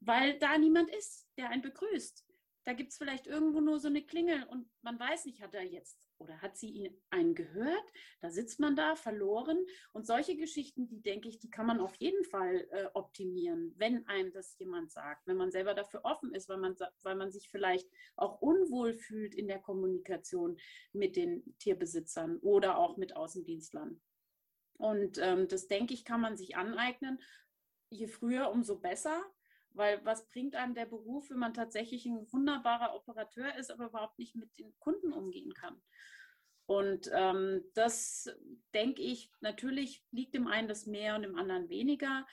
weil 0.00 0.38
da 0.38 0.58
niemand 0.58 0.90
ist, 0.90 1.28
der 1.36 1.50
einen 1.50 1.62
begrüßt. 1.62 2.24
Da 2.64 2.72
gibt 2.74 2.90
es 2.90 2.98
vielleicht 2.98 3.26
irgendwo 3.26 3.60
nur 3.60 3.78
so 3.80 3.88
eine 3.88 4.04
Klingel 4.04 4.44
und 4.44 4.68
man 4.82 4.98
weiß 4.98 5.24
nicht, 5.24 5.40
hat 5.40 5.54
er 5.54 5.62
jetzt 5.62 6.07
oder 6.18 6.40
hat 6.42 6.56
sie 6.56 6.96
einen 7.10 7.34
gehört? 7.34 7.92
Da 8.20 8.30
sitzt 8.30 8.60
man 8.60 8.76
da 8.76 8.96
verloren. 8.96 9.58
Und 9.92 10.06
solche 10.06 10.36
Geschichten, 10.36 10.88
die 10.88 11.00
denke 11.00 11.28
ich, 11.28 11.38
die 11.38 11.50
kann 11.50 11.66
man 11.66 11.80
auf 11.80 11.94
jeden 11.96 12.24
Fall 12.24 12.66
äh, 12.70 12.86
optimieren, 12.94 13.74
wenn 13.76 14.06
einem 14.06 14.32
das 14.32 14.58
jemand 14.58 14.90
sagt, 14.90 15.26
wenn 15.26 15.36
man 15.36 15.50
selber 15.50 15.74
dafür 15.74 16.04
offen 16.04 16.34
ist, 16.34 16.48
weil 16.48 16.58
man, 16.58 16.76
weil 17.02 17.16
man 17.16 17.30
sich 17.30 17.48
vielleicht 17.48 17.88
auch 18.16 18.40
unwohl 18.40 18.94
fühlt 18.94 19.34
in 19.34 19.48
der 19.48 19.60
Kommunikation 19.60 20.58
mit 20.92 21.16
den 21.16 21.56
Tierbesitzern 21.58 22.38
oder 22.38 22.78
auch 22.78 22.96
mit 22.96 23.16
Außendienstlern. 23.16 24.00
Und 24.78 25.18
ähm, 25.18 25.48
das 25.48 25.66
denke 25.66 25.92
ich, 25.92 26.04
kann 26.04 26.20
man 26.20 26.36
sich 26.36 26.56
aneignen. 26.56 27.20
Je 27.90 28.06
früher, 28.06 28.50
umso 28.50 28.78
besser. 28.78 29.24
Weil 29.78 30.04
was 30.04 30.28
bringt 30.28 30.56
einem 30.56 30.74
der 30.74 30.86
Beruf, 30.86 31.30
wenn 31.30 31.38
man 31.38 31.54
tatsächlich 31.54 32.04
ein 32.04 32.30
wunderbarer 32.32 32.94
Operateur 32.94 33.54
ist, 33.54 33.70
aber 33.70 33.86
überhaupt 33.86 34.18
nicht 34.18 34.34
mit 34.34 34.58
den 34.58 34.76
Kunden 34.80 35.12
umgehen 35.12 35.54
kann? 35.54 35.80
Und 36.66 37.08
ähm, 37.14 37.62
das 37.74 38.28
denke 38.74 39.00
ich, 39.00 39.32
natürlich 39.40 40.04
liegt 40.10 40.34
dem 40.34 40.48
einen 40.48 40.68
das 40.68 40.84
mehr 40.86 41.14
und 41.14 41.22
dem 41.22 41.36
anderen 41.36 41.68
weniger, 41.70 42.26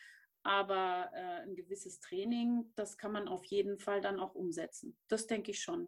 aber 0.44 1.12
äh, 1.14 1.44
ein 1.44 1.56
gewisses 1.56 2.00
Training, 2.00 2.74
das 2.76 2.98
kann 2.98 3.12
man 3.12 3.28
auf 3.28 3.46
jeden 3.46 3.78
Fall 3.80 4.02
dann 4.02 4.20
auch 4.20 4.36
umsetzen. 4.36 4.98
Das 5.08 5.28
denke 5.28 5.52
ich 5.52 5.62
schon. 5.62 5.88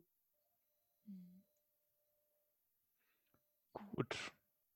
Gut. 3.74 4.15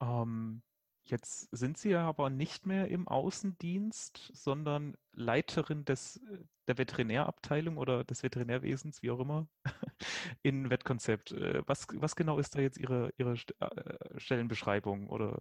Ähm, 0.02 0.64
jetzt 1.12 1.50
sind 1.52 1.78
Sie 1.78 1.90
ja 1.90 2.08
aber 2.08 2.30
nicht 2.30 2.66
mehr 2.66 2.88
im 2.88 3.08
Außendienst, 3.08 4.32
sondern 4.34 4.96
Leiterin 5.14 5.86
des, 5.86 6.20
der 6.68 6.78
Veterinärabteilung 6.78 7.78
oder 7.78 8.04
des 8.04 8.24
Veterinärwesens, 8.24 9.02
wie 9.02 9.12
auch 9.12 9.20
immer, 9.20 9.48
in 10.42 10.70
Wettkonzept. 10.70 11.32
Äh, 11.34 11.62
was, 11.68 11.88
was 11.94 12.16
genau 12.16 12.40
ist 12.40 12.56
da 12.56 12.60
jetzt 12.60 12.78
Ihre, 12.78 13.14
Ihre 13.18 13.34
äh, 13.34 14.20
Stellenbeschreibung 14.20 15.10
oder 15.10 15.40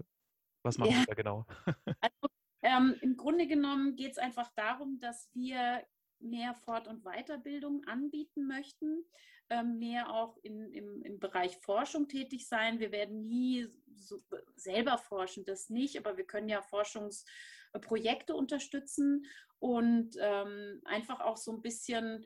was 0.63 0.79
machen 0.79 0.93
ja. 0.93 1.01
Sie 1.01 1.07
da 1.07 1.15
genau? 1.15 1.47
also, 2.01 2.29
ähm, 2.63 2.95
Im 3.01 3.17
Grunde 3.17 3.47
genommen 3.47 3.97
geht 3.97 4.13
es 4.13 4.19
einfach 4.19 4.51
darum, 4.55 4.99
dass 5.01 5.31
wir 5.33 5.83
mehr 6.21 6.55
Fort- 6.55 6.89
und 6.89 7.05
Weiterbildung 7.05 7.85
anbieten 7.87 8.47
möchten, 8.47 9.05
ähm, 9.49 9.79
mehr 9.79 10.13
auch 10.13 10.37
in, 10.43 10.73
im, 10.73 11.03
im 11.03 11.19
Bereich 11.19 11.57
Forschung 11.59 12.09
tätig 12.09 12.49
sein. 12.49 12.79
Wir 12.79 12.93
werden 12.93 13.27
nie 13.27 13.67
so 13.97 14.23
selber 14.57 14.99
forschen, 14.99 15.45
das 15.45 15.71
nicht, 15.71 15.99
aber 15.99 16.17
wir 16.17 16.25
können 16.25 16.49
ja 16.49 16.63
Forschungsprojekte 16.63 18.35
unterstützen 18.35 19.27
und 19.59 20.17
ähm, 20.19 20.81
einfach 20.85 21.21
auch 21.21 21.37
so 21.37 21.53
ein 21.53 21.63
bisschen 21.63 22.25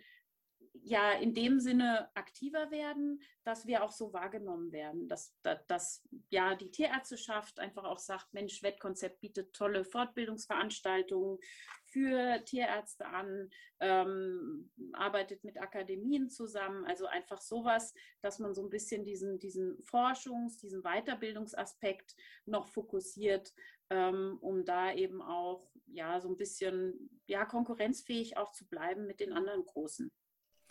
ja 0.83 1.13
in 1.13 1.35
dem 1.35 1.61
Sinne 1.61 2.11
aktiver 2.15 2.71
werden, 2.71 3.23
dass 3.45 3.67
wir 3.67 3.85
auch 3.85 3.93
so 3.93 4.13
wahrgenommen 4.13 4.73
werden, 4.73 5.09
dass, 5.09 5.35
dass, 5.43 5.67
dass, 5.67 6.03
ja 6.31 6.55
die 6.55 6.71
Tierärzteschaft 6.71 7.59
einfach 7.61 7.85
auch 7.85 7.99
sagt, 7.99 8.35
Mensch, 8.35 8.63
Wettkonzept 8.63 9.21
bietet 9.21 9.55
tolle 9.55 9.85
Fortbildungsveranstaltungen 9.85 11.39
für 11.87 12.45
Tierärzte 12.45 13.07
an, 13.07 13.51
ähm, 13.81 14.71
arbeitet 14.93 15.45
mit 15.45 15.61
Akademien 15.61 16.29
zusammen, 16.29 16.85
also 16.87 17.07
einfach 17.07 17.41
sowas, 17.41 17.95
dass 18.21 18.39
man 18.39 18.53
so 18.55 18.63
ein 18.63 18.71
bisschen 18.71 19.05
diesen, 19.05 19.39
diesen 19.39 19.79
Forschungs-, 19.85 20.59
diesen 20.59 20.83
Weiterbildungsaspekt 20.83 22.17
noch 22.47 22.67
fokussiert, 22.67 23.55
ähm, 23.91 24.39
um 24.41 24.65
da 24.65 24.93
eben 24.93 25.23
auch 25.23 25.71
ja 25.87 26.21
so 26.21 26.29
ein 26.29 26.37
bisschen 26.37 27.21
ja 27.27 27.45
konkurrenzfähig 27.45 28.37
auch 28.37 28.53
zu 28.53 28.67
bleiben 28.67 29.07
mit 29.07 29.21
den 29.21 29.33
anderen 29.33 29.65
Großen. 29.65 30.11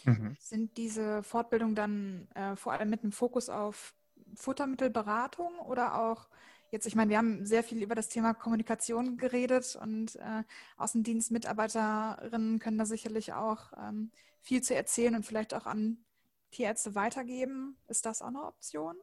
Mhm. 0.05 0.35
Sind 0.39 0.77
diese 0.77 1.23
Fortbildungen 1.23 1.75
dann 1.75 2.27
äh, 2.35 2.55
vor 2.55 2.73
allem 2.73 2.89
mit 2.89 3.03
einem 3.03 3.11
Fokus 3.11 3.49
auf 3.49 3.93
Futtermittelberatung 4.35 5.59
oder 5.59 5.99
auch 5.99 6.27
jetzt, 6.71 6.87
ich 6.87 6.95
meine, 6.95 7.11
wir 7.11 7.17
haben 7.17 7.45
sehr 7.45 7.63
viel 7.63 7.81
über 7.83 7.95
das 7.95 8.09
Thema 8.09 8.33
Kommunikation 8.33 9.17
geredet 9.17 9.77
und 9.81 10.15
äh, 10.15 10.43
Außendienstmitarbeiterinnen 10.77 12.59
können 12.59 12.77
da 12.77 12.85
sicherlich 12.85 13.33
auch 13.33 13.71
ähm, 13.77 14.11
viel 14.41 14.61
zu 14.61 14.75
erzählen 14.75 15.15
und 15.15 15.25
vielleicht 15.25 15.53
auch 15.53 15.65
an 15.65 16.03
Tierärzte 16.51 16.95
weitergeben. 16.95 17.77
Ist 17.87 18.05
das 18.05 18.21
auch 18.21 18.27
eine 18.27 18.43
Option? 18.43 18.97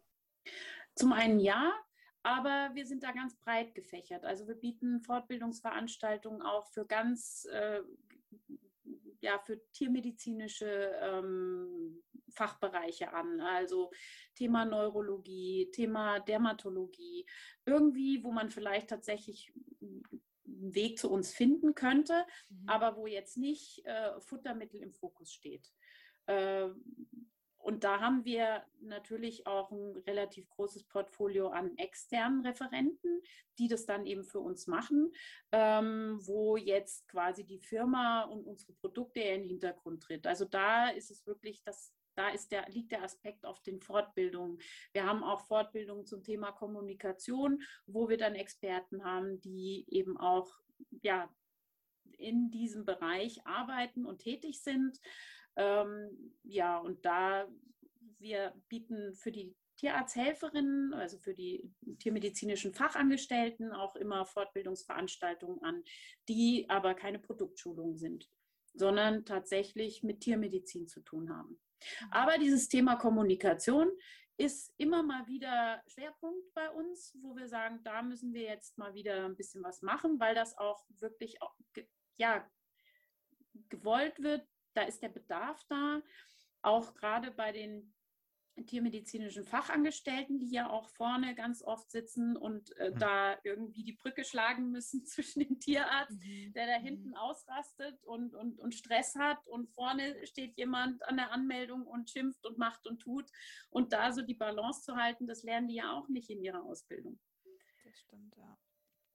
Zum 0.96 1.12
einen 1.12 1.38
ja, 1.40 1.72
aber 2.22 2.70
wir 2.74 2.86
sind 2.86 3.02
da 3.02 3.12
ganz 3.12 3.36
breit 3.36 3.74
gefächert. 3.74 4.24
Also 4.24 4.46
wir 4.46 4.54
bieten 4.54 5.00
Fortbildungsveranstaltungen 5.00 6.42
auch 6.42 6.66
für 6.66 6.84
ganz 6.84 7.46
äh, 7.52 7.80
ja, 9.20 9.38
für 9.38 9.60
tiermedizinische 9.72 10.92
ähm, 11.00 12.02
Fachbereiche 12.30 13.12
an. 13.12 13.40
Also 13.40 13.90
Thema 14.34 14.64
Neurologie, 14.64 15.70
Thema 15.72 16.20
Dermatologie. 16.20 17.26
Irgendwie, 17.66 18.22
wo 18.22 18.32
man 18.32 18.50
vielleicht 18.50 18.88
tatsächlich 18.88 19.52
einen 19.80 20.74
Weg 20.74 20.98
zu 20.98 21.10
uns 21.10 21.32
finden 21.32 21.74
könnte, 21.74 22.24
mhm. 22.48 22.68
aber 22.68 22.96
wo 22.96 23.06
jetzt 23.06 23.36
nicht 23.36 23.84
äh, 23.84 24.20
Futtermittel 24.20 24.80
im 24.80 24.92
Fokus 24.92 25.32
steht. 25.32 25.70
Äh, 26.26 26.68
und 27.62 27.84
da 27.84 28.00
haben 28.00 28.24
wir 28.24 28.64
natürlich 28.80 29.46
auch 29.46 29.70
ein 29.70 29.96
relativ 30.06 30.48
großes 30.50 30.84
Portfolio 30.84 31.48
an 31.48 31.76
externen 31.76 32.44
Referenten, 32.44 33.22
die 33.58 33.68
das 33.68 33.84
dann 33.84 34.06
eben 34.06 34.24
für 34.24 34.40
uns 34.40 34.66
machen, 34.66 35.12
ähm, 35.52 36.18
wo 36.22 36.56
jetzt 36.56 37.06
quasi 37.08 37.44
die 37.44 37.58
Firma 37.58 38.22
und 38.22 38.46
unsere 38.46 38.72
Produkte 38.72 39.20
in 39.20 39.42
den 39.42 39.48
Hintergrund 39.48 40.02
tritt. 40.02 40.26
Also 40.26 40.46
da 40.46 40.88
ist 40.88 41.10
es 41.10 41.26
wirklich, 41.26 41.62
das, 41.62 41.94
da 42.14 42.30
der, 42.50 42.68
liegt 42.70 42.92
der 42.92 43.02
Aspekt 43.02 43.44
auf 43.44 43.60
den 43.60 43.80
Fortbildungen. 43.80 44.58
Wir 44.92 45.04
haben 45.04 45.22
auch 45.22 45.46
Fortbildungen 45.46 46.06
zum 46.06 46.22
Thema 46.22 46.52
Kommunikation, 46.52 47.62
wo 47.86 48.08
wir 48.08 48.16
dann 48.16 48.34
Experten 48.34 49.04
haben, 49.04 49.40
die 49.42 49.84
eben 49.88 50.16
auch 50.16 50.50
ja, 51.02 51.28
in 52.16 52.50
diesem 52.50 52.84
Bereich 52.84 53.46
arbeiten 53.46 54.06
und 54.06 54.18
tätig 54.18 54.62
sind. 54.62 54.98
Ähm, 55.56 56.34
ja, 56.42 56.78
und 56.78 57.04
da 57.04 57.48
wir 58.18 58.54
bieten 58.68 59.14
für 59.14 59.32
die 59.32 59.54
Tierarzthelferinnen, 59.76 60.92
also 60.92 61.16
für 61.18 61.32
die 61.32 61.72
tiermedizinischen 61.98 62.74
Fachangestellten 62.74 63.72
auch 63.72 63.96
immer 63.96 64.26
Fortbildungsveranstaltungen 64.26 65.62
an, 65.62 65.82
die 66.28 66.66
aber 66.68 66.94
keine 66.94 67.18
Produktschulungen 67.18 67.96
sind, 67.96 68.28
sondern 68.74 69.24
tatsächlich 69.24 70.02
mit 70.02 70.20
Tiermedizin 70.20 70.86
zu 70.86 71.00
tun 71.00 71.30
haben. 71.34 71.50
Mhm. 71.50 72.08
Aber 72.10 72.36
dieses 72.36 72.68
Thema 72.68 72.96
Kommunikation 72.96 73.90
ist 74.36 74.72
immer 74.76 75.02
mal 75.02 75.26
wieder 75.26 75.82
Schwerpunkt 75.86 76.52
bei 76.54 76.70
uns, 76.70 77.16
wo 77.22 77.34
wir 77.36 77.48
sagen, 77.48 77.80
da 77.82 78.02
müssen 78.02 78.32
wir 78.32 78.42
jetzt 78.42 78.76
mal 78.78 78.94
wieder 78.94 79.24
ein 79.24 79.36
bisschen 79.36 79.62
was 79.62 79.82
machen, 79.82 80.20
weil 80.20 80.34
das 80.34 80.56
auch 80.56 80.84
wirklich 80.98 81.38
ja, 82.16 82.46
gewollt 83.68 84.22
wird, 84.22 84.46
da 84.74 84.82
ist 84.82 85.02
der 85.02 85.08
Bedarf 85.08 85.62
da, 85.68 86.02
auch 86.62 86.94
gerade 86.94 87.30
bei 87.30 87.52
den 87.52 87.92
tiermedizinischen 88.66 89.44
Fachangestellten, 89.44 90.38
die 90.38 90.50
ja 90.50 90.68
auch 90.68 90.88
vorne 90.90 91.34
ganz 91.34 91.62
oft 91.62 91.90
sitzen 91.90 92.36
und 92.36 92.76
äh, 92.78 92.90
mhm. 92.90 92.98
da 92.98 93.38
irgendwie 93.44 93.84
die 93.84 93.92
Brücke 93.92 94.24
schlagen 94.24 94.70
müssen 94.70 95.04
zwischen 95.06 95.40
dem 95.40 95.60
Tierarzt, 95.60 96.20
mhm. 96.20 96.52
der 96.52 96.66
da 96.66 96.78
mhm. 96.78 96.84
hinten 96.84 97.14
ausrastet 97.14 98.02
und, 98.04 98.34
und, 98.34 98.58
und 98.58 98.74
Stress 98.74 99.14
hat 99.14 99.46
und 99.46 99.70
vorne 99.70 100.26
steht 100.26 100.56
jemand 100.56 101.02
an 101.04 101.16
der 101.16 101.32
Anmeldung 101.32 101.86
und 101.86 102.10
schimpft 102.10 102.44
und 102.46 102.58
macht 102.58 102.86
und 102.86 103.00
tut. 103.00 103.30
Und 103.70 103.92
da 103.92 104.12
so 104.12 104.22
die 104.22 104.34
Balance 104.34 104.82
zu 104.82 104.96
halten, 104.96 105.26
das 105.26 105.42
lernen 105.42 105.68
die 105.68 105.76
ja 105.76 105.92
auch 105.92 106.08
nicht 106.08 106.30
in 106.30 106.42
ihrer 106.42 106.62
Ausbildung. 106.62 107.18
Das 107.84 107.98
stimmt, 107.98 108.36
ja. 108.36 108.58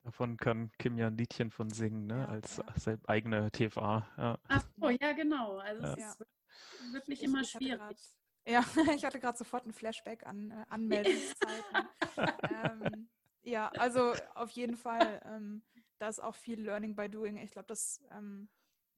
Davon 0.06 0.38
kann 0.38 0.72
Kim 0.78 1.00
ja 1.00 1.08
ein 1.08 1.18
Liedchen 1.18 1.50
von 1.50 1.72
singen, 1.72 2.06
ne? 2.06 2.20
Ja, 2.20 2.26
als 2.28 2.86
ja. 2.86 2.96
eigene 3.08 3.52
TVA. 3.52 4.08
Ja. 4.18 4.40
Ach 4.48 4.64
so, 4.78 4.90
ja, 4.90 5.14
genau. 5.14 5.58
Also 5.58 5.82
ja. 5.82 5.94
es 5.94 6.20
ist 6.20 6.94
wirklich 6.94 7.24
ich, 7.24 7.26
immer 7.26 7.42
ich 7.42 7.50
schwierig. 7.50 7.98
Ja, 8.46 8.64
ich 8.96 9.04
hatte 9.04 9.20
gerade 9.20 9.36
sofort 9.36 9.66
ein 9.66 9.74
Flashback 9.74 10.24
an 10.28 10.52
äh, 10.52 10.66
Anmeldungszeiten. 10.70 11.90
ähm, 12.86 13.10
ja, 13.42 13.70
also 13.70 14.14
auf 14.36 14.52
jeden 14.52 14.78
Fall, 14.78 15.22
ähm, 15.26 15.64
da 15.98 16.08
ist 16.08 16.20
auch 16.20 16.36
viel 16.36 16.62
Learning 16.62 16.96
by 16.96 17.10
Doing. 17.10 17.38
Ich 17.38 17.50
glaube, 17.50 17.68
das 17.68 18.00
ähm, 18.12 18.48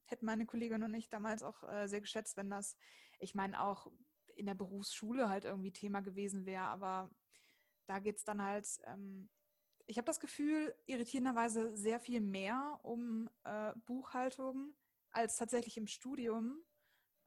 hätten 0.07 0.25
meine 0.25 0.45
Kollegin 0.45 0.83
und 0.83 0.93
ich 0.93 1.09
damals 1.09 1.41
auch 1.41 1.63
äh, 1.63 1.87
sehr 1.87 2.01
geschätzt, 2.01 2.35
wenn 2.35 2.49
das, 2.49 2.75
ich 3.19 3.33
meine, 3.33 3.63
auch 3.63 3.89
in 4.35 4.45
der 4.45 4.55
Berufsschule 4.55 5.29
halt 5.29 5.45
irgendwie 5.45 5.71
Thema 5.71 6.01
gewesen 6.01 6.45
wäre. 6.45 6.65
Aber 6.65 7.09
da 7.85 7.99
geht 7.99 8.17
es 8.17 8.25
dann 8.25 8.41
halt, 8.41 8.67
ähm, 8.87 9.29
ich 9.87 9.97
habe 9.97 10.05
das 10.05 10.19
Gefühl, 10.19 10.75
irritierenderweise 10.85 11.75
sehr 11.75 11.99
viel 11.99 12.19
mehr 12.21 12.79
um 12.83 13.29
äh, 13.45 13.73
Buchhaltung 13.85 14.75
als 15.11 15.37
tatsächlich 15.37 15.77
im 15.77 15.87
Studium. 15.87 16.61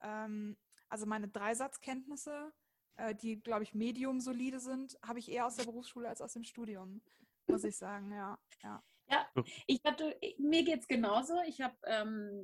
Ähm, 0.02 0.56
also 0.88 1.06
meine 1.06 1.28
Dreisatzkenntnisse, 1.28 2.52
äh, 2.96 3.14
die, 3.14 3.40
glaube 3.40 3.62
ich, 3.62 3.74
medium 3.74 4.20
solide 4.20 4.60
sind, 4.60 4.98
habe 5.02 5.18
ich 5.18 5.30
eher 5.30 5.46
aus 5.46 5.56
der 5.56 5.64
Berufsschule 5.64 6.08
als 6.08 6.20
aus 6.20 6.34
dem 6.34 6.44
Studium, 6.44 7.00
muss 7.46 7.64
ich 7.64 7.76
sagen, 7.76 8.12
ja. 8.12 8.38
Ja, 8.62 8.82
ja 9.08 9.26
ich 9.66 9.82
hatte, 9.84 10.18
mir 10.38 10.62
geht 10.62 10.80
es 10.80 10.88
genauso. 10.88 11.34
Ich 11.46 11.62
habe, 11.62 11.76
ähm, 11.84 12.42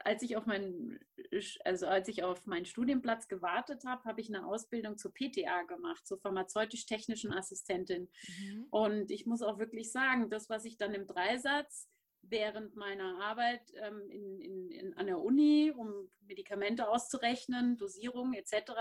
als 0.00 0.22
ich 0.22 0.36
auf 0.36 0.46
meinen, 0.46 0.98
also 1.64 1.86
als 1.86 2.08
ich 2.08 2.22
auf 2.22 2.46
meinen 2.46 2.64
Studienplatz 2.64 3.28
gewartet 3.28 3.84
habe, 3.84 4.04
habe 4.04 4.20
ich 4.20 4.28
eine 4.28 4.46
Ausbildung 4.46 4.98
zur 4.98 5.12
PTA 5.12 5.62
gemacht, 5.62 6.06
zur 6.06 6.18
pharmazeutisch-technischen 6.18 7.32
Assistentin. 7.32 8.08
Mhm. 8.40 8.66
Und 8.70 9.10
ich 9.10 9.26
muss 9.26 9.42
auch 9.42 9.58
wirklich 9.58 9.92
sagen, 9.92 10.30
das, 10.30 10.48
was 10.48 10.64
ich 10.64 10.78
dann 10.78 10.94
im 10.94 11.06
Dreisatz 11.06 11.88
während 12.22 12.76
meiner 12.76 13.20
Arbeit 13.20 13.72
ähm, 13.76 14.08
in, 14.08 14.40
in, 14.40 14.70
in, 14.70 14.94
an 14.94 15.06
der 15.06 15.18
Uni, 15.18 15.72
um 15.76 16.10
Medikamente 16.20 16.88
auszurechnen, 16.88 17.76
Dosierung 17.76 18.32
etc., 18.32 18.72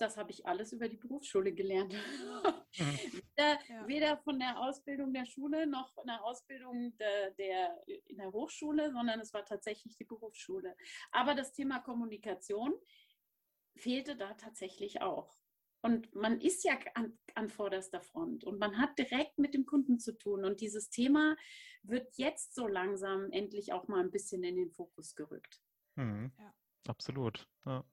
das 0.00 0.16
habe 0.16 0.30
ich 0.30 0.46
alles 0.46 0.72
über 0.72 0.88
die 0.88 0.96
Berufsschule 0.96 1.52
gelernt. 1.52 1.92
Mhm. 1.92 2.74
weder, 3.36 3.58
ja. 3.68 3.88
weder, 3.88 4.16
von 4.18 4.38
der 4.38 4.58
Ausbildung 4.58 5.12
der 5.12 5.26
Schule 5.26 5.66
noch 5.66 5.92
von 5.94 6.06
der 6.06 6.24
Ausbildung 6.24 6.96
der, 6.98 7.30
der, 7.32 7.82
in 8.06 8.16
der 8.16 8.32
Hochschule, 8.32 8.92
sondern 8.92 9.20
es 9.20 9.32
war 9.34 9.44
tatsächlich 9.44 9.96
die 9.96 10.04
Berufsschule. 10.04 10.76
Aber 11.12 11.34
das 11.34 11.52
Thema 11.52 11.80
Kommunikation 11.80 12.72
fehlte 13.76 14.16
da 14.16 14.34
tatsächlich 14.34 15.02
auch. 15.02 15.36
Und 15.82 16.14
man 16.14 16.40
ist 16.40 16.64
ja 16.64 16.78
an, 16.94 17.18
an, 17.34 17.48
vorderster 17.48 18.02
Front 18.02 18.44
und 18.44 18.58
man 18.58 18.78
hat 18.78 18.98
direkt 18.98 19.38
mit 19.38 19.54
dem 19.54 19.64
Kunden 19.64 19.98
zu 19.98 20.12
tun. 20.12 20.44
Und 20.44 20.60
dieses 20.60 20.90
Thema 20.90 21.36
wird 21.82 22.16
jetzt 22.16 22.54
so 22.54 22.66
langsam 22.66 23.30
endlich 23.32 23.72
auch 23.72 23.88
mal 23.88 24.00
ein 24.00 24.10
bisschen 24.10 24.44
in 24.44 24.56
den 24.56 24.70
Fokus 24.70 25.14
gerückt. 25.14 25.62
Mhm. 25.96 26.32
Ja. 26.38 26.54
Absolut. 26.86 27.46
Ja. 27.66 27.84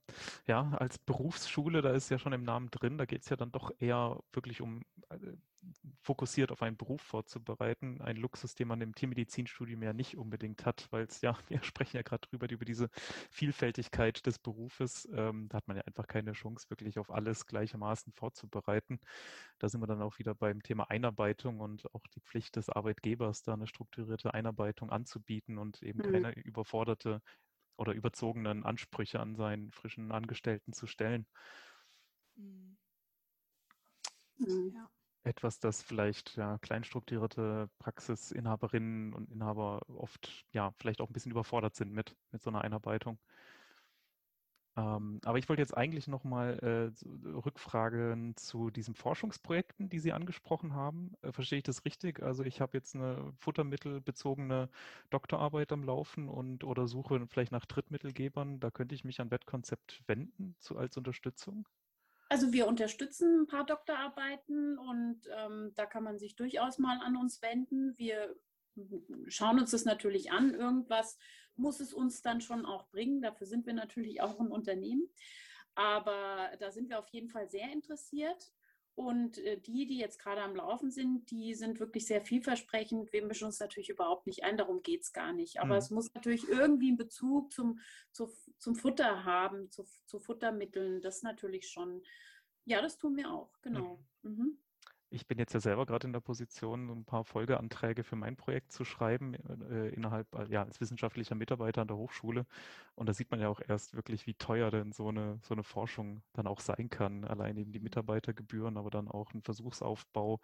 ja. 0.46 0.72
als 0.78 0.98
Berufsschule, 0.98 1.82
da 1.82 1.92
ist 1.92 2.10
ja 2.10 2.18
schon 2.18 2.34
im 2.34 2.44
Namen 2.44 2.70
drin, 2.72 2.98
da 2.98 3.06
geht 3.06 3.24
es 3.24 3.30
ja 3.30 3.36
dann 3.36 3.52
doch 3.52 3.72
eher 3.80 4.22
wirklich 4.32 4.62
um 4.62 4.84
äh, 5.10 5.18
fokussiert 6.02 6.52
auf 6.52 6.62
einen 6.62 6.78
Beruf 6.78 7.02
vorzubereiten. 7.02 8.02
Ein 8.02 8.18
Luxus, 8.18 8.56
den 8.56 8.68
man 8.68 8.82
im 8.82 8.96
Tiermedizinstudium 8.96 9.84
ja 9.84 9.94
nicht 9.94 10.18
unbedingt 10.18 10.66
hat, 10.66 10.88
weil 10.92 11.06
es 11.06 11.22
ja, 11.22 11.38
wir 11.50 11.62
sprechen 11.64 11.98
ja 11.98 12.04
gerade 12.04 12.28
drüber, 12.28 12.50
über 12.50 12.66
diese 12.66 12.90
Vielfältigkeit 13.30 14.26
des 14.26 14.40
Berufes. 14.40 15.08
Ähm, 15.12 15.50
da 15.50 15.58
hat 15.58 15.68
man 15.68 15.78
ja 15.78 15.84
einfach 15.84 16.08
keine 16.08 16.34
Chance, 16.34 16.70
wirklich 16.70 17.00
auf 17.00 17.12
alles 17.12 17.46
gleichermaßen 17.46 18.14
vorzubereiten. 18.14 19.00
Da 19.60 19.70
sind 19.70 19.82
wir 19.82 19.88
dann 19.88 20.02
auch 20.02 20.20
wieder 20.20 20.36
beim 20.36 20.64
Thema 20.64 20.90
Einarbeitung 20.90 21.60
und 21.60 21.94
auch 21.94 22.08
die 22.08 22.22
Pflicht 22.22 22.56
des 22.56 22.70
Arbeitgebers, 22.70 23.44
da 23.44 23.54
eine 23.54 23.68
strukturierte 23.68 24.34
Einarbeitung 24.34 24.90
anzubieten 24.90 25.58
und 25.58 25.82
eben 25.84 26.00
mhm. 26.00 26.12
keine 26.12 26.32
überforderte 26.34 27.22
oder 27.78 27.94
überzogenen 27.94 28.66
Ansprüche 28.66 29.20
an 29.20 29.36
seinen 29.36 29.72
frischen 29.72 30.12
Angestellten 30.12 30.74
zu 30.74 30.88
stellen. 30.88 31.28
Mhm. 32.36 32.78
mhm. 34.40 34.72
Ja. 34.74 34.90
Etwas, 35.24 35.60
das 35.60 35.84
vielleicht 35.84 36.38
ja, 36.38 36.58
kleinstrukturierte 36.60 37.70
Praxisinhaberinnen 37.80 39.14
und 39.14 39.30
Inhaber 39.30 39.82
oft 39.90 40.46
ja 40.52 40.72
vielleicht 40.78 41.02
auch 41.02 41.10
ein 41.10 41.14
bisschen 41.14 41.32
überfordert 41.32 41.76
sind 41.76 41.92
mit, 41.92 42.16
mit 42.32 42.42
so 42.42 42.50
einer 42.50 42.62
Einarbeitung. 42.62 43.20
Ähm, 44.78 45.20
aber 45.26 45.40
ich 45.40 45.50
wollte 45.50 45.62
jetzt 45.62 45.76
eigentlich 45.76 46.08
nochmal 46.08 46.60
äh, 46.60 47.30
Rückfragen 47.30 48.38
zu 48.38 48.70
diesen 48.70 48.94
Forschungsprojekten, 48.94 49.90
die 49.90 49.98
Sie 49.98 50.14
angesprochen 50.14 50.76
haben. 50.76 51.14
Äh, 51.24 51.32
verstehe 51.32 51.58
ich 51.58 51.64
das 51.64 51.84
richtig? 51.84 52.22
Also 52.22 52.44
ich 52.44 52.62
habe 52.62 52.78
jetzt 52.78 52.94
eine 52.94 53.34
futtermittelbezogene 53.40 54.70
Doktorarbeit 55.10 55.72
am 55.72 55.84
Laufen 55.84 56.30
und 56.30 56.64
oder 56.64 56.88
suche 56.88 57.26
vielleicht 57.28 57.52
nach 57.52 57.66
Drittmittelgebern. 57.66 58.60
Da 58.60 58.70
könnte 58.70 58.94
ich 58.94 59.04
mich 59.04 59.20
an 59.20 59.32
Wettkonzept 59.32 60.04
wenden 60.06 60.56
zu, 60.60 60.78
als 60.78 60.96
Unterstützung? 60.96 61.68
Also 62.30 62.54
wir 62.54 62.68
unterstützen 62.68 63.42
ein 63.42 63.48
paar 63.48 63.66
Doktorarbeiten 63.66 64.78
und 64.78 65.22
ähm, 65.36 65.72
da 65.74 65.88
kann 65.88 66.04
man 66.04 66.20
sich 66.20 66.36
durchaus 66.36 66.78
mal 66.78 67.00
an 67.04 67.16
uns 67.16 67.42
wenden. 67.42 67.98
Wir 67.98 68.36
schauen 69.28 69.60
uns 69.60 69.72
das 69.72 69.86
natürlich 69.86 70.32
an. 70.32 70.54
Irgendwas 70.54 71.18
muss 71.58 71.80
es 71.80 71.94
uns 71.94 72.22
dann 72.22 72.42
schon 72.42 72.66
auch 72.66 72.88
bringen. 72.90 73.22
Dafür 73.22 73.48
sind 73.48 73.66
wir 73.66 73.74
natürlich 73.74 74.22
auch 74.22 74.40
ein 74.40 74.48
Unternehmen. 74.48 75.10
Aber 75.76 76.52
da 76.60 76.72
sind 76.72 76.90
wir 76.90 77.00
auf 77.00 77.10
jeden 77.10 77.30
Fall 77.30 77.50
sehr 77.50 77.72
interessiert. 77.72 78.52
Und 78.96 79.38
äh, 79.38 79.60
die, 79.62 79.86
die 79.86 80.00
jetzt 80.00 80.18
gerade 80.18 80.42
am 80.42 80.56
Laufen 80.56 80.90
sind, 80.90 81.30
die 81.30 81.54
sind 81.54 81.80
wirklich 81.80 82.08
sehr 82.08 82.22
vielversprechend. 82.22 83.14
Wir 83.14 83.24
mischen 83.24 83.46
uns 83.46 83.60
natürlich 83.60 83.90
überhaupt 83.90 84.26
nicht 84.26 84.44
ein, 84.44 84.58
darum 84.58 84.82
geht 84.82 85.04
es 85.04 85.14
gar 85.14 85.34
nicht. 85.34 85.60
Aber 85.60 85.76
mhm. 85.76 85.80
es 85.80 85.90
muss 85.92 86.14
natürlich 86.16 86.50
irgendwie 86.50 86.88
einen 86.88 86.98
Bezug 86.98 87.54
zum, 87.54 87.80
zu, 88.12 88.32
zum 88.58 88.76
Futter 88.76 89.24
haben, 89.24 89.70
zu, 89.70 89.84
zu 90.08 90.20
Futtermitteln. 90.20 91.02
Das 91.02 91.22
natürlich 91.22 91.70
schon. 91.70 92.02
Ja, 92.66 92.82
das 92.82 92.98
tun 92.98 93.16
wir 93.16 93.32
auch, 93.32 93.62
genau. 93.62 94.04
Mhm. 94.24 94.32
Mhm 94.32 94.58
ich 95.10 95.28
bin 95.28 95.40
jetzt 95.40 95.54
ja 95.54 95.60
selber 95.60 95.86
gerade 95.86 96.08
in 96.08 96.14
der 96.14 96.20
Position, 96.20 96.90
ein 96.90 97.06
paar 97.06 97.24
Folgeanträge 97.24 98.04
für 98.04 98.16
mein 98.16 98.36
Projekt 98.36 98.72
zu 98.72 98.84
schreiben, 98.86 99.36
äh, 99.36 99.90
innerhalb, 99.90 100.34
äh, 100.36 100.48
ja, 100.52 100.64
als 100.64 100.82
wissenschaftlicher 100.82 101.36
Mitarbeiter 101.36 101.82
an 101.82 101.88
der 101.88 101.98
Hochschule. 101.98 102.46
Und 102.96 103.08
da 103.08 103.14
sieht 103.14 103.32
man 103.32 103.40
ja 103.40 103.48
auch 103.50 103.62
erst 103.66 103.96
wirklich, 103.96 104.28
wie 104.28 104.34
teuer 104.36 104.72
denn 104.72 104.92
so 104.92 105.08
eine, 105.10 105.40
so 105.44 105.54
eine 105.54 105.64
Forschung 105.64 106.24
dann 106.34 106.48
auch 106.48 106.60
sein 106.60 106.90
kann. 106.90 107.24
Allein 107.26 107.58
eben 107.58 107.72
die 107.72 107.80
Mitarbeitergebühren, 107.80 108.78
aber 108.78 108.90
dann 108.90 109.08
auch 109.08 109.34
ein 109.34 109.42
Versuchsaufbau, 109.42 110.40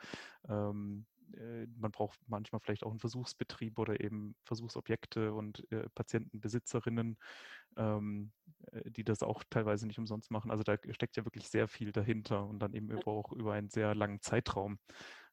ähm, 0.48 1.06
äh, 1.38 1.68
man 1.78 1.92
braucht 1.92 2.20
manchmal 2.28 2.60
vielleicht 2.60 2.84
auch 2.84 2.92
einen 2.92 3.00
Versuchsbetrieb 3.00 3.80
oder 3.80 4.00
eben 4.02 4.36
Versuchsobjekte 4.44 5.34
und 5.34 5.70
äh, 5.72 5.88
Patientenbesitzerinnen, 5.96 7.18
ähm, 7.78 8.32
äh, 8.72 8.90
die 8.92 9.04
das 9.04 9.24
auch 9.24 9.44
teilweise 9.50 9.88
nicht 9.88 10.00
umsonst 10.00 10.32
machen. 10.32 10.52
Also 10.52 10.64
da 10.64 10.78
steckt 10.90 11.18
ja 11.18 11.26
wirklich 11.26 11.50
sehr 11.50 11.68
viel 11.68 11.92
dahinter 11.92 12.46
und 12.46 12.60
dann 12.60 12.74
eben 12.74 12.90
über, 12.90 13.08
auch 13.08 13.32
über 13.32 13.54
einen 13.54 13.70
sehr 13.70 13.96
langen 13.96 14.22
Zeitraum. 14.22 14.80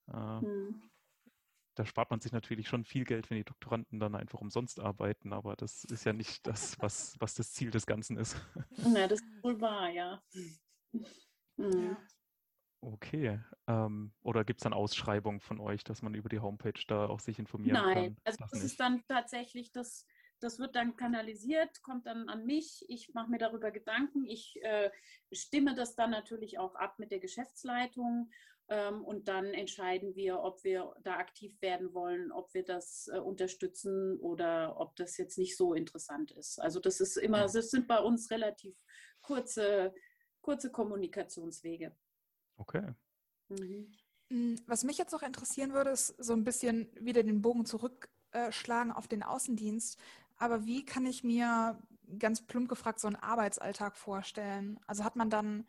Äh, 0.08 0.40
hm. 0.40 0.82
Da 1.76 1.86
spart 1.86 2.10
man 2.10 2.20
sich 2.20 2.32
natürlich 2.32 2.68
schon 2.68 2.84
viel 2.84 3.04
Geld, 3.04 3.30
wenn 3.30 3.38
die 3.38 3.44
Doktoranden 3.44 4.00
dann 4.00 4.14
einfach 4.14 4.40
umsonst 4.40 4.80
arbeiten, 4.80 5.32
aber 5.32 5.56
das 5.56 5.84
ist 5.84 6.04
ja 6.04 6.12
nicht 6.12 6.46
das, 6.46 6.78
was, 6.80 7.16
was 7.20 7.34
das 7.34 7.52
Ziel 7.52 7.70
des 7.70 7.86
Ganzen 7.86 8.18
ist. 8.18 8.36
Ja, 8.94 9.06
das 9.06 9.20
ist 9.20 9.42
wohl 9.44 9.60
wahr, 9.60 9.88
ja. 9.88 10.22
Hm. 11.56 11.96
Okay. 12.82 13.38
Ähm, 13.66 14.12
oder 14.22 14.44
gibt 14.44 14.60
es 14.60 14.64
dann 14.64 14.72
Ausschreibungen 14.72 15.40
von 15.40 15.60
euch, 15.60 15.84
dass 15.84 16.02
man 16.02 16.14
über 16.14 16.28
die 16.28 16.40
Homepage 16.40 16.80
da 16.88 17.06
auch 17.06 17.20
sich 17.20 17.38
informieren 17.38 17.74
Nein, 17.74 17.94
kann? 17.94 18.02
Nein, 18.04 18.16
also 18.24 18.38
das, 18.40 18.50
das 18.50 18.64
ist 18.64 18.80
dann 18.80 19.04
tatsächlich, 19.06 19.70
das, 19.70 20.06
das 20.40 20.58
wird 20.58 20.74
dann 20.76 20.96
kanalisiert, 20.96 21.82
kommt 21.82 22.06
dann 22.06 22.28
an 22.30 22.46
mich. 22.46 22.84
Ich 22.88 23.12
mache 23.12 23.30
mir 23.30 23.38
darüber 23.38 23.70
Gedanken. 23.70 24.26
Ich 24.26 24.58
äh, 24.62 24.90
stimme 25.30 25.74
das 25.74 25.94
dann 25.94 26.10
natürlich 26.10 26.58
auch 26.58 26.74
ab 26.74 26.98
mit 26.98 27.10
der 27.10 27.20
Geschäftsleitung. 27.20 28.30
Ähm, 28.70 29.04
und 29.04 29.28
dann 29.28 29.46
entscheiden 29.46 30.14
wir, 30.14 30.40
ob 30.40 30.64
wir 30.64 30.94
da 31.02 31.16
aktiv 31.16 31.60
werden 31.60 31.92
wollen, 31.92 32.32
ob 32.32 32.54
wir 32.54 32.64
das 32.64 33.10
äh, 33.12 33.18
unterstützen 33.18 34.18
oder 34.20 34.80
ob 34.80 34.96
das 34.96 35.18
jetzt 35.18 35.36
nicht 35.36 35.56
so 35.56 35.74
interessant 35.74 36.30
ist. 36.30 36.58
Also 36.58 36.80
das 36.80 37.00
ist 37.00 37.18
immer, 37.18 37.42
das 37.42 37.70
sind 37.70 37.88
bei 37.88 37.98
uns 37.98 38.30
relativ 38.30 38.74
kurze, 39.20 39.92
kurze 40.40 40.70
Kommunikationswege. 40.70 41.94
Okay. 42.60 42.94
Mhm. 43.48 43.90
Mm, 44.28 44.54
was 44.66 44.84
mich 44.84 44.98
jetzt 44.98 45.12
noch 45.12 45.22
interessieren 45.22 45.72
würde, 45.72 45.90
ist 45.90 46.14
so 46.18 46.34
ein 46.34 46.44
bisschen 46.44 46.88
wieder 47.00 47.22
den 47.22 47.42
Bogen 47.42 47.64
zurückschlagen 47.64 48.92
auf 48.92 49.08
den 49.08 49.22
Außendienst. 49.22 49.98
Aber 50.36 50.66
wie 50.66 50.84
kann 50.84 51.06
ich 51.06 51.24
mir 51.24 51.78
ganz 52.18 52.46
plump 52.46 52.68
gefragt 52.68 53.00
so 53.00 53.08
einen 53.08 53.16
Arbeitsalltag 53.16 53.96
vorstellen? 53.96 54.78
Also 54.86 55.04
hat 55.04 55.16
man 55.16 55.30
dann, 55.30 55.66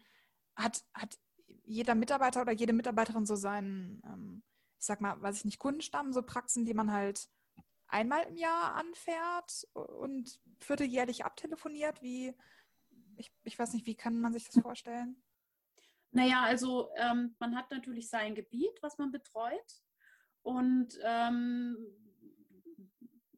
hat, 0.56 0.84
hat 0.94 1.18
jeder 1.64 1.96
Mitarbeiter 1.96 2.42
oder 2.42 2.52
jede 2.52 2.74
Mitarbeiterin 2.74 3.26
so 3.26 3.36
seinen, 3.36 4.02
ähm, 4.06 4.44
ich 4.78 4.86
sag 4.86 5.02
mal, 5.02 5.22
weiß 5.22 5.38
ich 5.38 5.46
nicht, 5.46 5.60
Kundenstamm, 5.60 6.14
so 6.14 6.22
Praxen, 6.22 6.66
die 6.66 6.74
man 6.74 6.92
halt 6.92 7.30
einmal 7.88 8.24
im 8.24 8.38
Jahr 8.38 8.76
anfährt 8.76 9.68
und 9.74 10.40
vierteljährlich 10.60 11.26
abtelefoniert? 11.26 12.02
Wie, 12.02 12.34
ich, 13.16 13.32
ich 13.44 13.58
weiß 13.58 13.74
nicht, 13.74 13.86
wie 13.86 13.96
kann 13.96 14.20
man 14.20 14.34
sich 14.34 14.46
das 14.46 14.62
vorstellen? 14.62 15.22
Naja, 16.12 16.44
also 16.44 16.90
ähm, 16.98 17.36
man 17.40 17.56
hat 17.56 17.72
natürlich 17.72 18.10
sein 18.10 18.36
Gebiet, 18.36 18.78
was 18.82 18.98
man 18.98 19.12
betreut 19.12 19.82
und 20.42 21.00
ähm, 21.04 21.78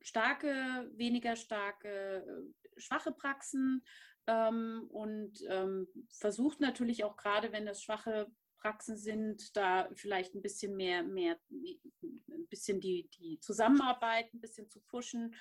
starke, 0.02 0.90
weniger 0.96 1.36
starke, 1.36 2.26
äh, 2.26 2.80
schwache 2.80 3.12
Praxen 3.12 3.84
ähm, 4.28 4.88
und 4.90 5.40
ähm, 5.50 5.88
versucht 6.10 6.60
natürlich 6.60 7.04
auch 7.04 7.16
gerade, 7.16 7.52
wenn 7.52 7.66
das 7.66 7.84
schwache 7.84 8.32
Praxen 8.58 8.98
sind, 8.98 9.56
da 9.58 9.90
vielleicht 9.94 10.34
ein 10.34 10.42
bisschen 10.42 10.76
mehr, 10.76 11.04
mehr 11.04 11.38
ein 11.52 12.48
bisschen 12.50 12.80
die, 12.80 13.10
die 13.20 13.40
Zusammenarbeit 13.40 14.34
ein 14.34 14.40
bisschen 14.40 14.70
zu 14.70 14.80
pushen 14.82 15.36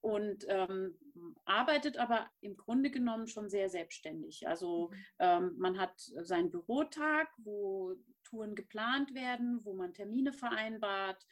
und 0.00 0.46
ähm, 0.48 0.96
arbeitet 1.44 1.96
aber 1.96 2.30
im 2.40 2.56
Grunde 2.56 2.90
genommen 2.90 3.26
schon 3.26 3.48
sehr 3.48 3.68
selbstständig. 3.68 4.46
Also 4.46 4.88
mhm. 4.88 4.96
ähm, 5.18 5.54
man 5.58 5.78
hat 5.78 5.92
seinen 5.98 6.50
Bürotag, 6.50 7.28
wo 7.38 7.96
Touren 8.24 8.54
geplant 8.54 9.14
werden, 9.14 9.60
wo 9.64 9.74
man 9.74 9.94
Termine 9.94 10.32
vereinbart 10.32 11.26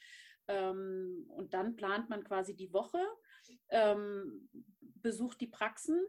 ähm, 0.48 1.26
und 1.28 1.54
dann 1.54 1.76
plant 1.76 2.08
man 2.08 2.24
quasi 2.24 2.54
die 2.54 2.72
Woche, 2.72 3.00
ähm, 3.70 4.48
besucht 5.02 5.40
die 5.40 5.48
Praxen 5.48 6.00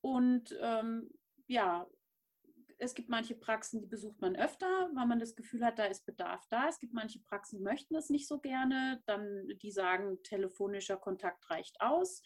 und 0.00 0.56
ähm, 0.60 1.10
ja, 1.46 1.86
es 2.78 2.94
gibt 2.94 3.08
manche 3.08 3.34
Praxen, 3.34 3.80
die 3.80 3.86
besucht 3.86 4.20
man 4.20 4.36
öfter, 4.36 4.66
weil 4.94 5.06
man 5.06 5.18
das 5.18 5.34
Gefühl 5.34 5.64
hat, 5.64 5.78
da 5.78 5.84
ist 5.84 6.06
Bedarf 6.06 6.46
da. 6.48 6.68
Es 6.68 6.78
gibt 6.78 6.94
manche 6.94 7.18
Praxen, 7.20 7.58
die 7.58 7.64
möchten 7.64 7.94
das 7.94 8.08
nicht 8.08 8.28
so 8.28 8.38
gerne. 8.38 9.02
Dann 9.06 9.48
die 9.60 9.72
sagen, 9.72 10.22
telefonischer 10.22 10.96
Kontakt 10.96 11.50
reicht 11.50 11.80
aus. 11.80 12.22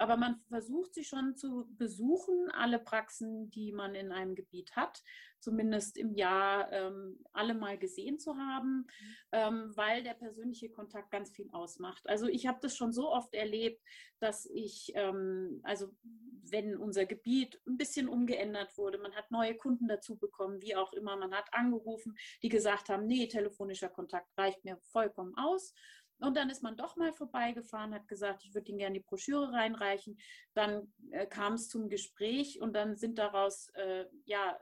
Aber 0.00 0.16
man 0.16 0.40
versucht 0.48 0.94
sie 0.94 1.04
schon 1.04 1.36
zu 1.36 1.68
besuchen, 1.76 2.50
alle 2.52 2.78
Praxen, 2.78 3.50
die 3.50 3.70
man 3.70 3.94
in 3.94 4.12
einem 4.12 4.34
Gebiet 4.34 4.74
hat, 4.74 5.02
zumindest 5.40 5.98
im 5.98 6.14
Jahr 6.14 6.72
ähm, 6.72 7.22
alle 7.34 7.52
mal 7.52 7.76
gesehen 7.76 8.18
zu 8.18 8.34
haben, 8.38 8.78
mhm. 8.78 9.14
ähm, 9.32 9.72
weil 9.76 10.02
der 10.02 10.14
persönliche 10.14 10.70
Kontakt 10.70 11.10
ganz 11.10 11.30
viel 11.30 11.50
ausmacht. 11.52 12.08
Also 12.08 12.28
ich 12.28 12.46
habe 12.46 12.58
das 12.62 12.74
schon 12.78 12.94
so 12.94 13.10
oft 13.10 13.34
erlebt, 13.34 13.82
dass 14.20 14.46
ich, 14.46 14.90
ähm, 14.94 15.60
also 15.64 15.90
wenn 16.50 16.78
unser 16.78 17.04
Gebiet 17.04 17.60
ein 17.66 17.76
bisschen 17.76 18.08
umgeändert 18.08 18.78
wurde, 18.78 18.96
man 18.96 19.14
hat 19.14 19.30
neue 19.30 19.54
Kunden 19.54 19.86
dazu 19.86 20.16
bekommen, 20.16 20.62
wie 20.62 20.76
auch 20.76 20.94
immer, 20.94 21.16
man 21.16 21.34
hat 21.34 21.52
angerufen, 21.52 22.16
die 22.42 22.48
gesagt 22.48 22.88
haben, 22.88 23.06
nee, 23.06 23.28
telefonischer 23.28 23.90
Kontakt 23.90 24.30
reicht 24.38 24.64
mir 24.64 24.78
vollkommen 24.92 25.34
aus. 25.36 25.74
Und 26.20 26.36
dann 26.36 26.50
ist 26.50 26.62
man 26.62 26.76
doch 26.76 26.96
mal 26.96 27.12
vorbeigefahren, 27.12 27.94
hat 27.94 28.08
gesagt, 28.08 28.44
ich 28.44 28.54
würde 28.54 28.68
Ihnen 28.68 28.78
gerne 28.78 28.98
die 28.98 29.04
Broschüre 29.04 29.52
reinreichen. 29.52 30.18
Dann 30.54 30.92
äh, 31.10 31.26
kam 31.26 31.54
es 31.54 31.68
zum 31.68 31.88
Gespräch 31.88 32.60
und 32.60 32.74
dann 32.74 32.96
sind 32.96 33.18
daraus 33.18 33.68
äh, 33.74 34.06
ja 34.24 34.58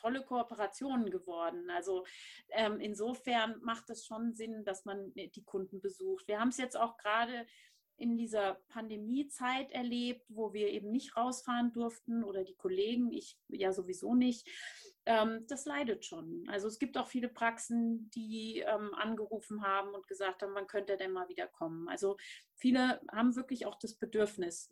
tolle 0.00 0.22
Kooperationen 0.22 1.10
geworden. 1.10 1.70
Also 1.70 2.04
ähm, 2.50 2.80
insofern 2.80 3.60
macht 3.62 3.90
es 3.90 4.06
schon 4.06 4.32
Sinn, 4.32 4.64
dass 4.64 4.84
man 4.84 5.12
die 5.14 5.44
Kunden 5.44 5.80
besucht. 5.80 6.26
Wir 6.26 6.40
haben 6.40 6.48
es 6.48 6.56
jetzt 6.56 6.76
auch 6.76 6.96
gerade 6.96 7.46
in 7.96 8.16
dieser 8.16 8.54
Pandemiezeit 8.68 9.70
erlebt, 9.72 10.24
wo 10.28 10.54
wir 10.54 10.68
eben 10.68 10.90
nicht 10.90 11.16
rausfahren 11.16 11.72
durften 11.72 12.24
oder 12.24 12.44
die 12.44 12.54
Kollegen, 12.54 13.12
ich 13.12 13.38
ja 13.48 13.72
sowieso 13.72 14.14
nicht. 14.14 14.48
Ähm, 15.06 15.46
das 15.48 15.64
leidet 15.64 16.04
schon. 16.04 16.44
Also 16.48 16.68
es 16.68 16.78
gibt 16.78 16.98
auch 16.98 17.08
viele 17.08 17.28
Praxen, 17.28 18.10
die 18.10 18.64
ähm, 18.66 18.92
angerufen 18.94 19.62
haben 19.62 19.94
und 19.94 20.06
gesagt 20.06 20.42
haben, 20.42 20.54
wann 20.54 20.66
könnte 20.66 20.92
er 20.92 20.98
denn 20.98 21.12
mal 21.12 21.28
wieder 21.28 21.46
kommen. 21.46 21.88
Also 21.88 22.16
viele 22.56 23.00
haben 23.10 23.34
wirklich 23.34 23.66
auch 23.66 23.78
das 23.78 23.94
Bedürfnis. 23.94 24.68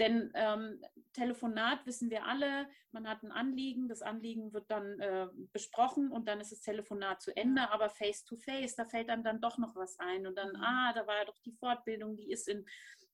Denn 0.00 0.30
ähm, 0.34 0.82
Telefonat 1.12 1.84
wissen 1.84 2.08
wir 2.08 2.24
alle, 2.24 2.66
man 2.90 3.06
hat 3.06 3.22
ein 3.22 3.32
Anliegen, 3.32 3.86
das 3.86 4.00
Anliegen 4.00 4.52
wird 4.54 4.70
dann 4.70 4.98
äh, 4.98 5.28
besprochen 5.52 6.10
und 6.10 6.26
dann 6.26 6.40
ist 6.40 6.52
das 6.52 6.62
Telefonat 6.62 7.20
zu 7.20 7.36
Ende, 7.36 7.70
aber 7.70 7.90
face-to-face, 7.90 8.72
-face, 8.72 8.76
da 8.76 8.86
fällt 8.86 9.10
einem 9.10 9.24
dann 9.24 9.42
doch 9.42 9.58
noch 9.58 9.76
was 9.76 9.98
ein 9.98 10.26
und 10.26 10.36
dann, 10.36 10.52
mhm. 10.52 10.62
ah, 10.62 10.92
da 10.94 11.06
war 11.06 11.16
ja 11.18 11.26
doch 11.26 11.38
die 11.40 11.52
Fortbildung, 11.52 12.16
die 12.16 12.30
ist 12.30 12.48
in, 12.48 12.64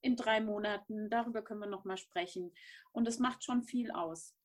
in 0.01 0.14
drei 0.14 0.41
Monaten, 0.41 1.11
darüber 1.11 1.43
können 1.43 1.59
wir 1.59 1.67
noch 1.67 1.85
mal 1.85 1.97
sprechen. 1.97 2.55
Und 2.93 3.09
es 3.09 3.19
macht 3.19 3.43
schon 3.43 3.64
viel 3.64 3.91
aus. 3.91 4.36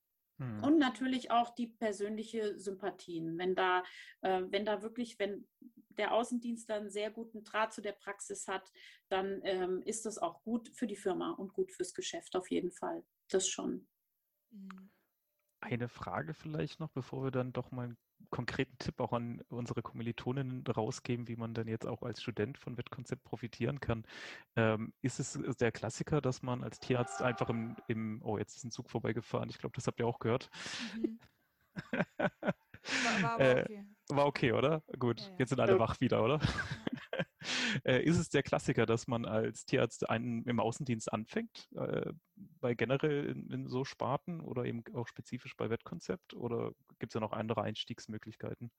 Mhm. 0.41 0.63
Und 0.63 0.79
natürlich 0.79 1.29
auch 1.29 1.53
die 1.53 1.67
persönliche 1.67 2.57
Sympathien. 2.57 3.37
Wenn 3.37 3.53
da, 3.55 3.83
äh, 4.21 4.41
wenn 4.49 4.65
da 4.65 4.81
wirklich, 4.81 5.19
wenn 5.19 5.47
der 5.89 6.13
Außendienst 6.13 6.71
einen 6.71 6.89
sehr 6.89 7.11
guten 7.11 7.43
Draht 7.43 7.73
zu 7.73 7.81
der 7.81 7.91
Praxis 7.91 8.47
hat, 8.47 8.71
dann 9.09 9.41
ähm, 9.43 9.83
ist 9.83 10.05
das 10.05 10.17
auch 10.17 10.41
gut 10.41 10.69
für 10.69 10.87
die 10.87 10.95
Firma 10.95 11.31
und 11.31 11.53
gut 11.53 11.71
fürs 11.71 11.93
Geschäft 11.93 12.35
auf 12.35 12.49
jeden 12.49 12.71
Fall. 12.71 13.05
Das 13.29 13.47
schon. 13.47 13.87
Mhm. 14.49 14.89
Eine 15.59 15.89
Frage 15.89 16.33
vielleicht 16.33 16.79
noch, 16.79 16.89
bevor 16.89 17.23
wir 17.23 17.31
dann 17.31 17.53
doch 17.53 17.69
mal 17.69 17.83
einen 17.83 17.97
konkreten 18.30 18.78
Tipp 18.78 18.99
auch 18.99 19.13
an 19.13 19.41
unsere 19.49 19.82
Kommilitoninnen 19.82 20.65
rausgeben, 20.65 21.28
wie 21.28 21.36
man 21.36 21.53
dann 21.53 21.67
jetzt 21.67 21.86
auch 21.86 22.03
als 22.03 22.22
Student 22.22 22.57
von 22.57 22.78
Wettkonzept 22.78 23.24
profitieren 23.24 23.80
kann. 23.80 24.05
Ähm, 24.55 24.93
ist 25.01 25.19
es 25.19 25.39
der 25.57 25.72
Klassiker, 25.72 26.22
dass 26.22 26.41
man 26.41 26.63
als 26.63 26.80
Tierarzt 26.80 27.22
einfach 27.22 27.49
im, 27.49 27.76
im 27.88 28.22
oh, 28.24 28.38
jetzt 28.38 28.55
ist 28.57 28.63
ein 28.63 28.72
Zug 28.72 28.89
vorbeigefahren, 28.89 29.49
ich 29.49 29.57
glaube, 29.57 29.76
das 29.76 29.88
habt 29.88 29.99
ihr 29.99 30.07
auch 30.07 30.19
gehört. 30.19 30.49
Mhm. 31.01 31.19
War, 33.03 33.22
war, 33.22 33.39
äh, 33.39 33.61
okay. 33.61 33.86
War 34.16 34.26
okay, 34.26 34.51
oder? 34.51 34.84
Gut, 34.99 35.22
ja, 35.22 35.28
ja. 35.28 35.36
jetzt 35.39 35.49
sind 35.49 35.59
alle 35.59 35.80
wach 35.80 35.99
wieder, 35.99 36.24
oder? 36.24 36.39
äh, 37.84 38.03
ist 38.03 38.18
es 38.18 38.30
der 38.30 38.43
Klassiker, 38.43 38.86
dass 38.86 39.07
man 39.07 39.26
als 39.26 39.66
Tierarzt 39.66 40.09
einen 40.09 40.43
im 40.43 40.59
Außendienst 40.59 41.12
anfängt, 41.12 41.68
äh, 41.76 42.12
bei 42.36 42.74
generell 42.74 43.26
in, 43.26 43.49
in, 43.51 43.68
so 43.68 43.84
Sparten 43.84 44.41
oder 44.41 44.66
eben 44.66 44.84
auch 44.93 45.07
spezifisch 45.07 45.55
bei 45.55 45.70
Wettkonzept? 45.70 46.34
Oder 46.34 46.72
gibt 46.99 47.12
es 47.12 47.14
da 47.14 47.20
noch 47.20 47.32
andere 47.32 47.62
Einstiegsmöglichkeiten? 47.62 48.72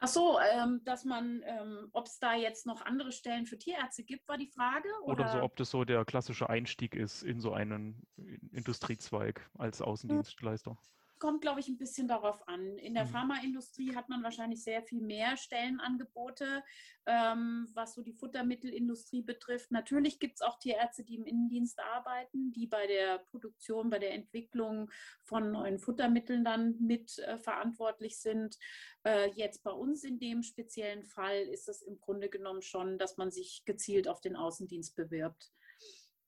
Ach 0.00 0.08
so, 0.08 0.38
ähm, 0.38 0.80
dass 0.84 1.04
man, 1.04 1.42
ähm, 1.44 1.88
ob 1.92 2.06
es 2.06 2.20
da 2.20 2.34
jetzt 2.34 2.66
noch 2.66 2.82
andere 2.82 3.10
Stellen 3.10 3.46
für 3.46 3.58
Tierärzte 3.58 4.04
gibt, 4.04 4.28
war 4.28 4.38
die 4.38 4.46
Frage? 4.46 4.88
Oder? 5.02 5.24
oder, 5.24 5.28
so, 5.32 5.42
ob 5.42 5.56
das 5.56 5.70
so 5.70 5.84
der 5.84 6.04
klassische 6.04 6.48
Einstieg 6.48 6.94
ist 6.94 7.24
in 7.24 7.40
so 7.40 7.52
einen 7.52 8.06
Industriezweig 8.52 9.50
als 9.58 9.80
hm. 9.80 9.86
Außendienstleister 9.86 10.78
kommt, 11.18 11.42
glaube 11.42 11.60
ich, 11.60 11.68
ein 11.68 11.78
bisschen 11.78 12.08
darauf 12.08 12.46
an. 12.48 12.78
In 12.78 12.94
der 12.94 13.04
mhm. 13.04 13.10
Pharmaindustrie 13.10 13.94
hat 13.94 14.08
man 14.08 14.22
wahrscheinlich 14.22 14.62
sehr 14.62 14.82
viel 14.82 15.00
mehr 15.00 15.36
Stellenangebote, 15.36 16.62
ähm, 17.06 17.68
was 17.74 17.94
so 17.94 18.02
die 18.02 18.12
Futtermittelindustrie 18.12 19.22
betrifft. 19.22 19.70
Natürlich 19.70 20.18
gibt 20.18 20.36
es 20.36 20.42
auch 20.42 20.58
Tierärzte, 20.58 21.04
die 21.04 21.16
im 21.16 21.24
Innendienst 21.24 21.80
arbeiten, 21.80 22.52
die 22.52 22.66
bei 22.66 22.86
der 22.86 23.18
Produktion, 23.30 23.90
bei 23.90 23.98
der 23.98 24.14
Entwicklung 24.14 24.90
von 25.22 25.52
neuen 25.52 25.78
Futtermitteln 25.78 26.44
dann 26.44 26.76
mit 26.80 27.18
äh, 27.18 27.38
verantwortlich 27.38 28.18
sind. 28.18 28.56
Äh, 29.04 29.30
jetzt 29.34 29.62
bei 29.62 29.70
uns 29.72 30.04
in 30.04 30.18
dem 30.18 30.42
speziellen 30.42 31.04
Fall 31.04 31.38
ist 31.48 31.68
es 31.68 31.82
im 31.82 31.98
Grunde 32.00 32.28
genommen 32.28 32.62
schon, 32.62 32.98
dass 32.98 33.16
man 33.16 33.30
sich 33.30 33.62
gezielt 33.64 34.08
auf 34.08 34.20
den 34.20 34.36
Außendienst 34.36 34.96
bewirbt. 34.96 35.52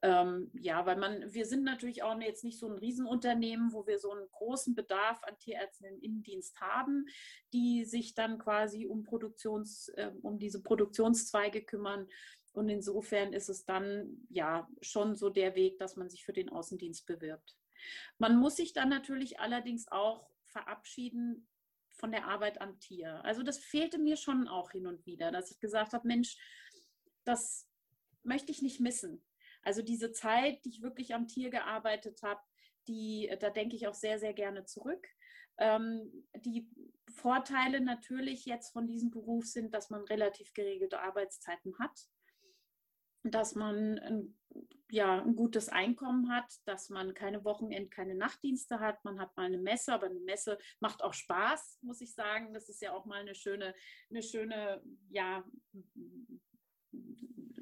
Ähm, 0.02 0.50
ja, 0.54 0.86
weil 0.86 0.96
man, 0.96 1.32
wir 1.32 1.44
sind 1.44 1.62
natürlich 1.62 2.02
auch 2.02 2.18
jetzt 2.20 2.42
nicht 2.42 2.58
so 2.58 2.66
ein 2.66 2.78
Riesenunternehmen, 2.78 3.72
wo 3.72 3.86
wir 3.86 3.98
so 3.98 4.12
einen 4.12 4.30
großen 4.30 4.74
Bedarf 4.74 5.22
an 5.24 5.36
Tierärzten 5.38 5.86
im 5.86 6.00
Innendienst 6.00 6.58
haben, 6.60 7.06
die 7.52 7.84
sich 7.84 8.14
dann 8.14 8.38
quasi 8.38 8.86
um 8.86 9.02
Produktions, 9.02 9.88
äh, 9.96 10.10
um 10.22 10.38
diese 10.38 10.62
Produktionszweige 10.62 11.62
kümmern. 11.62 12.08
Und 12.52 12.70
insofern 12.70 13.32
ist 13.34 13.50
es 13.50 13.66
dann 13.66 14.26
ja 14.30 14.68
schon 14.80 15.16
so 15.16 15.28
der 15.28 15.54
Weg, 15.54 15.78
dass 15.78 15.96
man 15.96 16.08
sich 16.08 16.24
für 16.24 16.32
den 16.32 16.48
Außendienst 16.48 17.06
bewirbt. 17.06 17.56
Man 18.18 18.36
muss 18.36 18.56
sich 18.56 18.72
dann 18.72 18.88
natürlich 18.88 19.38
allerdings 19.38 19.86
auch 19.88 20.30
verabschieden 20.46 21.46
von 21.90 22.10
der 22.10 22.26
Arbeit 22.26 22.60
am 22.60 22.80
Tier. 22.80 23.22
Also 23.24 23.42
das 23.42 23.58
fehlte 23.58 23.98
mir 23.98 24.16
schon 24.16 24.48
auch 24.48 24.70
hin 24.70 24.86
und 24.86 25.04
wieder, 25.04 25.30
dass 25.30 25.50
ich 25.50 25.60
gesagt 25.60 25.92
habe, 25.92 26.08
Mensch, 26.08 26.38
das 27.24 27.68
möchte 28.22 28.50
ich 28.50 28.62
nicht 28.62 28.80
missen. 28.80 29.22
Also 29.62 29.82
diese 29.82 30.12
Zeit, 30.12 30.64
die 30.64 30.70
ich 30.70 30.82
wirklich 30.82 31.14
am 31.14 31.28
Tier 31.28 31.50
gearbeitet 31.50 32.22
habe, 32.22 32.40
die, 32.88 33.30
da 33.40 33.50
denke 33.50 33.76
ich 33.76 33.86
auch 33.86 33.94
sehr, 33.94 34.18
sehr 34.18 34.32
gerne 34.32 34.64
zurück. 34.64 35.06
Ähm, 35.58 36.26
die 36.34 36.68
Vorteile 37.10 37.80
natürlich 37.80 38.46
jetzt 38.46 38.72
von 38.72 38.86
diesem 38.86 39.10
Beruf 39.10 39.46
sind, 39.46 39.74
dass 39.74 39.90
man 39.90 40.02
relativ 40.04 40.52
geregelte 40.54 41.00
Arbeitszeiten 41.00 41.78
hat, 41.78 42.08
dass 43.22 43.54
man 43.54 43.98
ein, 43.98 44.38
ja, 44.90 45.22
ein 45.22 45.36
gutes 45.36 45.68
Einkommen 45.68 46.32
hat, 46.34 46.50
dass 46.64 46.88
man 46.88 47.12
keine 47.12 47.44
Wochenend-, 47.44 47.90
keine 47.90 48.14
Nachtdienste 48.14 48.80
hat. 48.80 49.04
Man 49.04 49.20
hat 49.20 49.36
mal 49.36 49.46
eine 49.46 49.58
Messe, 49.58 49.92
aber 49.92 50.06
eine 50.06 50.20
Messe 50.20 50.58
macht 50.80 51.02
auch 51.02 51.12
Spaß, 51.12 51.78
muss 51.82 52.00
ich 52.00 52.14
sagen. 52.14 52.54
Das 52.54 52.68
ist 52.68 52.80
ja 52.80 52.92
auch 52.92 53.04
mal 53.04 53.20
eine 53.20 53.34
schöne, 53.34 53.74
eine 54.08 54.22
schöne 54.22 54.82
ja, 55.10 55.44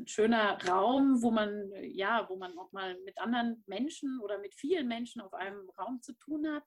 schöner 0.07 0.59
Raum, 0.67 1.23
wo 1.23 1.31
man, 1.31 1.71
ja, 1.83 2.27
wo 2.29 2.37
man 2.37 2.57
auch 2.59 2.73
mal 2.73 2.99
mit 3.05 3.19
anderen 3.19 3.63
Menschen 3.67 4.21
oder 4.21 4.39
mit 4.39 4.55
vielen 4.55 4.89
Menschen 4.89 5.21
auf 5.21 5.35
einem 5.35 5.69
Raum 5.71 6.01
zu 6.01 6.15
tun 6.15 6.49
hat. 6.49 6.65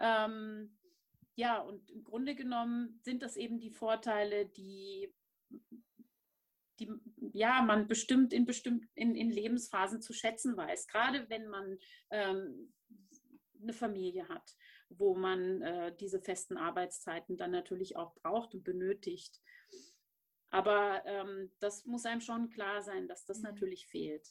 Ähm, 0.00 0.76
ja, 1.34 1.60
und 1.60 1.90
im 1.90 2.04
Grunde 2.04 2.34
genommen 2.34 3.00
sind 3.02 3.22
das 3.22 3.36
eben 3.36 3.58
die 3.58 3.70
Vorteile, 3.70 4.46
die, 4.46 5.12
die 6.78 6.90
ja, 7.32 7.62
man 7.62 7.88
bestimmt 7.88 8.32
in, 8.32 8.44
bestimmt 8.44 8.86
in, 8.94 9.14
in 9.16 9.30
Lebensphasen 9.30 10.00
zu 10.00 10.12
schätzen 10.12 10.56
weiß. 10.56 10.86
Gerade 10.86 11.28
wenn 11.30 11.48
man 11.48 11.78
ähm, 12.10 12.72
eine 13.60 13.72
Familie 13.72 14.28
hat, 14.28 14.54
wo 14.88 15.14
man 15.14 15.62
äh, 15.62 15.96
diese 15.96 16.20
festen 16.20 16.56
Arbeitszeiten 16.56 17.36
dann 17.36 17.50
natürlich 17.50 17.96
auch 17.96 18.14
braucht 18.14 18.54
und 18.54 18.64
benötigt. 18.64 19.40
Aber 20.52 21.04
ähm, 21.06 21.50
das 21.60 21.86
muss 21.86 22.04
einem 22.04 22.20
schon 22.20 22.50
klar 22.50 22.82
sein, 22.82 23.08
dass 23.08 23.24
das 23.24 23.38
mhm. 23.38 23.44
natürlich 23.44 23.86
fehlt. 23.86 24.28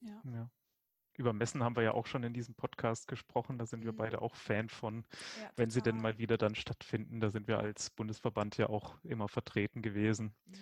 Ja. 0.00 0.22
ja. 0.24 0.50
Über 1.16 1.32
Messen 1.32 1.64
haben 1.64 1.74
wir 1.74 1.82
ja 1.82 1.94
auch 1.94 2.06
schon 2.06 2.22
in 2.22 2.32
diesem 2.32 2.54
Podcast 2.54 3.08
gesprochen. 3.08 3.58
Da 3.58 3.66
sind 3.66 3.80
mhm. 3.80 3.86
wir 3.86 3.92
beide 3.92 4.22
auch 4.22 4.36
Fan 4.36 4.68
von, 4.68 5.04
ja, 5.40 5.50
wenn 5.56 5.70
sie 5.70 5.82
denn 5.82 6.00
mal 6.00 6.16
wieder 6.16 6.38
dann 6.38 6.54
stattfinden. 6.54 7.20
Da 7.20 7.30
sind 7.30 7.48
wir 7.48 7.58
als 7.58 7.90
Bundesverband 7.90 8.56
ja 8.56 8.68
auch 8.68 9.02
immer 9.02 9.28
vertreten 9.28 9.82
gewesen. 9.82 10.34
Mhm. 10.46 10.54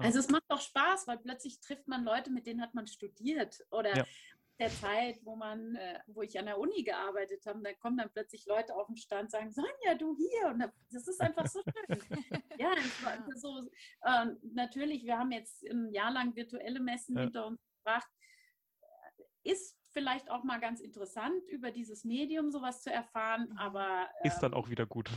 Also 0.00 0.18
es 0.18 0.28
macht 0.28 0.42
auch 0.48 0.60
Spaß, 0.60 1.06
weil 1.06 1.18
plötzlich 1.18 1.60
trifft 1.60 1.86
man 1.86 2.02
Leute, 2.02 2.32
mit 2.32 2.48
denen 2.48 2.60
hat 2.60 2.74
man 2.74 2.88
studiert 2.88 3.64
oder 3.70 3.96
ja 3.96 4.04
der 4.58 4.70
Zeit, 4.70 5.18
wo 5.24 5.34
man, 5.34 5.74
äh, 5.74 6.00
wo 6.06 6.22
ich 6.22 6.38
an 6.38 6.46
der 6.46 6.58
Uni 6.58 6.82
gearbeitet 6.84 7.44
habe, 7.46 7.60
da 7.62 7.72
kommen 7.74 7.96
dann 7.96 8.10
plötzlich 8.10 8.46
Leute 8.46 8.74
auf 8.74 8.86
den 8.86 8.96
Stand 8.96 9.24
und 9.24 9.30
sagen, 9.30 9.50
Sonja, 9.50 9.94
du 9.98 10.16
hier. 10.16 10.48
Und 10.48 10.60
das 10.90 11.08
ist 11.08 11.20
einfach 11.20 11.46
so 11.46 11.60
schön. 11.62 11.98
ja, 12.58 12.72
so, 13.34 13.68
äh, 14.02 14.26
natürlich, 14.52 15.04
wir 15.04 15.18
haben 15.18 15.32
jetzt 15.32 15.64
ein 15.64 15.92
Jahr 15.92 16.12
lang 16.12 16.36
virtuelle 16.36 16.80
Messen 16.80 17.16
ja. 17.16 17.24
hinter 17.24 17.46
uns 17.46 17.60
gebracht. 17.78 18.08
Ist 19.42 19.76
vielleicht 19.92 20.30
auch 20.30 20.42
mal 20.42 20.58
ganz 20.58 20.80
interessant, 20.80 21.46
über 21.48 21.70
dieses 21.70 22.04
Medium 22.04 22.50
sowas 22.50 22.82
zu 22.82 22.92
erfahren, 22.92 23.54
aber 23.58 24.08
ähm, 24.22 24.30
ist 24.30 24.40
dann 24.40 24.52
ähm, 24.52 24.58
auch 24.58 24.68
wieder 24.68 24.86
gut. 24.86 25.10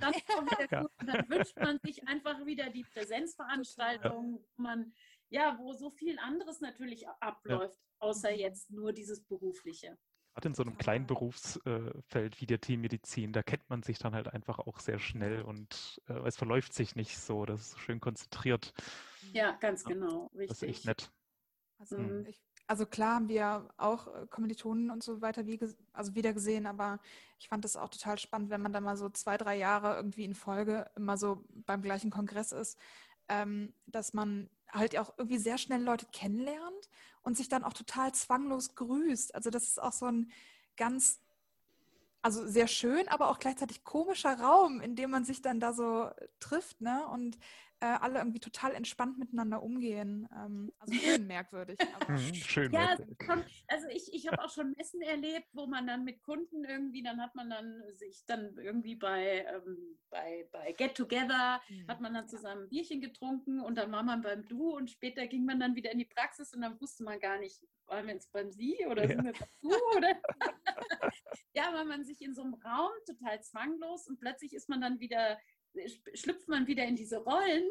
Dann, 0.00 0.12
wieder 0.12 0.66
ja. 0.70 0.80
gut. 0.82 0.90
dann 1.06 1.28
wünscht 1.28 1.56
man 1.58 1.78
sich 1.80 2.06
einfach 2.08 2.44
wieder 2.46 2.70
die 2.70 2.84
Präsenzveranstaltung, 2.84 4.44
wo 4.56 4.62
man 4.62 4.92
ja, 5.34 5.58
wo 5.58 5.72
so 5.72 5.90
viel 5.90 6.18
anderes 6.18 6.60
natürlich 6.60 7.08
abläuft, 7.20 7.78
ja. 7.78 7.93
Außer 8.04 8.30
jetzt 8.30 8.70
nur 8.70 8.92
dieses 8.92 9.20
berufliche. 9.22 9.98
Gerade 10.34 10.48
in 10.48 10.54
so 10.54 10.62
einem 10.62 10.76
kleinen 10.76 11.06
Berufsfeld 11.06 12.40
wie 12.40 12.46
der 12.46 12.60
Tiermedizin, 12.60 13.32
da 13.32 13.42
kennt 13.42 13.68
man 13.70 13.82
sich 13.82 13.98
dann 13.98 14.14
halt 14.14 14.28
einfach 14.28 14.58
auch 14.58 14.80
sehr 14.80 14.98
schnell 14.98 15.42
und 15.42 16.02
äh, 16.08 16.26
es 16.26 16.36
verläuft 16.36 16.74
sich 16.74 16.96
nicht 16.96 17.16
so, 17.18 17.46
das 17.46 17.60
ist 17.60 17.70
so 17.70 17.78
schön 17.78 18.00
konzentriert. 18.00 18.74
Ja, 19.32 19.52
ganz 19.52 19.84
genau, 19.84 20.26
richtig. 20.34 20.48
Das 20.48 20.62
ist 20.62 20.68
echt 20.68 20.84
nett. 20.86 21.12
Also, 21.78 21.98
mhm. 21.98 22.26
ich, 22.26 22.42
also 22.66 22.84
klar 22.84 23.14
haben 23.14 23.28
wir 23.28 23.68
auch 23.76 24.08
äh, 24.08 24.26
Kommilitonen 24.28 24.90
und 24.90 25.02
so 25.02 25.20
weiter 25.20 25.46
wie, 25.46 25.58
also 25.92 26.14
wieder 26.14 26.32
gesehen, 26.32 26.66
aber 26.66 26.98
ich 27.38 27.48
fand 27.48 27.64
das 27.64 27.76
auch 27.76 27.88
total 27.88 28.18
spannend, 28.18 28.50
wenn 28.50 28.62
man 28.62 28.72
dann 28.72 28.84
mal 28.84 28.96
so 28.96 29.08
zwei, 29.10 29.36
drei 29.36 29.56
Jahre 29.56 29.94
irgendwie 29.94 30.24
in 30.24 30.34
Folge 30.34 30.90
immer 30.96 31.16
so 31.16 31.44
beim 31.48 31.82
gleichen 31.82 32.10
Kongress 32.10 32.52
ist, 32.52 32.76
ähm, 33.28 33.72
dass 33.86 34.14
man 34.14 34.50
halt 34.68 34.98
auch 34.98 35.14
irgendwie 35.16 35.38
sehr 35.38 35.58
schnell 35.58 35.82
Leute 35.82 36.06
kennenlernt 36.12 36.88
und 37.24 37.36
sich 37.36 37.48
dann 37.48 37.64
auch 37.64 37.72
total 37.72 38.12
zwanglos 38.12 38.74
grüßt. 38.74 39.34
Also 39.34 39.50
das 39.50 39.64
ist 39.64 39.82
auch 39.82 39.92
so 39.92 40.06
ein 40.06 40.30
ganz, 40.76 41.20
also 42.22 42.46
sehr 42.46 42.68
schön, 42.68 43.08
aber 43.08 43.30
auch 43.30 43.38
gleichzeitig 43.38 43.82
komischer 43.82 44.38
Raum, 44.38 44.80
in 44.80 44.94
dem 44.94 45.10
man 45.10 45.24
sich 45.24 45.42
dann 45.42 45.58
da 45.58 45.72
so 45.72 46.10
trifft. 46.38 46.80
Ne? 46.80 47.06
Und 47.08 47.38
äh, 47.84 47.98
alle 48.00 48.18
irgendwie 48.18 48.40
total 48.40 48.74
entspannt 48.74 49.18
miteinander 49.18 49.62
umgehen. 49.62 50.26
Ähm, 50.34 50.72
also 50.78 50.94
schön 51.20 51.26
merkwürdig. 51.26 51.78
Mhm, 52.08 52.34
schön. 52.34 52.72
Ja, 52.72 52.96
also 53.68 53.88
ich, 53.88 54.12
ich 54.14 54.26
habe 54.26 54.42
auch 54.42 54.50
schon 54.50 54.72
Messen 54.72 55.02
erlebt, 55.02 55.48
wo 55.52 55.66
man 55.66 55.86
dann 55.86 56.04
mit 56.04 56.22
Kunden 56.22 56.64
irgendwie, 56.64 57.02
dann 57.02 57.20
hat 57.20 57.34
man 57.34 57.50
dann 57.50 57.82
sich 57.92 58.24
dann 58.24 58.56
irgendwie 58.56 58.94
bei, 58.94 59.44
ähm, 59.52 59.98
bei, 60.08 60.48
bei 60.50 60.72
Get 60.72 60.94
Together, 60.94 61.60
mhm. 61.68 61.86
hat 61.86 62.00
man 62.00 62.14
dann 62.14 62.26
zusammen 62.26 62.62
ein 62.62 62.68
Bierchen 62.70 63.02
getrunken 63.02 63.60
und 63.60 63.76
dann 63.76 63.92
war 63.92 64.02
man 64.02 64.22
beim 64.22 64.46
Du 64.48 64.74
und 64.74 64.90
später 64.90 65.26
ging 65.26 65.44
man 65.44 65.60
dann 65.60 65.74
wieder 65.74 65.92
in 65.92 65.98
die 65.98 66.06
Praxis 66.06 66.54
und 66.54 66.62
dann 66.62 66.80
wusste 66.80 67.04
man 67.04 67.20
gar 67.20 67.38
nicht, 67.38 67.60
waren 67.86 68.06
wir 68.06 68.14
jetzt 68.14 68.32
beim 68.32 68.50
Sie 68.50 68.78
oder 68.88 69.02
ja. 69.02 69.08
sind 69.08 69.24
wir 69.24 69.32
beim 69.32 69.48
Du? 69.60 69.96
Oder? 69.96 70.16
ja, 71.54 71.70
weil 71.74 71.84
man 71.84 72.04
sich 72.04 72.22
in 72.22 72.34
so 72.34 72.42
einem 72.44 72.54
Raum 72.54 72.92
total 73.06 73.42
zwanglos 73.42 74.08
und 74.08 74.18
plötzlich 74.18 74.54
ist 74.54 74.70
man 74.70 74.80
dann 74.80 75.00
wieder 75.00 75.38
schlüpft 76.14 76.48
man 76.48 76.66
wieder 76.66 76.84
in 76.84 76.96
diese 76.96 77.18
Rollen. 77.18 77.64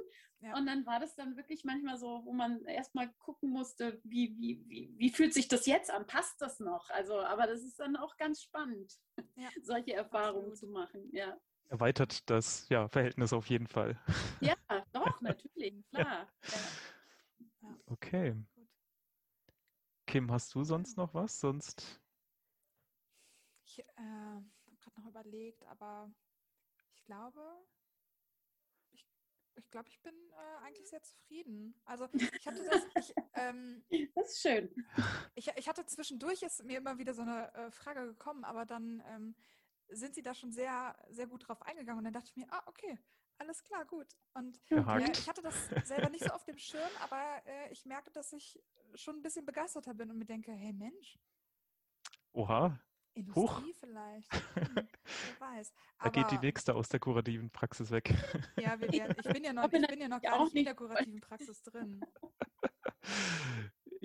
Ja. 0.43 0.57
Und 0.57 0.65
dann 0.65 0.85
war 0.85 0.99
das 0.99 1.15
dann 1.15 1.37
wirklich 1.37 1.63
manchmal 1.63 1.97
so, 1.97 2.21
wo 2.25 2.33
man 2.33 2.65
erstmal 2.65 3.09
gucken 3.13 3.49
musste, 3.49 4.01
wie, 4.03 4.35
wie, 4.37 4.61
wie, 4.67 4.93
wie 4.97 5.09
fühlt 5.09 5.33
sich 5.33 5.47
das 5.47 5.65
jetzt 5.65 5.89
an? 5.89 6.05
Passt 6.05 6.41
das 6.41 6.59
noch? 6.59 6.89
Also, 6.89 7.17
aber 7.17 7.47
das 7.47 7.63
ist 7.63 7.79
dann 7.79 7.95
auch 7.95 8.17
ganz 8.17 8.41
spannend, 8.41 8.93
ja. 9.35 9.49
solche 9.63 9.93
Erfahrungen 9.93 10.51
Absolut. 10.51 10.57
zu 10.59 10.67
machen. 10.67 11.09
Ja. 11.13 11.37
Erweitert 11.69 12.29
das 12.29 12.67
ja, 12.67 12.89
Verhältnis 12.89 13.31
auf 13.31 13.47
jeden 13.47 13.67
Fall. 13.67 13.97
Ja, 14.41 14.55
doch, 14.91 15.21
natürlich, 15.21 15.81
klar. 15.91 16.27
Ja. 17.61 17.77
Okay. 17.85 18.35
Kim, 20.05 20.29
hast 20.29 20.53
du 20.53 20.63
sonst 20.65 20.97
noch 20.97 21.13
was? 21.13 21.39
Sonst. 21.39 22.01
Ich 23.63 23.79
äh, 23.79 23.83
habe 23.95 24.77
gerade 24.81 24.99
noch 24.99 25.07
überlegt, 25.07 25.65
aber 25.67 26.11
ich 26.93 27.05
glaube, 27.05 27.41
ich 29.55 29.69
glaube, 29.71 29.89
ich 29.89 30.01
bin 30.01 30.13
äh, 30.13 30.65
eigentlich 30.65 30.89
sehr 30.89 31.01
zufrieden. 31.01 31.75
Also 31.85 32.07
ich 32.39 32.47
hatte 32.47 32.63
das. 32.63 32.87
Ich, 32.99 33.15
ähm, 33.35 33.83
das 34.15 34.31
ist 34.31 34.41
schön. 34.41 34.69
Ich, 35.35 35.49
ich, 35.55 35.67
hatte 35.67 35.85
zwischendurch 35.85 36.41
ist 36.43 36.63
mir 36.63 36.77
immer 36.77 36.97
wieder 36.97 37.13
so 37.13 37.21
eine 37.21 37.53
äh, 37.53 37.71
Frage 37.71 38.05
gekommen, 38.07 38.43
aber 38.43 38.65
dann 38.65 39.03
ähm, 39.07 39.35
sind 39.89 40.15
sie 40.15 40.21
da 40.21 40.33
schon 40.33 40.51
sehr, 40.51 40.95
sehr 41.09 41.27
gut 41.27 41.47
drauf 41.47 41.61
eingegangen 41.61 41.99
und 41.99 42.05
dann 42.05 42.13
dachte 42.13 42.29
ich 42.29 42.35
mir, 42.35 42.47
ah, 42.51 42.63
okay, 42.65 42.97
alles 43.37 43.63
klar, 43.63 43.85
gut. 43.85 44.07
Und 44.33 44.59
äh, 44.71 45.11
ich 45.11 45.27
hatte 45.27 45.41
das 45.41 45.69
selber 45.85 46.09
nicht 46.09 46.23
so 46.23 46.33
auf 46.33 46.43
dem 46.45 46.57
Schirm, 46.57 46.89
aber 47.01 47.41
äh, 47.45 47.71
ich 47.71 47.85
merke, 47.85 48.11
dass 48.11 48.33
ich 48.33 48.61
schon 48.95 49.17
ein 49.17 49.21
bisschen 49.21 49.45
begeisterter 49.45 49.93
bin 49.93 50.09
und 50.09 50.17
mir 50.17 50.25
denke, 50.25 50.51
hey 50.51 50.73
Mensch. 50.73 51.19
Oha, 52.33 52.79
Industrie 53.16 53.43
Huch. 53.43 53.61
vielleicht. 53.80 54.34
Hm, 54.55 54.76
wer 54.76 55.47
weiß. 55.47 55.74
Aber, 55.97 56.09
da 56.09 56.22
geht 56.22 56.32
die 56.32 56.45
nächste 56.45 56.76
aus 56.76 56.89
der 56.89 56.99
kurativen 56.99 57.49
Praxis 57.49 57.91
weg. 57.91 58.14
Ja, 58.57 58.80
wir 58.80 58.91
werden, 58.91 59.16
ich 59.20 59.34
bin 59.34 59.43
ja 59.43 59.53
noch, 59.53 59.66
ich 59.66 59.72
bin 59.88 59.99
ja 59.99 60.07
noch 60.07 60.22
gar 60.22 60.43
nicht 60.43 60.55
in 60.55 60.66
der 60.66 60.76
kurativen 60.76 61.22
Praxis 61.22 61.61
drin. 61.64 62.01